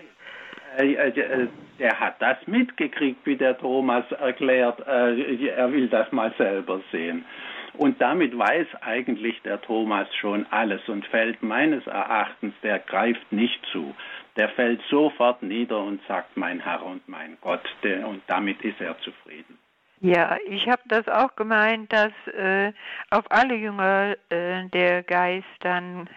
Äh, 0.77 0.93
äh, 0.93 1.47
der 1.79 1.99
hat 1.99 2.21
das 2.21 2.37
mitgekriegt, 2.45 3.25
wie 3.25 3.35
der 3.35 3.57
Thomas 3.57 4.03
erklärt, 4.11 4.79
er 4.85 5.71
will 5.73 5.87
das 5.87 6.11
mal 6.11 6.31
selber 6.37 6.79
sehen. 6.91 7.25
Und 7.73 8.01
damit 8.01 8.37
weiß 8.37 8.67
eigentlich 8.81 9.41
der 9.43 9.61
Thomas 9.61 10.07
schon 10.15 10.45
alles 10.51 10.87
und 10.89 11.05
fällt 11.05 11.41
meines 11.41 11.85
Erachtens, 11.87 12.53
der 12.63 12.79
greift 12.79 13.31
nicht 13.31 13.65
zu. 13.71 13.95
Der 14.35 14.49
fällt 14.49 14.81
sofort 14.89 15.41
nieder 15.41 15.79
und 15.79 16.01
sagt, 16.07 16.35
mein 16.37 16.59
Herr 16.59 16.85
und 16.85 17.07
mein 17.07 17.37
Gott, 17.41 17.63
und 17.83 18.21
damit 18.27 18.61
ist 18.61 18.79
er 18.81 18.97
zufrieden. 18.99 19.57
Ja, 20.03 20.37
ich 20.47 20.67
habe 20.67 20.81
das 20.87 21.07
auch 21.07 21.35
gemeint, 21.35 21.93
dass 21.93 22.11
äh, 22.33 22.73
auf 23.11 23.29
alle 23.29 23.53
Jünger 23.53 24.15
äh, 24.29 24.67
der 24.69 25.03
Geist 25.03 25.45
dann 25.59 26.09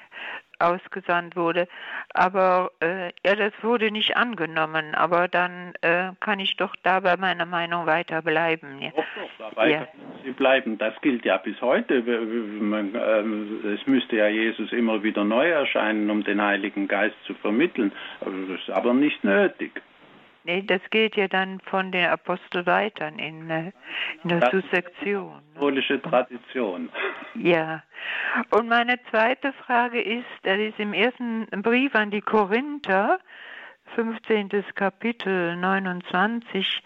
ausgesandt 0.68 1.36
wurde. 1.36 1.68
Aber 2.12 2.70
äh, 2.80 3.12
ja, 3.24 3.36
das 3.36 3.52
wurde 3.62 3.90
nicht 3.90 4.16
angenommen. 4.16 4.94
Aber 4.94 5.28
dann 5.28 5.74
äh, 5.80 6.10
kann 6.20 6.40
ich 6.40 6.56
doch 6.56 6.74
da 6.82 7.00
bei 7.00 7.16
meiner 7.16 7.46
Meinung 7.46 7.86
weiter 7.86 8.22
bleiben. 8.22 8.80
Ja. 8.80 8.90
Doch, 8.90 9.04
doch, 9.16 9.30
dabei 9.50 9.70
ja. 9.70 9.88
Sie 10.24 10.32
bleiben. 10.32 10.78
Das 10.78 10.94
gilt 11.00 11.24
ja 11.24 11.36
bis 11.38 11.60
heute. 11.60 12.02
Man, 12.02 12.94
äh, 12.94 13.74
es 13.74 13.86
müsste 13.86 14.16
ja 14.16 14.28
Jesus 14.28 14.72
immer 14.72 15.02
wieder 15.02 15.24
neu 15.24 15.50
erscheinen, 15.50 16.10
um 16.10 16.24
den 16.24 16.40
Heiligen 16.40 16.88
Geist 16.88 17.16
zu 17.26 17.34
vermitteln. 17.34 17.92
Das 18.20 18.60
ist 18.60 18.70
aber 18.70 18.94
nicht 18.94 19.22
nötig. 19.24 19.82
Nee, 20.46 20.60
das 20.60 20.82
geht 20.90 21.16
ja 21.16 21.26
dann 21.26 21.58
von 21.60 21.90
den 21.90 22.06
Apostel 22.06 22.66
weiter 22.66 23.08
in, 23.08 23.48
äh, 23.48 23.72
in 24.22 24.28
der 24.28 24.50
Sussektion. 24.50 25.40
Katholische 25.54 26.00
Tradition. 26.02 26.90
Ja. 27.34 27.82
Und 28.50 28.68
meine 28.68 29.02
zweite 29.10 29.54
Frage 29.54 30.02
ist, 30.02 30.26
das 30.42 30.58
ist 30.58 30.78
im 30.78 30.92
ersten 30.92 31.46
Brief 31.62 31.94
an 31.94 32.10
die 32.10 32.20
Korinther, 32.20 33.20
15. 33.94 34.50
Kapitel 34.74 35.56
29, 35.56 36.82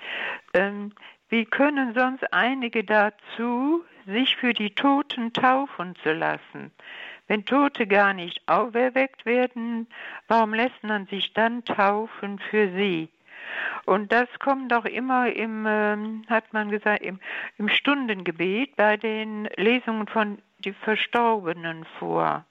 ähm, 0.54 0.92
wie 1.28 1.44
können 1.44 1.94
sonst 1.94 2.32
einige 2.32 2.84
dazu, 2.84 3.84
sich 4.06 4.36
für 4.36 4.52
die 4.52 4.70
Toten 4.70 5.32
taufen 5.32 5.96
zu 5.96 6.12
lassen? 6.12 6.70
Wenn 7.26 7.44
Tote 7.44 7.86
gar 7.88 8.14
nicht 8.14 8.40
auferweckt 8.46 9.26
werden, 9.26 9.88
warum 10.28 10.54
lässt 10.54 10.82
man 10.82 11.06
sich 11.06 11.32
dann 11.34 11.64
taufen 11.64 12.38
für 12.38 12.68
sie? 12.68 13.08
Und 13.88 14.12
das 14.12 14.28
kommt 14.38 14.70
auch 14.74 14.84
immer 14.84 15.34
im, 15.34 15.64
ähm, 15.66 16.22
hat 16.28 16.52
man 16.52 16.70
gesagt, 16.70 17.02
im, 17.02 17.20
im 17.56 17.70
Stundengebet 17.70 18.76
bei 18.76 18.98
den 18.98 19.48
Lesungen 19.56 20.06
von 20.06 20.42
die 20.58 20.74
Verstorbenen 20.74 21.86
vor. 21.98 22.44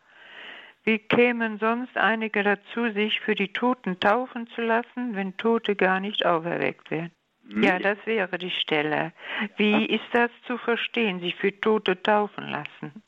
Wie 0.84 0.98
kämen 0.98 1.60
sonst 1.60 1.96
einige 1.96 2.42
dazu, 2.42 2.90
sich 2.92 3.20
für 3.20 3.36
die 3.36 3.54
Toten 3.54 4.00
taufen 4.00 4.48
zu 4.48 4.62
lassen, 4.62 5.16
wenn 5.16 5.38
Tote 5.38 5.76
gar 5.76 6.00
nicht 6.00 6.26
auferweckt 6.26 6.90
werden? 6.90 7.12
Hm. 7.48 7.62
Ja, 7.62 7.78
das 7.78 8.00
wäre 8.06 8.40
die 8.40 8.50
Stelle. 8.50 9.14
Wie 9.58 9.86
ist 9.86 10.10
das 10.14 10.32
zu 10.48 10.58
verstehen, 10.58 11.20
sich 11.20 11.36
für 11.36 11.52
Tote 11.62 12.02
taufen 12.02 12.50
lassen? 12.50 13.04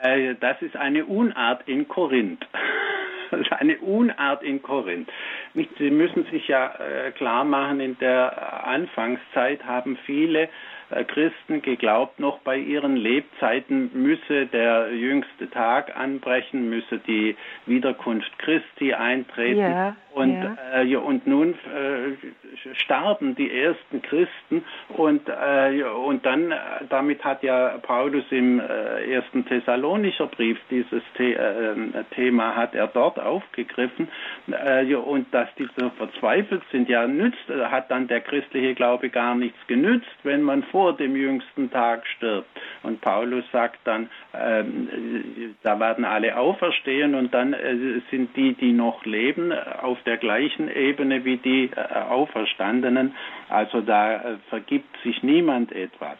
Äh, 0.00 0.36
das 0.36 0.62
ist 0.62 0.76
eine 0.76 1.04
Unart 1.06 1.66
in 1.66 1.88
Korinth. 1.88 2.46
Eine 3.50 3.78
Unart 3.78 4.42
in 4.42 4.62
Korinth. 4.62 5.10
Sie 5.78 5.90
müssen 5.90 6.24
sich 6.30 6.48
ja 6.48 6.74
äh, 6.78 7.10
klar 7.12 7.44
machen, 7.44 7.80
in 7.80 7.98
der 7.98 8.66
Anfangszeit 8.66 9.64
haben 9.64 9.96
viele 10.04 10.48
äh, 10.90 11.04
Christen 11.04 11.60
geglaubt, 11.62 12.18
noch 12.18 12.38
bei 12.38 12.56
ihren 12.56 12.96
Lebzeiten 12.96 13.90
müsse 13.92 14.46
der 14.46 14.92
jüngste 14.92 15.50
Tag 15.50 15.96
anbrechen, 15.96 16.70
müsse 16.70 16.98
die 16.98 17.36
Wiederkunft 17.66 18.38
Christi 18.38 18.94
eintreten. 18.94 19.60
Ja, 19.60 19.96
und, 20.18 20.32
ja. 20.32 20.82
Äh, 20.82 20.96
und 20.96 21.26
nun 21.28 21.54
äh, 21.54 22.74
starben 22.74 23.36
die 23.36 23.50
ersten 23.52 24.02
Christen 24.02 24.64
und, 24.88 25.28
äh, 25.28 25.82
und 25.84 26.26
dann, 26.26 26.52
damit 26.88 27.24
hat 27.24 27.44
ja 27.44 27.78
Paulus 27.82 28.24
im 28.30 28.58
äh, 28.58 29.12
ersten 29.12 29.44
Thessalonischer 29.46 30.26
Brief 30.26 30.58
dieses 30.70 31.02
The 31.16 31.34
äh, 31.34 31.76
Thema 32.16 32.56
hat 32.56 32.74
er 32.74 32.88
dort 32.88 33.20
aufgegriffen 33.20 34.08
und 35.04 35.26
dass 35.32 35.48
die 35.56 35.68
so 35.76 35.90
verzweifelt 35.90 36.62
sind, 36.72 36.88
ja 36.88 37.06
nützt, 37.06 37.48
hat 37.48 37.90
dann 37.90 38.08
der 38.08 38.20
christliche 38.20 38.74
Glaube 38.74 39.10
gar 39.10 39.34
nichts 39.34 39.58
genützt, 39.66 40.06
wenn 40.24 40.42
man 40.42 40.62
vor 40.64 40.96
dem 40.96 41.14
jüngsten 41.14 41.70
Tag 41.70 42.06
stirbt. 42.06 42.48
Und 42.82 43.00
Paulus 43.00 43.44
sagt 43.52 43.80
dann, 43.84 44.08
ähm, 44.34 45.54
da 45.62 45.78
werden 45.80 46.04
alle 46.04 46.36
auferstehen 46.36 47.14
und 47.14 47.34
dann 47.34 47.52
äh, 47.52 48.00
sind 48.10 48.36
die, 48.36 48.54
die 48.54 48.72
noch 48.72 49.04
leben, 49.04 49.52
auf 49.52 50.02
der 50.04 50.16
gleichen 50.16 50.68
Ebene 50.68 51.24
wie 51.24 51.38
die 51.38 51.70
äh, 51.74 51.80
Auferstandenen. 52.08 53.14
Also 53.48 53.80
da 53.80 54.14
äh, 54.14 54.36
vergibt 54.48 54.96
sich 55.02 55.22
niemand 55.22 55.72
etwas. 55.72 56.18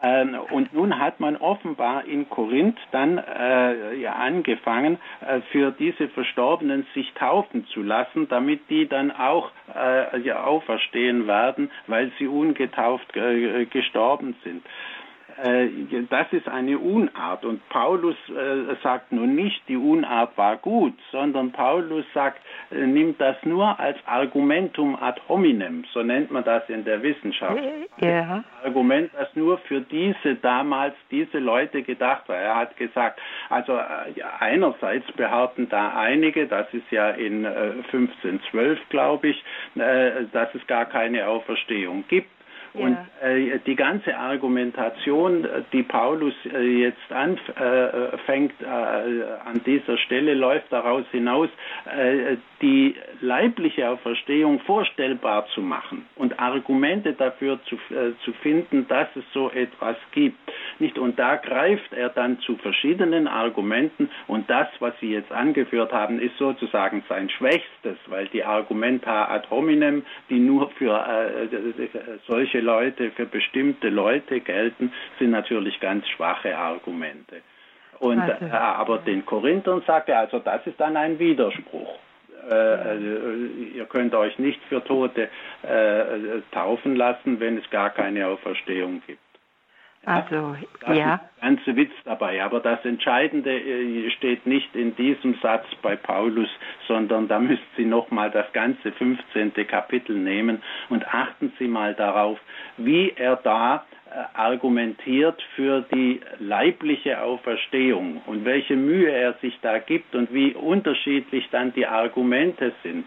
Ähm, 0.00 0.36
und 0.52 0.72
nun 0.72 1.00
hat 1.00 1.18
man 1.18 1.36
offenbar 1.36 2.04
in 2.04 2.28
Korinth 2.28 2.78
dann 2.92 3.18
äh, 3.18 3.96
ja, 3.96 4.12
angefangen, 4.12 4.98
äh, 5.26 5.40
für 5.50 5.72
diese 5.72 6.08
Verstorbenen 6.08 6.86
sich 6.94 7.12
taufen 7.14 7.66
zu 7.66 7.82
lassen, 7.82 8.28
damit 8.28 8.70
die 8.70 8.86
dann 8.86 9.10
auch 9.10 9.50
äh, 9.74 10.20
ja, 10.20 10.44
auferstehen 10.44 11.26
werden, 11.26 11.70
weil 11.88 12.12
sie 12.18 12.28
ungetauft 12.28 13.16
äh, 13.16 13.64
gestorben 13.66 14.36
sind. 14.44 14.64
Äh, 15.42 15.68
das 16.10 16.26
ist 16.32 16.48
eine 16.48 16.78
Unart. 16.78 17.44
Und 17.44 17.66
Paulus 17.68 18.16
äh, 18.28 18.74
sagt 18.82 19.12
nun 19.12 19.34
nicht, 19.34 19.62
die 19.68 19.76
Unart 19.76 20.36
war 20.36 20.56
gut, 20.56 20.94
sondern 21.12 21.52
Paulus 21.52 22.04
sagt, 22.12 22.40
äh, 22.70 22.86
nimmt 22.86 23.20
das 23.20 23.36
nur 23.44 23.78
als 23.78 23.98
Argumentum 24.06 24.96
ad 25.00 25.20
hominem, 25.28 25.84
so 25.92 26.02
nennt 26.02 26.30
man 26.30 26.42
das 26.44 26.68
in 26.68 26.84
der 26.84 27.02
Wissenschaft. 27.02 27.60
Ja. 28.00 28.42
Argument, 28.64 29.10
das 29.16 29.28
nur 29.34 29.58
für 29.58 29.80
diese 29.80 30.34
damals, 30.36 30.94
diese 31.10 31.38
Leute 31.38 31.82
gedacht 31.82 32.28
war. 32.28 32.36
Er 32.36 32.56
hat 32.56 32.76
gesagt, 32.76 33.20
also 33.48 33.78
einerseits 34.40 35.10
behaupten 35.12 35.68
da 35.68 35.94
einige, 35.96 36.46
das 36.46 36.66
ist 36.72 36.90
ja 36.90 37.10
in 37.10 37.46
1512, 37.46 38.78
glaube 38.88 39.28
ich, 39.28 39.44
dass 39.74 40.54
es 40.54 40.66
gar 40.66 40.86
keine 40.86 41.26
Auferstehung 41.26 42.04
gibt. 42.08 42.28
Und 42.78 42.96
äh, 43.22 43.58
die 43.66 43.76
ganze 43.76 44.16
Argumentation, 44.16 45.46
die 45.72 45.82
Paulus 45.82 46.34
äh, 46.52 46.82
jetzt 46.82 47.12
anfängt 47.12 48.52
äh, 48.60 48.66
an 48.66 49.60
dieser 49.66 49.96
Stelle, 49.98 50.34
läuft 50.34 50.72
daraus 50.72 51.04
hinaus, 51.10 51.48
äh, 51.86 52.36
die 52.62 52.96
leibliche 53.20 53.88
Auferstehung 53.88 54.60
vorstellbar 54.60 55.46
zu 55.54 55.60
machen 55.60 56.06
und 56.16 56.38
Argumente 56.40 57.12
dafür 57.12 57.60
zu, 57.64 57.76
äh, 57.94 58.12
zu 58.24 58.32
finden, 58.42 58.86
dass 58.88 59.08
es 59.14 59.24
so 59.32 59.50
etwas 59.50 59.96
gibt. 60.12 60.38
Nicht? 60.78 60.98
Und 60.98 61.18
da 61.18 61.36
greift 61.36 61.92
er 61.92 62.08
dann 62.08 62.40
zu 62.40 62.56
verschiedenen 62.56 63.28
Argumenten 63.28 64.10
und 64.26 64.48
das, 64.50 64.68
was 64.80 64.92
Sie 65.00 65.12
jetzt 65.12 65.32
angeführt 65.32 65.92
haben, 65.92 66.18
ist 66.18 66.36
sozusagen 66.38 67.04
sein 67.08 67.30
Schwächstes, 67.30 67.98
weil 68.06 68.26
die 68.28 68.44
Argumenta 68.44 69.26
ad 69.26 69.48
hominem, 69.50 70.04
die 70.28 70.38
nur 70.38 70.70
für 70.70 70.94
äh, 70.94 71.88
solche 72.26 72.60
Leute, 72.68 73.10
für 73.12 73.26
bestimmte 73.26 73.88
Leute 73.88 74.40
gelten, 74.40 74.92
sind 75.18 75.30
natürlich 75.30 75.80
ganz 75.80 76.06
schwache 76.08 76.56
Argumente. 76.56 77.36
Und, 77.98 78.20
also, 78.20 78.44
äh, 78.44 78.50
aber 78.50 78.98
den 78.98 79.24
Korinthern 79.24 79.82
sagt 79.86 80.08
er, 80.08 80.20
also 80.20 80.38
das 80.38 80.66
ist 80.66 80.78
dann 80.78 80.96
ein 80.96 81.18
Widerspruch. 81.18 81.98
Äh, 82.48 82.54
also, 82.54 83.06
ihr 83.74 83.86
könnt 83.86 84.14
euch 84.14 84.38
nicht 84.38 84.60
für 84.68 84.84
Tote 84.84 85.28
äh, 85.62 86.40
taufen 86.52 86.94
lassen, 86.94 87.40
wenn 87.40 87.58
es 87.58 87.68
gar 87.70 87.90
keine 87.90 88.26
Auferstehung 88.26 89.02
gibt. 89.06 89.27
Also, 90.08 90.56
das 90.80 90.96
ja. 90.96 91.14
Ist 91.14 91.20
der 91.42 91.50
ganze 91.50 91.76
Witz 91.76 91.92
dabei. 92.04 92.42
Aber 92.42 92.60
das 92.60 92.82
Entscheidende 92.84 93.52
äh, 93.52 94.10
steht 94.12 94.46
nicht 94.46 94.74
in 94.74 94.96
diesem 94.96 95.34
Satz 95.42 95.66
bei 95.82 95.96
Paulus, 95.96 96.48
sondern 96.86 97.28
da 97.28 97.38
müssen 97.38 97.62
Sie 97.76 97.84
nochmal 97.84 98.30
das 98.30 98.50
ganze 98.52 98.90
15. 98.92 99.52
Kapitel 99.66 100.16
nehmen 100.16 100.62
und 100.88 101.06
achten 101.06 101.52
Sie 101.58 101.68
mal 101.68 101.94
darauf, 101.94 102.38
wie 102.78 103.12
er 103.16 103.36
da 103.36 103.84
äh, 104.10 104.38
argumentiert 104.38 105.42
für 105.54 105.84
die 105.92 106.20
leibliche 106.38 107.20
Auferstehung 107.20 108.22
und 108.24 108.46
welche 108.46 108.76
Mühe 108.76 109.10
er 109.10 109.34
sich 109.34 109.58
da 109.60 109.78
gibt 109.78 110.14
und 110.14 110.32
wie 110.32 110.54
unterschiedlich 110.54 111.46
dann 111.50 111.74
die 111.74 111.86
Argumente 111.86 112.72
sind. 112.82 113.06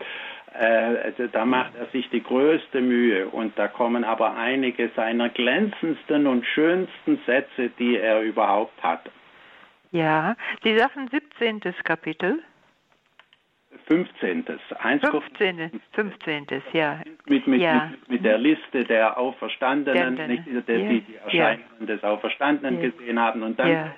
Äh, 0.54 0.66
also 0.66 1.28
da 1.28 1.46
macht 1.46 1.76
er 1.76 1.86
sich 1.88 2.10
die 2.10 2.22
größte 2.22 2.82
Mühe 2.82 3.28
und 3.28 3.58
da 3.58 3.68
kommen 3.68 4.04
aber 4.04 4.36
einige 4.36 4.90
seiner 4.96 5.30
glänzendsten 5.30 6.28
und 6.28 6.46
schönsten 6.46 7.20
Sätze, 7.26 7.70
die 7.80 7.98
er 7.98 8.22
überhaupt 8.22 8.82
hat. 8.84 9.10
Ja, 9.92 10.36
Sie 10.64 10.78
sagen 10.78 11.10
17. 11.10 11.62
Kapitel. 11.84 12.40
15. 13.88 14.46
15. 15.12 15.82
15. 15.94 16.48
Ja. 16.74 17.02
Mit, 17.26 17.48
mit, 17.48 17.62
ja. 17.62 17.90
Mit, 17.92 18.10
mit, 18.10 18.26
der 18.26 18.38
Liste 18.38 18.84
der 18.84 19.18
Auferstandenen, 19.18 20.28
nicht, 20.28 20.46
die, 20.46 21.04
die 21.08 21.16
Erscheinungen 21.16 21.66
ja. 21.80 21.86
des 21.86 22.04
Auferstandenen 22.04 22.82
gesehen 22.82 23.20
haben 23.20 23.44
und 23.44 23.60
dann 23.60 23.92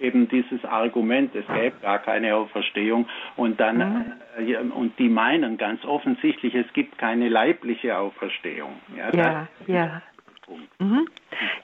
eben 0.00 0.28
dieses 0.28 0.64
Argument, 0.64 1.34
es 1.34 1.46
gäbe 1.46 1.76
gar 1.80 1.98
keine 1.98 2.34
Auferstehung 2.34 3.08
und 3.36 3.60
dann 3.60 3.78
mhm. 3.78 4.12
äh, 4.46 4.56
und 4.56 4.98
die 4.98 5.08
meinen 5.08 5.56
ganz 5.56 5.84
offensichtlich, 5.84 6.54
es 6.54 6.70
gibt 6.72 6.98
keine 6.98 7.28
leibliche 7.28 7.96
Auferstehung. 7.96 8.80
Ja, 8.96 9.10
ja. 9.14 9.48
Ja, 9.66 10.02
mhm. 10.78 11.06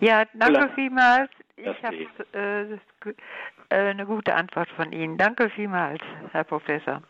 ja 0.00 0.24
danke 0.34 0.70
vielmals. 0.74 1.30
Ich 1.56 1.82
habe 1.82 1.96
äh, 2.32 2.62
äh, 2.72 3.90
eine 3.90 4.06
gute 4.06 4.34
Antwort 4.34 4.68
von 4.70 4.92
Ihnen. 4.92 5.16
Danke 5.16 5.48
vielmals, 5.50 6.00
Herr 6.32 6.44
Professor. 6.44 7.02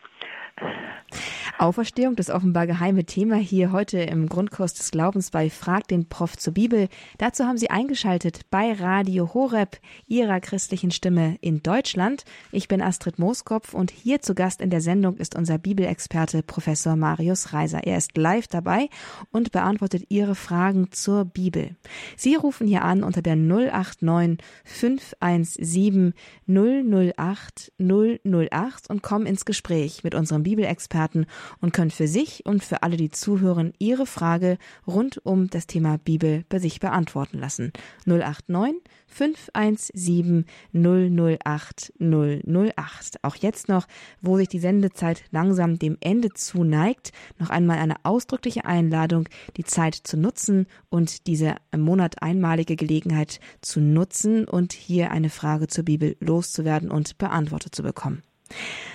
Auferstehung, 1.59 2.15
das 2.15 2.31
offenbar 2.31 2.65
geheime 2.65 3.05
Thema 3.05 3.35
hier 3.35 3.71
heute 3.71 3.99
im 3.99 4.27
Grundkurs 4.27 4.73
des 4.73 4.89
Glaubens 4.89 5.29
bei 5.29 5.51
Frag 5.51 5.87
den 5.87 6.09
Prof 6.09 6.35
zur 6.35 6.53
Bibel. 6.53 6.89
Dazu 7.19 7.45
haben 7.45 7.57
Sie 7.57 7.69
eingeschaltet 7.69 8.41
bei 8.49 8.73
Radio 8.73 9.33
Horeb, 9.33 9.77
Ihrer 10.07 10.39
christlichen 10.39 10.89
Stimme 10.89 11.37
in 11.41 11.61
Deutschland. 11.61 12.25
Ich 12.51 12.67
bin 12.67 12.81
Astrid 12.81 13.19
Mooskopf 13.19 13.73
und 13.73 13.91
hier 13.91 14.21
zu 14.21 14.33
Gast 14.33 14.61
in 14.61 14.71
der 14.71 14.81
Sendung 14.81 15.17
ist 15.17 15.35
unser 15.35 15.59
Bibelexperte 15.59 16.41
Professor 16.41 16.95
Marius 16.95 17.53
Reiser. 17.53 17.83
Er 17.83 17.97
ist 17.97 18.17
live 18.17 18.47
dabei 18.47 18.89
und 19.31 19.51
beantwortet 19.51 20.05
Ihre 20.09 20.35
Fragen 20.35 20.91
zur 20.91 21.23
Bibel. 21.23 21.75
Sie 22.17 22.33
rufen 22.35 22.67
hier 22.67 22.81
an 22.81 23.03
unter 23.03 23.21
der 23.21 23.35
089 23.35 24.39
517 24.65 26.13
008 26.47 27.71
008 27.77 28.89
und 28.89 29.03
kommen 29.03 29.27
ins 29.27 29.45
Gespräch 29.45 30.03
mit 30.03 30.15
unserem 30.15 30.43
Bibelexperten 30.43 31.27
und 31.61 31.73
können 31.73 31.91
für 31.91 32.07
sich 32.07 32.45
und 32.45 32.63
für 32.63 32.83
alle, 32.83 32.97
die 32.97 33.09
zuhören, 33.09 33.73
ihre 33.79 34.05
Frage 34.05 34.57
rund 34.87 35.23
um 35.25 35.49
das 35.49 35.67
Thema 35.67 35.97
Bibel 35.97 36.45
bei 36.49 36.59
sich 36.59 36.79
beantworten 36.79 37.39
lassen. 37.39 37.71
089 38.05 38.81
517 39.07 40.45
008 40.73 41.93
008. 41.99 43.23
Auch 43.23 43.35
jetzt 43.35 43.69
noch, 43.69 43.87
wo 44.21 44.37
sich 44.37 44.47
die 44.47 44.59
Sendezeit 44.59 45.23
langsam 45.31 45.79
dem 45.79 45.97
Ende 46.01 46.29
zuneigt, 46.33 47.11
noch 47.39 47.49
einmal 47.49 47.77
eine 47.77 48.03
ausdrückliche 48.03 48.65
Einladung, 48.65 49.29
die 49.57 49.63
Zeit 49.63 49.95
zu 49.95 50.17
nutzen 50.17 50.67
und 50.89 51.27
diese 51.27 51.55
im 51.71 51.81
Monat 51.81 52.21
einmalige 52.21 52.75
Gelegenheit 52.75 53.39
zu 53.61 53.79
nutzen 53.79 54.45
und 54.45 54.73
hier 54.73 55.11
eine 55.11 55.29
Frage 55.29 55.67
zur 55.67 55.85
Bibel 55.85 56.15
loszuwerden 56.19 56.91
und 56.91 57.17
beantwortet 57.17 57.75
zu 57.75 57.83
bekommen. 57.83 58.23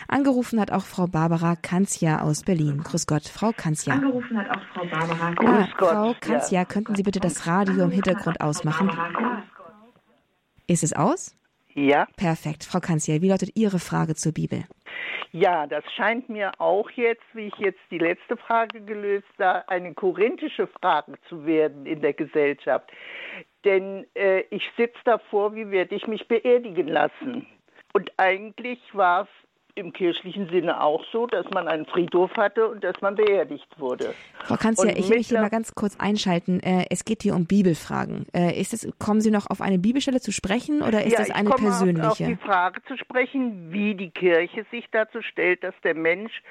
Angerufen 0.08 0.58
hat 0.60 0.72
auch 0.72 0.84
Frau 0.84 1.06
Barbara 1.06 1.54
Kanzia 1.56 2.22
aus 2.22 2.42
Berlin. 2.42 2.82
Grüß 2.82 3.06
Gott, 3.06 3.24
Frau 3.24 3.52
Kanzia. 3.54 3.94
Angerufen 3.94 4.38
hat 4.38 4.50
auch 4.50 4.62
Frau 4.72 4.84
Barbara 4.86 5.34
Kanzia. 5.34 5.50
Ah, 5.50 5.68
Frau 5.76 6.14
Kanzia, 6.20 6.60
ja. 6.60 6.64
könnten 6.64 6.94
Sie 6.94 7.02
bitte 7.02 7.20
das 7.20 7.46
Radio 7.46 7.84
im 7.84 7.90
Hintergrund 7.90 8.40
ausmachen? 8.40 8.90
Ist 10.66 10.82
es 10.82 10.94
aus? 10.94 11.36
Ja. 11.74 12.06
Perfekt. 12.16 12.64
Frau 12.64 12.80
Kanzia, 12.80 13.20
wie 13.20 13.28
lautet 13.28 13.50
Ihre 13.54 13.78
Frage 13.78 14.14
zur 14.14 14.32
Bibel? 14.32 14.64
Ja, 15.32 15.66
das 15.66 15.84
scheint 15.94 16.28
mir 16.30 16.52
auch 16.58 16.90
jetzt, 16.92 17.24
wie 17.34 17.48
ich 17.48 17.56
jetzt 17.58 17.80
die 17.90 17.98
letzte 17.98 18.36
Frage 18.36 18.80
gelöst 18.80 19.26
habe, 19.38 19.68
eine 19.68 19.92
korinthische 19.92 20.66
Frage 20.66 21.14
zu 21.28 21.44
werden 21.44 21.84
in 21.84 22.00
der 22.00 22.14
Gesellschaft. 22.14 22.90
Denn 23.64 24.06
äh, 24.14 24.40
ich 24.50 24.62
sitze 24.76 24.98
davor, 25.04 25.54
wie 25.54 25.70
werde 25.70 25.94
ich 25.94 26.06
mich 26.06 26.26
beerdigen 26.28 26.88
lassen? 26.88 27.46
Und 27.92 28.10
eigentlich 28.16 28.80
war 28.94 29.22
es 29.22 29.28
im 29.78 29.92
kirchlichen 29.92 30.48
Sinne 30.50 30.82
auch 30.82 31.04
so, 31.12 31.26
dass 31.26 31.48
man 31.50 31.68
einen 31.68 31.86
Friedhof 31.86 32.30
hatte 32.36 32.68
und 32.68 32.84
dass 32.84 33.00
man 33.00 33.14
beerdigt 33.14 33.68
wurde. 33.78 34.14
Frau 34.44 34.56
Kanzler, 34.56 34.96
ich 34.96 35.08
will 35.08 35.18
mich 35.18 35.28
hier 35.28 35.40
mal 35.40 35.48
ganz 35.48 35.74
kurz 35.74 35.96
einschalten. 35.98 36.60
Äh, 36.60 36.86
es 36.90 37.04
geht 37.04 37.22
hier 37.22 37.34
um 37.34 37.46
Bibelfragen. 37.46 38.26
Äh, 38.34 38.60
ist 38.60 38.74
es, 38.74 38.88
kommen 38.98 39.20
Sie 39.20 39.30
noch 39.30 39.48
auf 39.48 39.60
eine 39.60 39.78
Bibelstelle 39.78 40.20
zu 40.20 40.32
sprechen 40.32 40.82
oder 40.82 41.04
ist 41.04 41.12
ja, 41.12 41.18
das 41.20 41.30
eine 41.30 41.48
ich 41.48 41.54
komme 41.54 41.68
persönliche? 41.68 42.08
Auf 42.08 42.16
die 42.16 42.36
Frage 42.36 42.82
zu 42.86 42.96
sprechen, 42.98 43.72
wie 43.72 43.94
die 43.94 44.10
Kirche 44.10 44.66
sich 44.70 44.86
dazu 44.90 45.22
stellt, 45.22 45.62
dass 45.62 45.74
der 45.82 45.94
Mensch 45.94 46.42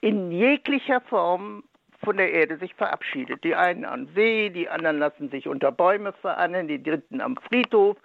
in 0.00 0.32
jeglicher 0.32 1.00
Form 1.02 1.62
von 2.02 2.16
der 2.16 2.32
Erde 2.32 2.58
sich 2.58 2.74
verabschiedet. 2.74 3.44
Die 3.44 3.54
einen 3.54 3.84
am 3.84 4.08
See, 4.14 4.50
die 4.50 4.68
anderen 4.68 4.98
lassen 4.98 5.30
sich 5.30 5.48
unter 5.48 5.70
Bäume 5.72 6.12
verahnen, 6.12 6.68
die 6.68 6.82
dritten 6.82 7.20
am 7.20 7.36
Friedhof. 7.48 7.96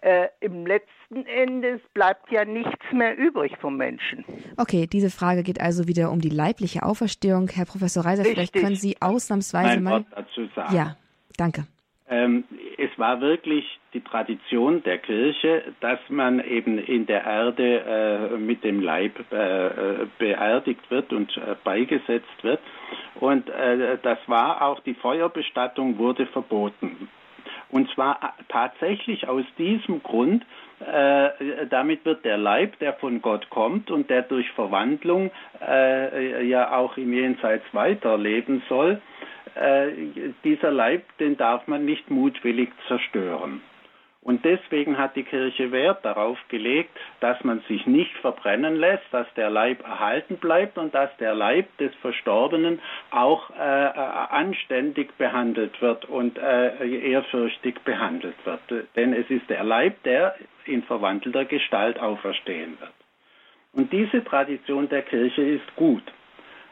Äh, 0.00 0.28
Im 0.40 0.66
letzten 0.66 1.26
Endes 1.26 1.80
bleibt 1.94 2.30
ja 2.30 2.44
nichts 2.44 2.84
mehr 2.92 3.16
übrig 3.16 3.56
vom 3.60 3.76
Menschen. 3.76 4.24
Okay, 4.56 4.86
diese 4.86 5.10
Frage 5.10 5.42
geht 5.42 5.60
also 5.60 5.86
wieder 5.88 6.10
um 6.10 6.20
die 6.20 6.28
leibliche 6.28 6.82
Auferstehung. 6.82 7.48
Herr 7.48 7.66
Professor 7.66 8.04
Reiser, 8.04 8.22
Richtig. 8.22 8.34
vielleicht 8.34 8.54
können 8.54 8.76
Sie 8.76 8.96
ausnahmsweise 9.00 9.70
Ein 9.70 9.82
mal. 9.82 9.90
Wort 9.92 10.06
dazu 10.14 10.46
sagen. 10.54 10.74
Ja, 10.74 10.96
danke. 11.36 11.66
Ähm, 12.08 12.44
es 12.78 12.96
war 12.98 13.20
wirklich 13.20 13.64
die 13.92 14.00
Tradition 14.00 14.82
der 14.84 14.98
Kirche, 14.98 15.64
dass 15.80 15.98
man 16.08 16.38
eben 16.38 16.78
in 16.78 17.06
der 17.06 17.24
Erde 17.24 18.30
äh, 18.32 18.36
mit 18.36 18.62
dem 18.62 18.80
Leib 18.80 19.18
äh, 19.32 20.06
beerdigt 20.18 20.88
wird 20.88 21.12
und 21.12 21.36
äh, 21.36 21.56
beigesetzt 21.64 22.42
wird. 22.42 22.60
Und 23.16 23.48
äh, 23.48 23.98
das 24.02 24.18
war 24.26 24.62
auch 24.62 24.80
die 24.80 24.94
Feuerbestattung 24.94 25.98
wurde 25.98 26.26
verboten. 26.26 27.08
Und 27.70 27.90
zwar 27.90 28.22
äh, 28.22 28.42
tatsächlich 28.48 29.26
aus 29.28 29.44
diesem 29.58 30.00
Grund, 30.04 30.44
äh, 30.78 31.66
damit 31.70 32.04
wird 32.04 32.24
der 32.24 32.38
Leib, 32.38 32.78
der 32.78 32.92
von 32.92 33.20
Gott 33.20 33.50
kommt 33.50 33.90
und 33.90 34.10
der 34.10 34.22
durch 34.22 34.48
Verwandlung 34.52 35.30
ja 35.58 36.76
auch 36.76 36.98
im 36.98 37.14
Jenseits 37.14 37.64
weiterleben 37.72 38.62
soll, 38.68 39.00
äh, 39.56 40.32
dieser 40.44 40.70
Leib, 40.70 41.04
den 41.18 41.36
darf 41.36 41.66
man 41.66 41.84
nicht 41.84 42.10
mutwillig 42.10 42.70
zerstören. 42.88 43.62
Und 44.26 44.44
deswegen 44.44 44.98
hat 44.98 45.14
die 45.14 45.22
Kirche 45.22 45.70
Wert 45.70 46.04
darauf 46.04 46.36
gelegt, 46.48 46.90
dass 47.20 47.44
man 47.44 47.60
sich 47.68 47.86
nicht 47.86 48.12
verbrennen 48.16 48.74
lässt, 48.74 49.04
dass 49.12 49.32
der 49.34 49.50
Leib 49.50 49.84
erhalten 49.84 50.38
bleibt 50.38 50.78
und 50.78 50.92
dass 50.96 51.16
der 51.18 51.32
Leib 51.32 51.68
des 51.78 51.94
Verstorbenen 52.02 52.80
auch 53.12 53.50
äh, 53.50 53.62
anständig 53.62 55.16
behandelt 55.16 55.80
wird 55.80 56.06
und 56.06 56.38
äh, 56.38 57.12
ehrfürchtig 57.12 57.78
behandelt 57.84 58.34
wird. 58.44 58.88
Denn 58.96 59.12
es 59.12 59.30
ist 59.30 59.48
der 59.48 59.62
Leib, 59.62 60.02
der 60.02 60.34
in 60.64 60.82
verwandelter 60.82 61.44
Gestalt 61.44 62.00
auferstehen 62.00 62.80
wird. 62.80 62.94
Und 63.74 63.92
diese 63.92 64.24
Tradition 64.24 64.88
der 64.88 65.02
Kirche 65.02 65.42
ist 65.42 65.76
gut. 65.76 66.02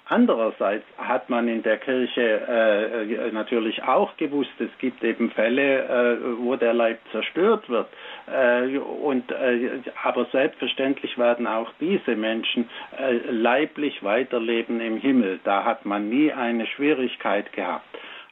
Andererseits 0.06 0.84
hat 0.98 1.30
man 1.30 1.48
in 1.48 1.62
der 1.62 1.78
Kirche 1.78 2.20
äh, 2.20 3.32
natürlich 3.32 3.82
auch 3.84 4.14
gewusst, 4.18 4.52
es 4.58 4.68
gibt 4.78 5.02
eben 5.02 5.30
Fälle, 5.30 5.84
äh, 5.84 6.38
wo 6.38 6.56
der 6.56 6.74
Leib 6.74 6.98
zerstört 7.10 7.70
wird. 7.70 7.88
Äh, 8.26 8.76
und, 8.78 9.30
äh, 9.30 9.80
aber 10.02 10.26
selbstverständlich 10.26 11.16
werden 11.16 11.46
auch 11.46 11.72
diese 11.80 12.16
Menschen 12.16 12.68
äh, 12.98 13.16
leiblich 13.30 14.02
weiterleben 14.02 14.78
im 14.80 14.98
Himmel. 14.98 15.40
Da 15.42 15.64
hat 15.64 15.86
man 15.86 16.10
nie 16.10 16.30
eine 16.30 16.66
Schwierigkeit 16.66 17.50
gehabt. 17.54 17.86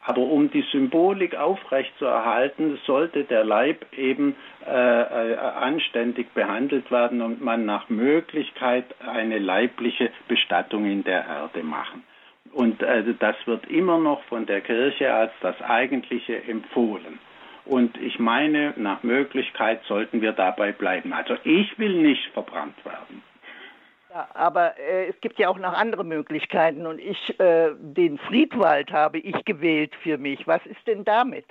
Aber 0.04 0.22
um 0.22 0.50
die 0.50 0.64
Symbolik 0.72 1.36
aufrechtzuerhalten, 1.36 2.78
sollte 2.86 3.22
der 3.24 3.44
Leib 3.44 3.86
eben 3.96 4.34
äh, 4.66 4.70
äh, 4.70 5.36
anständig 5.36 6.32
behandelt 6.34 6.90
werden 6.90 7.22
und 7.22 7.40
man 7.40 7.64
nach 7.64 7.88
Möglichkeit 7.88 8.84
eine 9.00 9.38
leibliche 9.38 10.10
Bestattung 10.26 10.86
in 10.86 11.04
der 11.04 11.24
Erde 11.24 11.62
machen. 11.62 12.02
Und 12.52 12.82
äh, 12.82 13.14
das 13.18 13.36
wird 13.46 13.66
immer 13.70 13.98
noch 13.98 14.22
von 14.24 14.44
der 14.46 14.60
Kirche 14.60 15.12
als 15.14 15.32
das 15.40 15.60
Eigentliche 15.62 16.42
empfohlen. 16.44 17.20
Und 17.64 17.96
ich 17.98 18.18
meine, 18.18 18.74
nach 18.76 19.04
Möglichkeit 19.04 19.84
sollten 19.84 20.20
wir 20.20 20.32
dabei 20.32 20.72
bleiben. 20.72 21.12
Also 21.12 21.36
ich 21.44 21.78
will 21.78 22.02
nicht 22.02 22.26
verbrannt 22.32 22.84
werden. 22.84 23.22
Ja, 24.14 24.28
aber 24.34 24.78
äh, 24.78 25.06
es 25.08 25.18
gibt 25.22 25.38
ja 25.38 25.48
auch 25.48 25.58
noch 25.58 25.72
andere 25.72 26.04
Möglichkeiten 26.04 26.86
und 26.86 26.98
ich, 26.98 27.40
äh, 27.40 27.70
den 27.80 28.18
Friedwald 28.18 28.92
habe 28.92 29.18
ich 29.18 29.42
gewählt 29.46 29.92
für 30.02 30.18
mich. 30.18 30.46
Was 30.46 30.60
ist 30.66 30.86
denn 30.86 31.02
damit? 31.04 31.46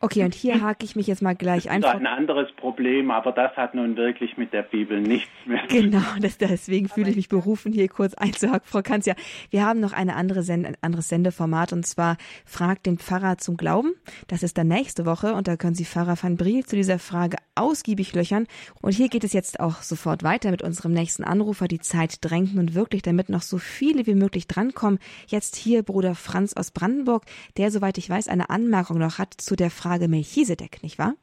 Okay, 0.00 0.24
und 0.24 0.34
hier 0.34 0.62
hake 0.62 0.86
ich 0.86 0.96
mich 0.96 1.06
jetzt 1.06 1.20
mal 1.20 1.34
gleich 1.34 1.68
ein. 1.68 1.82
Das 1.82 1.92
ist 1.92 2.00
ein 2.00 2.06
anderes 2.06 2.50
Problem, 2.52 3.10
aber 3.10 3.32
das 3.32 3.54
hat 3.58 3.74
nun 3.74 3.98
wirklich 3.98 4.38
mit 4.38 4.54
der 4.54 4.62
Bibel 4.62 5.02
nichts 5.02 5.28
mehr 5.44 5.60
zu 5.68 5.76
tun. 5.76 5.90
Genau, 5.90 6.06
das, 6.22 6.38
deswegen 6.38 6.88
fühle 6.88 7.10
ich 7.10 7.16
mich 7.16 7.28
berufen, 7.28 7.72
hier 7.72 7.88
kurz 7.88 8.14
einzuhaken, 8.14 8.66
Frau 8.66 8.80
Kanzia. 8.80 9.14
Wir 9.50 9.66
haben 9.66 9.80
noch 9.80 9.92
eine 9.92 10.16
andere 10.16 10.42
Send 10.42 10.64
ein 10.64 10.78
anderes 10.80 11.10
Sendeformat 11.10 11.74
und 11.74 11.86
zwar 11.86 12.16
Frag 12.46 12.82
den 12.84 12.96
Pfarrer 12.96 13.36
zum 13.36 13.58
Glauben. 13.58 13.92
Das 14.28 14.42
ist 14.42 14.56
dann 14.56 14.68
nächste 14.68 15.04
Woche 15.04 15.34
und 15.34 15.46
da 15.46 15.58
können 15.58 15.74
Sie 15.74 15.84
Pfarrer 15.84 16.16
van 16.18 16.38
Briel 16.38 16.64
zu 16.64 16.74
dieser 16.74 16.98
Frage 16.98 17.36
ausgiebig 17.54 18.14
löchern. 18.14 18.46
Und 18.80 18.92
hier 18.92 19.08
geht 19.08 19.24
es 19.24 19.34
jetzt 19.34 19.60
auch 19.60 19.82
sofort 19.82 20.22
weiter 20.22 20.50
mit 20.50 20.62
unserem 20.62 20.92
nächsten 20.92 21.24
Anrufer, 21.24 21.68
die 21.68 21.80
Zeit 21.80 21.97
Zeit 21.98 22.18
drängt 22.22 22.54
nun 22.54 22.74
wirklich, 22.74 23.02
damit 23.02 23.28
noch 23.28 23.42
so 23.42 23.58
viele 23.58 24.06
wie 24.06 24.14
möglich 24.14 24.46
drankommen. 24.46 24.98
Jetzt 25.26 25.56
hier 25.56 25.82
Bruder 25.82 26.14
Franz 26.14 26.56
aus 26.56 26.70
Brandenburg, 26.70 27.24
der, 27.56 27.70
soweit 27.70 27.98
ich 27.98 28.08
weiß, 28.08 28.28
eine 28.28 28.50
Anmerkung 28.50 28.98
noch 28.98 29.18
hat 29.18 29.34
zu 29.34 29.56
der 29.56 29.70
Frage 29.70 30.08
Melchisedek, 30.08 30.82
nicht 30.82 30.98
wahr? 30.98 31.14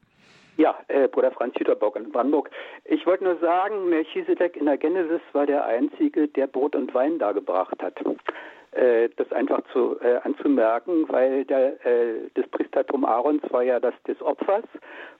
Ja, 0.57 0.75
äh, 0.87 1.07
Bruder 1.07 1.31
Franz 1.31 1.55
Hüterbock 1.57 1.95
in 1.97 2.11
Brandenburg. 2.11 2.49
Ich 2.85 3.05
wollte 3.05 3.23
nur 3.25 3.37
sagen, 3.39 3.89
Melchisedek 3.89 4.55
in 4.55 4.65
der 4.65 4.77
Genesis 4.77 5.21
war 5.33 5.45
der 5.45 5.65
Einzige, 5.65 6.27
der 6.27 6.47
Brot 6.47 6.75
und 6.75 6.93
Wein 6.93 7.19
dargebracht 7.19 7.81
hat. 7.81 7.95
Äh, 8.75 9.09
das 9.15 9.31
einfach 9.31 9.61
zu, 9.71 9.99
äh, 10.01 10.17
anzumerken, 10.23 11.05
weil 11.09 11.45
der, 11.45 11.85
äh, 11.85 12.29
das 12.33 12.47
Priestertum 12.49 13.05
Aarons 13.05 13.41
war 13.49 13.63
ja 13.63 13.79
das 13.79 13.93
des 14.07 14.21
Opfers, 14.21 14.65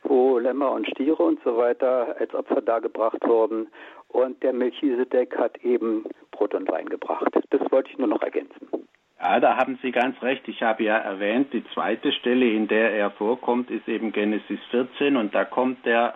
wo 0.04 0.38
Lämmer 0.40 0.72
und 0.72 0.88
Stiere 0.88 1.24
und 1.24 1.40
so 1.44 1.58
weiter 1.58 2.16
als 2.20 2.34
Opfer 2.34 2.62
dargebracht 2.62 3.26
wurden. 3.26 3.68
Und 4.10 4.42
der 4.44 4.54
Melchisedek 4.54 5.38
hat 5.38 5.58
eben 5.64 6.06
Brot 6.32 6.54
und 6.54 6.70
Wein 6.70 6.88
gebracht. 6.88 7.34
Das 7.50 7.72
wollte 7.72 7.90
ich 7.92 7.98
nur 7.98 8.08
noch 8.08 8.22
ergänzen. 8.22 8.68
Ja, 9.20 9.40
da 9.40 9.56
haben 9.56 9.80
Sie 9.82 9.92
ganz 9.92 10.22
recht. 10.22 10.46
Ich 10.48 10.62
habe 10.62 10.84
ja 10.84 10.98
erwähnt, 10.98 11.54
die 11.54 11.64
zweite 11.74 12.12
Stelle, 12.12 12.50
in 12.50 12.68
der 12.68 12.92
er 12.92 13.12
vorkommt, 13.12 13.72
ist 13.72 13.88
eben 13.88 14.12
Genesis 14.12 14.60
14 14.72 15.16
und 15.16 15.34
da 15.34 15.46
kommt 15.46 15.88
er 15.88 16.14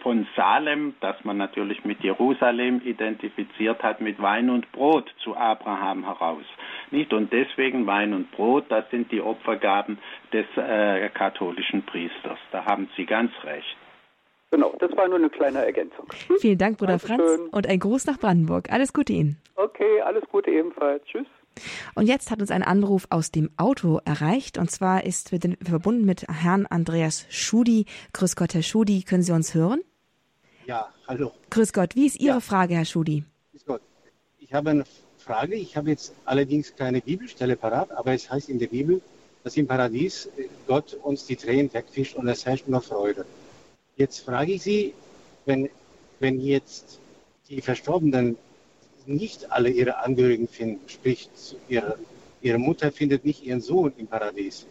von 0.00 0.26
Salem, 0.34 0.94
das 1.00 1.16
man 1.24 1.36
natürlich 1.36 1.84
mit 1.84 2.00
Jerusalem 2.00 2.82
identifiziert 2.84 3.82
hat, 3.84 4.00
mit 4.00 4.20
Wein 4.20 4.50
und 4.50 4.70
Brot 4.72 5.08
zu 5.22 5.36
Abraham 5.36 6.04
heraus. 6.04 6.44
Nicht? 6.90 7.12
Und 7.12 7.32
deswegen 7.32 7.86
Wein 7.86 8.12
und 8.12 8.30
Brot, 8.32 8.64
das 8.70 8.90
sind 8.90 9.12
die 9.12 9.20
Opfergaben 9.20 9.98
des 10.32 10.46
äh, 10.56 11.08
katholischen 11.10 11.86
Priesters. 11.86 12.38
Da 12.50 12.64
haben 12.64 12.88
Sie 12.96 13.06
ganz 13.06 13.30
recht. 13.44 13.76
Genau, 14.50 14.74
das 14.80 14.94
war 14.96 15.06
nur 15.08 15.16
eine 15.16 15.30
kleine 15.30 15.64
Ergänzung. 15.64 16.06
Vielen 16.40 16.58
Dank, 16.58 16.76
Bruder 16.76 16.98
Dankeschön. 16.98 17.18
Franz, 17.18 17.48
und 17.52 17.68
ein 17.68 17.78
Gruß 17.78 18.04
nach 18.06 18.18
Brandenburg. 18.18 18.70
Alles 18.70 18.92
Gute 18.92 19.12
Ihnen. 19.12 19.38
Okay, 19.54 20.02
alles 20.02 20.24
Gute 20.28 20.50
ebenfalls. 20.50 21.02
Tschüss. 21.04 21.26
Und 21.94 22.06
jetzt 22.06 22.30
hat 22.30 22.40
uns 22.40 22.50
ein 22.50 22.62
Anruf 22.62 23.06
aus 23.10 23.30
dem 23.30 23.50
Auto 23.56 24.00
erreicht. 24.04 24.58
Und 24.58 24.70
zwar 24.70 25.04
ist 25.04 25.32
wir 25.32 25.40
verbunden 25.64 26.04
mit 26.04 26.26
Herrn 26.28 26.66
Andreas 26.66 27.26
Schudi. 27.28 27.86
Grüß 28.12 28.36
Gott, 28.36 28.54
Herr 28.54 28.62
Schudi. 28.62 29.02
Können 29.02 29.22
Sie 29.22 29.32
uns 29.32 29.54
hören? 29.54 29.80
Ja, 30.66 30.88
hallo. 31.06 31.32
Grüß 31.50 31.72
Gott. 31.72 31.94
Wie 31.94 32.06
ist 32.06 32.20
Ihre 32.20 32.34
ja. 32.34 32.40
Frage, 32.40 32.74
Herr 32.74 32.84
Schudi? 32.84 33.24
Grüß 33.52 33.64
Gott. 33.66 33.82
Ich 34.38 34.54
habe 34.54 34.70
eine 34.70 34.84
Frage. 35.18 35.54
Ich 35.54 35.76
habe 35.76 35.90
jetzt 35.90 36.14
allerdings 36.24 36.74
keine 36.76 37.00
Bibelstelle 37.00 37.56
parat, 37.56 37.90
aber 37.92 38.12
es 38.12 38.30
heißt 38.30 38.48
in 38.48 38.58
der 38.58 38.68
Bibel, 38.68 39.00
dass 39.44 39.56
im 39.56 39.66
Paradies 39.66 40.28
Gott 40.66 40.94
uns 41.02 41.26
die 41.26 41.36
Tränen 41.36 41.72
wegfischt 41.72 42.16
und 42.16 42.28
es 42.28 42.46
herrscht 42.46 42.68
nur 42.68 42.80
Freude. 42.80 43.24
Jetzt 43.96 44.20
frage 44.20 44.52
ich 44.52 44.62
Sie, 44.62 44.94
wenn, 45.46 45.68
wenn 46.20 46.40
jetzt 46.40 46.98
die 47.48 47.60
Verstorbenen 47.60 48.36
nicht 49.06 49.52
alle 49.52 49.70
ihre 49.70 49.98
Angehörigen 49.98 50.48
finden, 50.48 50.80
sprich 50.88 51.28
ihre, 51.68 51.98
ihre 52.40 52.58
Mutter 52.58 52.92
findet 52.92 53.24
nicht 53.24 53.44
ihren 53.44 53.60
Sohn 53.60 53.92
im 53.96 54.06
Paradies, 54.06 54.66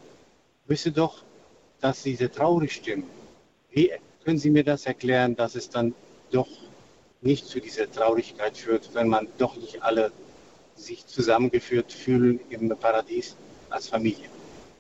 wüsste 0.67 0.91
doch, 0.91 1.23
dass 1.82 2.03
diese 2.03 2.32
traurig 2.32 2.73
stimmen. 2.73 3.03
Wie 3.71 3.91
können 4.23 4.38
Sie 4.38 4.51
mir 4.51 4.63
das 4.63 4.86
erklären, 4.86 5.36
dass 5.36 5.55
es 5.55 5.69
dann 5.69 5.93
doch 6.32 6.47
nicht 7.21 7.45
zu 7.45 7.59
dieser 7.59 7.91
Traurigkeit 7.91 8.57
führt, 8.57 8.93
wenn 8.93 9.07
man 9.07 9.27
doch 9.38 9.55
nicht 9.55 9.82
alle 9.82 10.11
sich 10.75 11.05
zusammengeführt 11.05 11.91
fühlen 11.91 12.39
im 12.49 12.69
Paradies 12.69 13.38
als 13.69 13.89
Familie? 13.89 14.29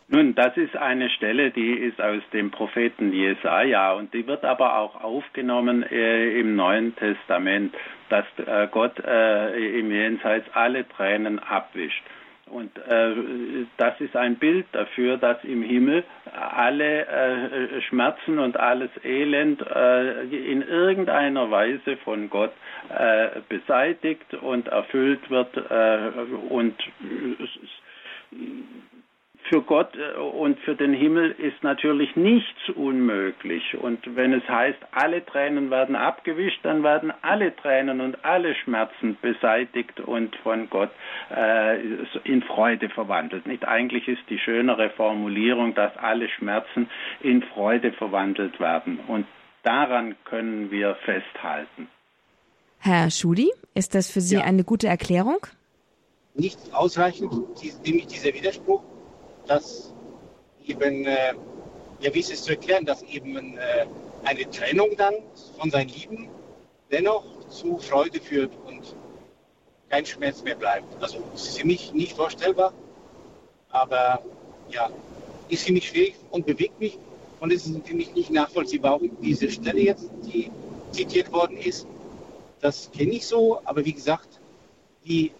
Nun, 0.07 0.35
das 0.35 0.57
ist 0.57 0.75
eine 0.75 1.09
Stelle, 1.09 1.51
die 1.51 1.71
ist 1.71 2.01
aus 2.01 2.21
dem 2.33 2.51
Propheten 2.51 3.13
Jesaja 3.13 3.93
und 3.93 4.13
die 4.13 4.27
wird 4.27 4.43
aber 4.43 4.77
auch 4.79 5.01
aufgenommen 5.01 5.83
äh, 5.83 6.37
im 6.37 6.57
Neuen 6.57 6.93
Testament, 6.97 7.73
dass 8.11 8.25
äh, 8.45 8.67
Gott 8.69 8.99
äh, 8.99 9.79
im 9.79 9.91
Jenseits 9.91 10.47
alle 10.53 10.87
Tränen 10.87 11.39
abwischt. 11.39 12.03
Und 12.47 12.77
äh, 12.79 13.13
das 13.77 13.99
ist 14.01 14.15
ein 14.17 14.35
Bild 14.35 14.65
dafür, 14.73 15.15
dass 15.17 15.41
im 15.45 15.63
Himmel 15.63 16.03
alle 16.33 17.07
äh, 17.07 17.81
Schmerzen 17.83 18.39
und 18.39 18.57
alles 18.57 18.89
Elend 19.05 19.61
äh, 19.61 20.23
in 20.23 20.61
irgendeiner 20.61 21.49
Weise 21.49 21.95
von 22.03 22.29
Gott 22.29 22.51
äh, 22.89 23.39
beseitigt 23.47 24.33
und 24.33 24.67
erfüllt 24.67 25.29
wird 25.29 25.55
und 26.49 26.75
für 29.49 29.61
Gott 29.61 29.95
äh, 29.95 30.17
und 30.19 30.59
für 30.59 30.75
den 30.75 30.93
Himmel 30.93 31.31
ist 31.31 31.63
natürlich 31.63 32.15
nichts 32.15 32.69
unmöglich. 32.75 33.75
Und 33.77 34.15
wenn 34.15 34.33
es 34.33 34.47
heißt, 34.47 34.79
alle 34.91 35.25
Tränen 35.25 35.69
werden 35.69 35.95
abgewischt, 35.95 36.59
dann 36.63 36.83
werden 36.83 37.13
alle 37.21 37.55
Tränen 37.55 38.01
und 38.01 38.23
alle 38.23 38.55
Schmerzen 38.55 39.17
beseitigt 39.21 39.99
und 39.99 40.35
von 40.37 40.69
Gott 40.69 40.91
äh, 41.35 41.81
in 42.23 42.43
Freude 42.43 42.89
verwandelt. 42.89 43.47
Nicht 43.47 43.67
eigentlich 43.67 44.07
ist 44.07 44.21
die 44.29 44.39
schönere 44.39 44.89
Formulierung, 44.91 45.73
dass 45.75 45.95
alle 45.97 46.29
Schmerzen 46.29 46.89
in 47.21 47.43
Freude 47.43 47.91
verwandelt 47.93 48.59
werden. 48.59 48.99
Und 49.07 49.25
daran 49.63 50.15
können 50.25 50.71
wir 50.71 50.95
festhalten. 50.95 51.87
Herr 52.79 53.11
Schudi, 53.11 53.51
ist 53.75 53.93
das 53.95 54.09
für 54.09 54.21
Sie 54.21 54.35
ja. 54.35 54.41
eine 54.41 54.63
gute 54.63 54.87
Erklärung? 54.87 55.45
Nicht 56.33 56.57
ausreichend, 56.73 57.31
nämlich 57.85 58.07
dieser 58.07 58.33
Widerspruch 58.33 58.83
dass 59.47 59.93
eben, 60.65 61.05
äh, 61.05 61.33
ja, 61.99 62.13
wie 62.13 62.19
ist 62.19 62.31
es 62.31 62.43
zu 62.43 62.51
erklären, 62.51 62.85
dass 62.85 63.03
eben 63.03 63.57
äh, 63.57 63.85
eine 64.23 64.49
Trennung 64.49 64.89
dann 64.97 65.15
von 65.57 65.71
seinen 65.71 65.89
Lieben 65.89 66.29
dennoch 66.91 67.25
zu 67.49 67.77
Freude 67.77 68.19
führt 68.19 68.51
und 68.67 68.95
kein 69.89 70.05
Schmerz 70.05 70.43
mehr 70.43 70.55
bleibt. 70.55 71.01
Also 71.01 71.17
es 71.33 71.49
ist 71.49 71.59
für 71.59 71.67
mich 71.67 71.93
nicht 71.93 72.15
vorstellbar, 72.15 72.73
aber 73.69 74.21
ja, 74.69 74.89
ist 75.49 75.65
für 75.65 75.73
mich 75.73 75.89
schwierig 75.89 76.15
und 76.31 76.45
bewegt 76.45 76.79
mich 76.79 76.97
und 77.39 77.51
es 77.51 77.65
ist 77.65 77.85
für 77.85 77.95
mich 77.95 78.13
nicht 78.13 78.29
nachvollziehbar. 78.29 78.93
Auch 78.93 79.01
diese 79.21 79.49
Stelle 79.49 79.81
jetzt, 79.81 80.09
die 80.23 80.51
zitiert 80.91 81.31
worden 81.31 81.57
ist, 81.57 81.87
das 82.61 82.91
kenne 82.91 83.13
ich 83.13 83.25
so, 83.25 83.59
aber 83.65 83.83
wie 83.83 83.93
gesagt, 83.93 84.39
die 85.05 85.31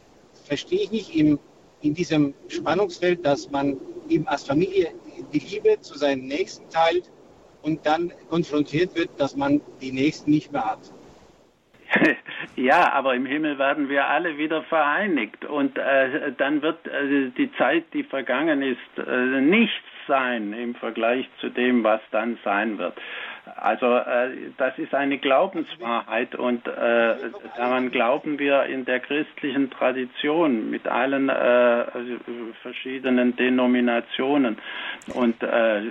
verstehe 0.45 0.81
ich 0.81 0.91
nicht 0.91 1.15
im, 1.15 1.39
in 1.81 1.93
diesem 1.93 2.33
Spannungsfeld, 2.47 3.25
dass 3.25 3.49
man 3.49 3.77
eben 4.09 4.27
als 4.27 4.43
Familie 4.43 4.89
die 5.33 5.39
Liebe 5.39 5.79
zu 5.81 5.97
seinen 5.97 6.27
Nächsten 6.27 6.69
teilt 6.69 7.09
und 7.61 7.85
dann 7.85 8.11
konfrontiert 8.29 8.95
wird, 8.95 9.09
dass 9.17 9.35
man 9.35 9.61
die 9.81 9.91
Nächsten 9.91 10.31
nicht 10.31 10.51
mehr 10.51 10.65
hat. 10.65 10.79
Ja, 12.55 12.91
aber 12.91 13.15
im 13.15 13.25
Himmel 13.25 13.57
werden 13.59 13.87
wir 13.87 14.07
alle 14.07 14.37
wieder 14.37 14.63
vereinigt 14.63 15.45
und 15.45 15.77
äh, 15.77 16.31
dann 16.37 16.61
wird 16.61 16.85
äh, 16.87 17.29
die 17.37 17.51
Zeit, 17.57 17.85
die 17.93 18.03
vergangen 18.03 18.61
ist, 18.61 19.07
äh, 19.07 19.41
nichts 19.41 19.75
sein 20.07 20.53
im 20.53 20.75
Vergleich 20.75 21.27
zu 21.39 21.49
dem, 21.49 21.83
was 21.83 22.01
dann 22.11 22.37
sein 22.43 22.77
wird. 22.77 22.93
Also 23.55 23.97
äh, 23.97 24.51
das 24.57 24.77
ist 24.77 24.93
eine 24.93 25.17
Glaubenswahrheit 25.17 26.35
und 26.35 26.67
äh, 26.67 27.15
daran 27.57 27.91
glauben 27.91 28.39
wir 28.39 28.63
in 28.63 28.85
der 28.85 28.99
christlichen 28.99 29.69
Tradition 29.69 30.69
mit 30.69 30.87
allen 30.87 31.29
äh, 31.29 31.85
verschiedenen 32.61 33.35
Denominationen. 33.35 34.57
Und 35.13 35.41
äh, 35.43 35.81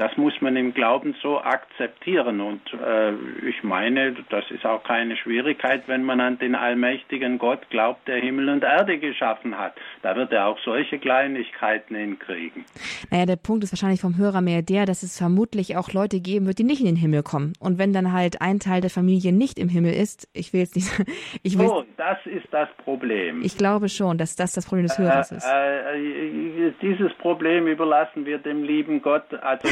das 0.00 0.16
muss 0.16 0.32
man 0.40 0.56
im 0.56 0.72
Glauben 0.72 1.14
so 1.22 1.42
akzeptieren. 1.42 2.40
Und 2.40 2.62
äh, 2.72 3.12
ich 3.46 3.62
meine, 3.62 4.14
das 4.30 4.50
ist 4.50 4.64
auch 4.64 4.82
keine 4.82 5.14
Schwierigkeit, 5.18 5.82
wenn 5.88 6.04
man 6.04 6.22
an 6.22 6.38
den 6.38 6.54
allmächtigen 6.54 7.36
Gott 7.36 7.68
glaubt, 7.68 8.08
der 8.08 8.16
Himmel 8.16 8.48
und 8.48 8.64
Erde 8.64 8.98
geschaffen 8.98 9.58
hat. 9.58 9.74
Da 10.00 10.16
wird 10.16 10.32
er 10.32 10.46
auch 10.46 10.58
solche 10.64 10.98
Kleinigkeiten 10.98 11.94
hinkriegen. 11.94 12.64
Naja, 13.10 13.26
der 13.26 13.36
Punkt 13.36 13.62
ist 13.62 13.72
wahrscheinlich 13.74 14.00
vom 14.00 14.16
Hörer 14.16 14.40
mehr 14.40 14.62
der, 14.62 14.86
dass 14.86 15.02
es 15.02 15.18
vermutlich 15.18 15.76
auch 15.76 15.92
Leute 15.92 16.20
geben 16.20 16.46
wird, 16.46 16.60
die 16.60 16.64
nicht 16.64 16.80
in 16.80 16.86
den 16.86 16.96
Himmel 16.96 17.22
kommen. 17.22 17.52
Und 17.60 17.78
wenn 17.78 17.92
dann 17.92 18.10
halt 18.10 18.40
ein 18.40 18.58
Teil 18.58 18.80
der 18.80 18.88
Familie 18.88 19.34
nicht 19.34 19.58
im 19.58 19.68
Himmel 19.68 19.92
ist, 19.92 20.30
ich 20.32 20.54
will 20.54 20.60
jetzt 20.60 20.76
nicht. 20.76 20.90
Ich 21.42 21.58
will, 21.58 21.66
oh, 21.66 21.84
das 21.96 22.18
ist 22.24 22.46
das 22.50 22.68
Problem. 22.84 23.42
Ich 23.42 23.56
glaube 23.56 23.88
schon, 23.88 24.18
dass 24.18 24.36
das 24.36 24.52
das 24.52 24.66
Problem 24.66 24.86
des 24.86 24.98
Hörers 24.98 25.32
ist. 25.32 25.46
Äh, 25.46 26.68
äh, 26.68 26.72
dieses 26.82 27.12
Problem 27.14 27.66
überlassen 27.66 28.26
wir 28.26 28.38
dem 28.38 28.62
lieben 28.62 29.00
Gott. 29.00 29.24
Also 29.42 29.68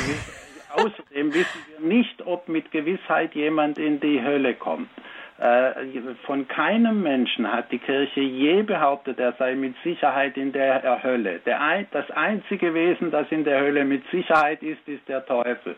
außerdem 0.75 1.35
wissen 1.35 1.61
wir 1.79 1.89
nicht, 1.89 2.27
ob 2.27 2.49
mit 2.49 2.71
Gewissheit 2.71 3.35
jemand 3.35 3.79
in 3.79 4.01
die 4.01 4.23
Hölle 4.23 4.55
kommt. 4.55 4.89
Äh, 5.39 5.71
von 6.25 6.49
keinem 6.49 7.03
Menschen 7.03 7.51
hat 7.53 7.71
die 7.71 7.79
Kirche 7.79 8.21
je 8.21 8.63
behauptet, 8.63 9.21
er 9.21 9.35
sei 9.35 9.55
mit 9.55 9.75
Sicherheit 9.85 10.37
in 10.37 10.53
der 10.53 11.03
Hölle. 11.03 11.41
Das 11.45 12.11
einzige 12.11 12.75
Wesen, 12.75 13.13
das 13.13 13.31
in 13.31 13.45
der 13.45 13.61
Hölle 13.61 13.85
mit 13.85 14.03
Sicherheit 14.11 14.63
ist, 14.63 14.87
ist 14.89 15.09
der 15.09 15.25
Teufel. 15.25 15.77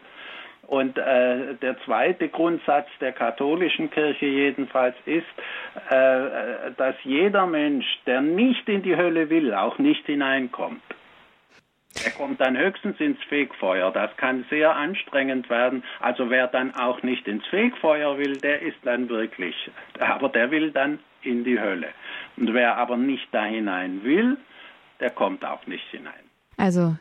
Und 0.66 0.96
äh, 0.96 1.56
der 1.60 1.76
zweite 1.84 2.28
Grundsatz 2.28 2.86
der 3.00 3.12
katholischen 3.12 3.90
Kirche 3.90 4.26
jedenfalls 4.26 4.94
ist, 5.04 5.26
äh, 5.90 6.70
dass 6.76 6.94
jeder 7.02 7.46
Mensch, 7.46 7.86
der 8.06 8.20
nicht 8.20 8.68
in 8.68 8.82
die 8.82 8.96
Hölle 8.96 9.28
will, 9.28 9.52
auch 9.52 9.78
nicht 9.78 10.06
hineinkommt. 10.06 10.80
Er 12.04 12.10
kommt 12.12 12.40
dann 12.40 12.56
höchstens 12.56 12.98
ins 13.00 13.22
Fegfeuer. 13.24 13.90
Das 13.90 14.16
kann 14.16 14.44
sehr 14.50 14.74
anstrengend 14.74 15.50
werden. 15.50 15.82
Also 16.00 16.30
wer 16.30 16.46
dann 16.46 16.74
auch 16.74 17.02
nicht 17.02 17.28
ins 17.28 17.46
Fegfeuer 17.46 18.18
will, 18.18 18.36
der 18.38 18.62
ist 18.62 18.78
dann 18.84 19.08
wirklich, 19.08 19.54
aber 19.98 20.28
der 20.28 20.50
will 20.50 20.70
dann 20.70 20.98
in 21.22 21.44
die 21.44 21.60
Hölle. 21.60 21.88
Und 22.36 22.54
wer 22.54 22.76
aber 22.76 22.96
nicht 22.96 23.28
da 23.32 23.44
hinein 23.44 24.02
will, 24.04 24.38
der 25.00 25.10
kommt 25.10 25.44
auch 25.44 25.66
nicht 25.66 25.84
hinein. 25.90 26.12
Also 26.56 26.96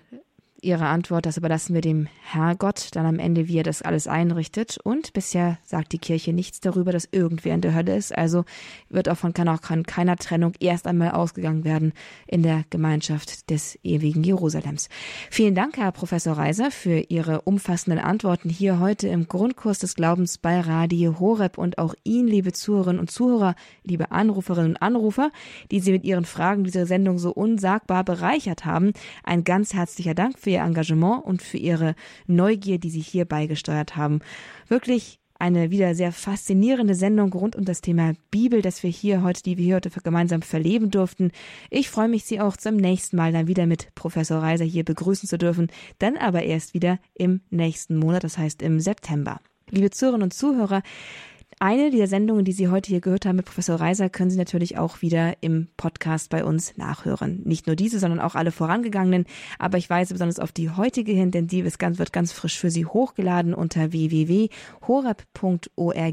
Ihre 0.62 0.88
Antwort, 0.88 1.26
das 1.26 1.38
überlassen 1.38 1.74
wir 1.74 1.82
dem 1.82 2.08
Herrgott 2.22 2.90
dann 2.94 3.06
am 3.06 3.20
Ende, 3.20 3.48
wie 3.48 3.58
er 3.58 3.64
das 3.64 3.82
alles 3.82 4.08
einrichtet. 4.08 4.78
Und 4.84 5.14
bisher 5.14 5.58
sagt 5.64 5.94
die 5.94 5.98
Kirche 5.98 6.34
nichts 6.34 6.60
darüber, 6.60 6.92
dass 6.92 7.08
irgendwer 7.12 7.56
in 7.56 7.62
der 7.62 7.74
Hölle 7.74 7.96
ist. 7.96 8.18
Also 8.18 8.46
wird 8.90 9.10
auch 9.10 9.18
von 9.18 9.34
keiner 9.34 10.18
Trennung 10.18 10.54
erst 10.60 10.88
einmal 10.88 11.12
ausgegangen 11.12 11.64
werden 11.64 11.94
in 12.28 12.44
der 12.44 12.66
Gemeinschaft 12.70 13.50
des 13.50 13.80
ewigen 13.84 14.24
Jerusalems. 14.24 14.90
Vielen 15.32 15.56
Dank, 15.56 15.78
Herr 15.78 15.92
Professor 15.92 16.34
Reiser, 16.34 16.72
für 16.72 17.00
Ihre 17.08 17.42
umfassenden 17.42 18.00
Antworten 18.00 18.50
hier 18.50 18.80
heute 18.80 19.08
im 19.08 19.28
Grundkurs 19.28 19.80
des 19.80 19.96
Glaubens 19.96 20.38
bei 20.38 20.60
Radio 20.60 21.20
Horeb 21.20 21.58
und 21.58 21.78
auch 21.78 21.96
Ihnen, 22.04 22.28
liebe 22.28 22.52
Zuhörerinnen 22.52 23.00
und 23.00 23.12
Zuhörer, 23.12 23.56
liebe 23.84 24.12
Anruferinnen 24.12 24.72
und 24.72 24.82
Anrufer, 24.82 25.32
die 25.72 25.80
Sie 25.80 25.92
mit 25.92 26.04
Ihren 26.04 26.26
Fragen 26.26 26.64
diese 26.64 26.86
Sendung 26.86 27.18
so 27.18 27.32
unsagbar 27.32 28.04
bereichert 28.04 28.66
haben. 28.66 28.94
Ein 29.24 29.44
ganz 29.44 29.74
herzlicher 29.74 30.14
Dank 30.14 30.38
für 30.38 30.49
Ihr 30.50 30.62
Engagement 30.62 31.24
und 31.24 31.42
für 31.42 31.58
Ihre 31.58 31.96
Neugier, 32.28 32.80
die 32.80 32.90
Sie 32.90 33.02
hier 33.02 33.26
beigesteuert 33.26 33.96
haben. 33.96 34.20
Wirklich 34.68 35.20
eine 35.40 35.72
wieder 35.72 35.96
sehr 35.96 36.12
faszinierende 36.12 36.94
Sendung 36.96 37.32
rund 37.32 37.56
um 37.56 37.64
das 37.64 37.82
Thema 37.82 38.14
Bibel, 38.30 38.62
das 38.62 38.84
wir 38.84 38.90
hier 38.90 39.24
heute, 39.24 39.42
die 39.42 39.58
wir 39.58 39.76
heute 39.76 39.90
gemeinsam 39.90 40.42
verleben 40.42 40.92
durften. 40.92 41.32
Ich 41.70 41.90
freue 41.90 42.10
mich, 42.10 42.26
Sie 42.26 42.42
auch 42.42 42.58
zum 42.58 42.76
nächsten 42.76 43.16
Mal 43.16 43.32
dann 43.32 43.48
wieder 43.48 43.66
mit 43.66 43.96
Professor 43.96 44.42
Reiser 44.42 44.66
hier 44.66 44.84
begrüßen 44.84 45.30
zu 45.30 45.38
dürfen, 45.38 45.72
dann 45.98 46.18
aber 46.18 46.44
erst 46.44 46.74
wieder 46.74 47.00
im 47.14 47.42
nächsten 47.50 47.96
Monat, 47.96 48.26
das 48.26 48.38
heißt 48.38 48.62
im 48.62 48.82
September. 48.82 49.40
Liebe 49.72 49.92
Zuhörerinnen 49.92 50.26
und 50.26 50.34
Zuhörer, 50.34 50.82
eine 51.62 51.92
dieser 51.92 52.08
Sendungen, 52.08 52.46
die 52.46 52.54
Sie 52.54 52.70
heute 52.70 52.88
hier 52.88 53.02
gehört 53.02 53.26
haben 53.26 53.36
mit 53.36 53.46
Professor 53.46 53.76
Reiser, 53.76 54.10
können 54.10 54.32
Sie 54.32 54.38
natürlich 54.38 54.78
auch 54.78 55.02
wieder 55.02 55.36
im 55.42 55.68
Podcast 55.76 56.30
bei 56.30 56.46
uns 56.46 56.78
nachhören. 56.78 57.42
Nicht 57.44 57.68
nur 57.68 57.76
diese, 57.76 58.00
sondern 58.00 58.22
auch 58.22 58.36
alle 58.36 58.54
vorangegangenen. 58.54 59.26
Aber 59.58 59.78
ich 59.78 59.90
weise 59.90 60.14
besonders 60.14 60.40
auf 60.40 60.54
die 60.54 60.70
heutige 60.70 61.12
hin, 61.12 61.32
denn 61.32 61.48
die 61.48 61.66
wird 61.66 61.78
ganz 62.14 62.32
frisch 62.32 62.58
für 62.58 62.72
Sie 62.72 62.86
hochgeladen 62.86 63.54
unter 63.54 63.92
www.horeb.org 63.92 64.50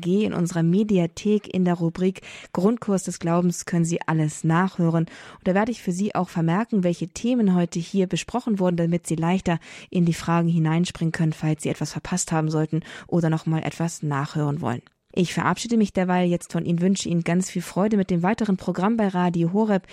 in 0.07 0.35
unserer 0.35 0.65
Mediathek 0.65 1.55
in 1.55 1.65
der 1.65 1.75
Rubrik 1.75 2.23
Grundkurs 2.53 3.05
des 3.05 3.21
Glaubens 3.21 3.67
können 3.67 3.85
Sie 3.85 4.01
alles 4.05 4.43
nachhören. 4.43 5.05
Und 5.07 5.11
da 5.45 5.55
werde 5.55 5.71
ich 5.71 5.81
für 5.81 5.93
Sie 5.93 6.13
auch 6.17 6.29
vermerken, 6.29 6.83
welche 6.83 7.07
Themen 7.07 7.55
heute 7.55 7.79
hier 7.79 8.09
besprochen 8.09 8.59
wurden, 8.59 8.77
damit 8.77 9.07
Sie 9.07 9.15
leichter 9.15 9.61
in 9.91 10.07
die 10.07 10.15
Fragen 10.15 10.49
hineinspringen 10.49 11.13
können, 11.13 11.33
falls 11.33 11.63
Sie 11.63 11.69
etwas 11.69 11.93
verpasst 11.93 12.33
haben 12.33 12.51
sollten 12.51 12.81
oder 13.07 13.31
noch 13.31 13.47
mal 13.47 13.63
etwas 13.63 14.03
nachhören 14.03 14.61
wollen. 14.61 14.83
Ich 15.19 15.33
verabschiede 15.33 15.79
mich 15.79 15.95
derweil 15.95 16.29
jetzt 16.29 16.53
von 16.53 16.67
Ihnen, 16.67 16.83
wünsche 16.83 17.09
Ihnen 17.09 17.25
ganz 17.25 17.49
viel 17.49 17.63
Freude 17.63 17.97
mit 17.97 18.11
dem 18.11 18.23
weiteren 18.23 18.59
Programm 18.59 18.99
bei 18.99 19.09
Radio 19.09 19.55
Horeb. 19.55 19.87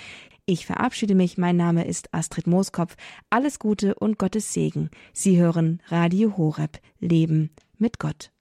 Ich 0.45 0.65
verabschiede 0.65 1.15
mich, 1.15 1.38
mein 1.38 1.55
Name 1.55 1.86
ist 1.88 2.13
Astrid 2.13 2.45
Mooskopf. 2.45 2.97
Alles 3.30 3.57
Gute 3.57 3.95
und 3.95 4.19
Gottes 4.19 4.51
Segen. 4.51 4.89
Sie 5.13 5.39
hören 5.39 5.82
Radio 5.88 6.36
Horeb, 6.36 6.82
Leben 6.99 7.51
mit 7.78 7.99
Gott. 7.99 8.32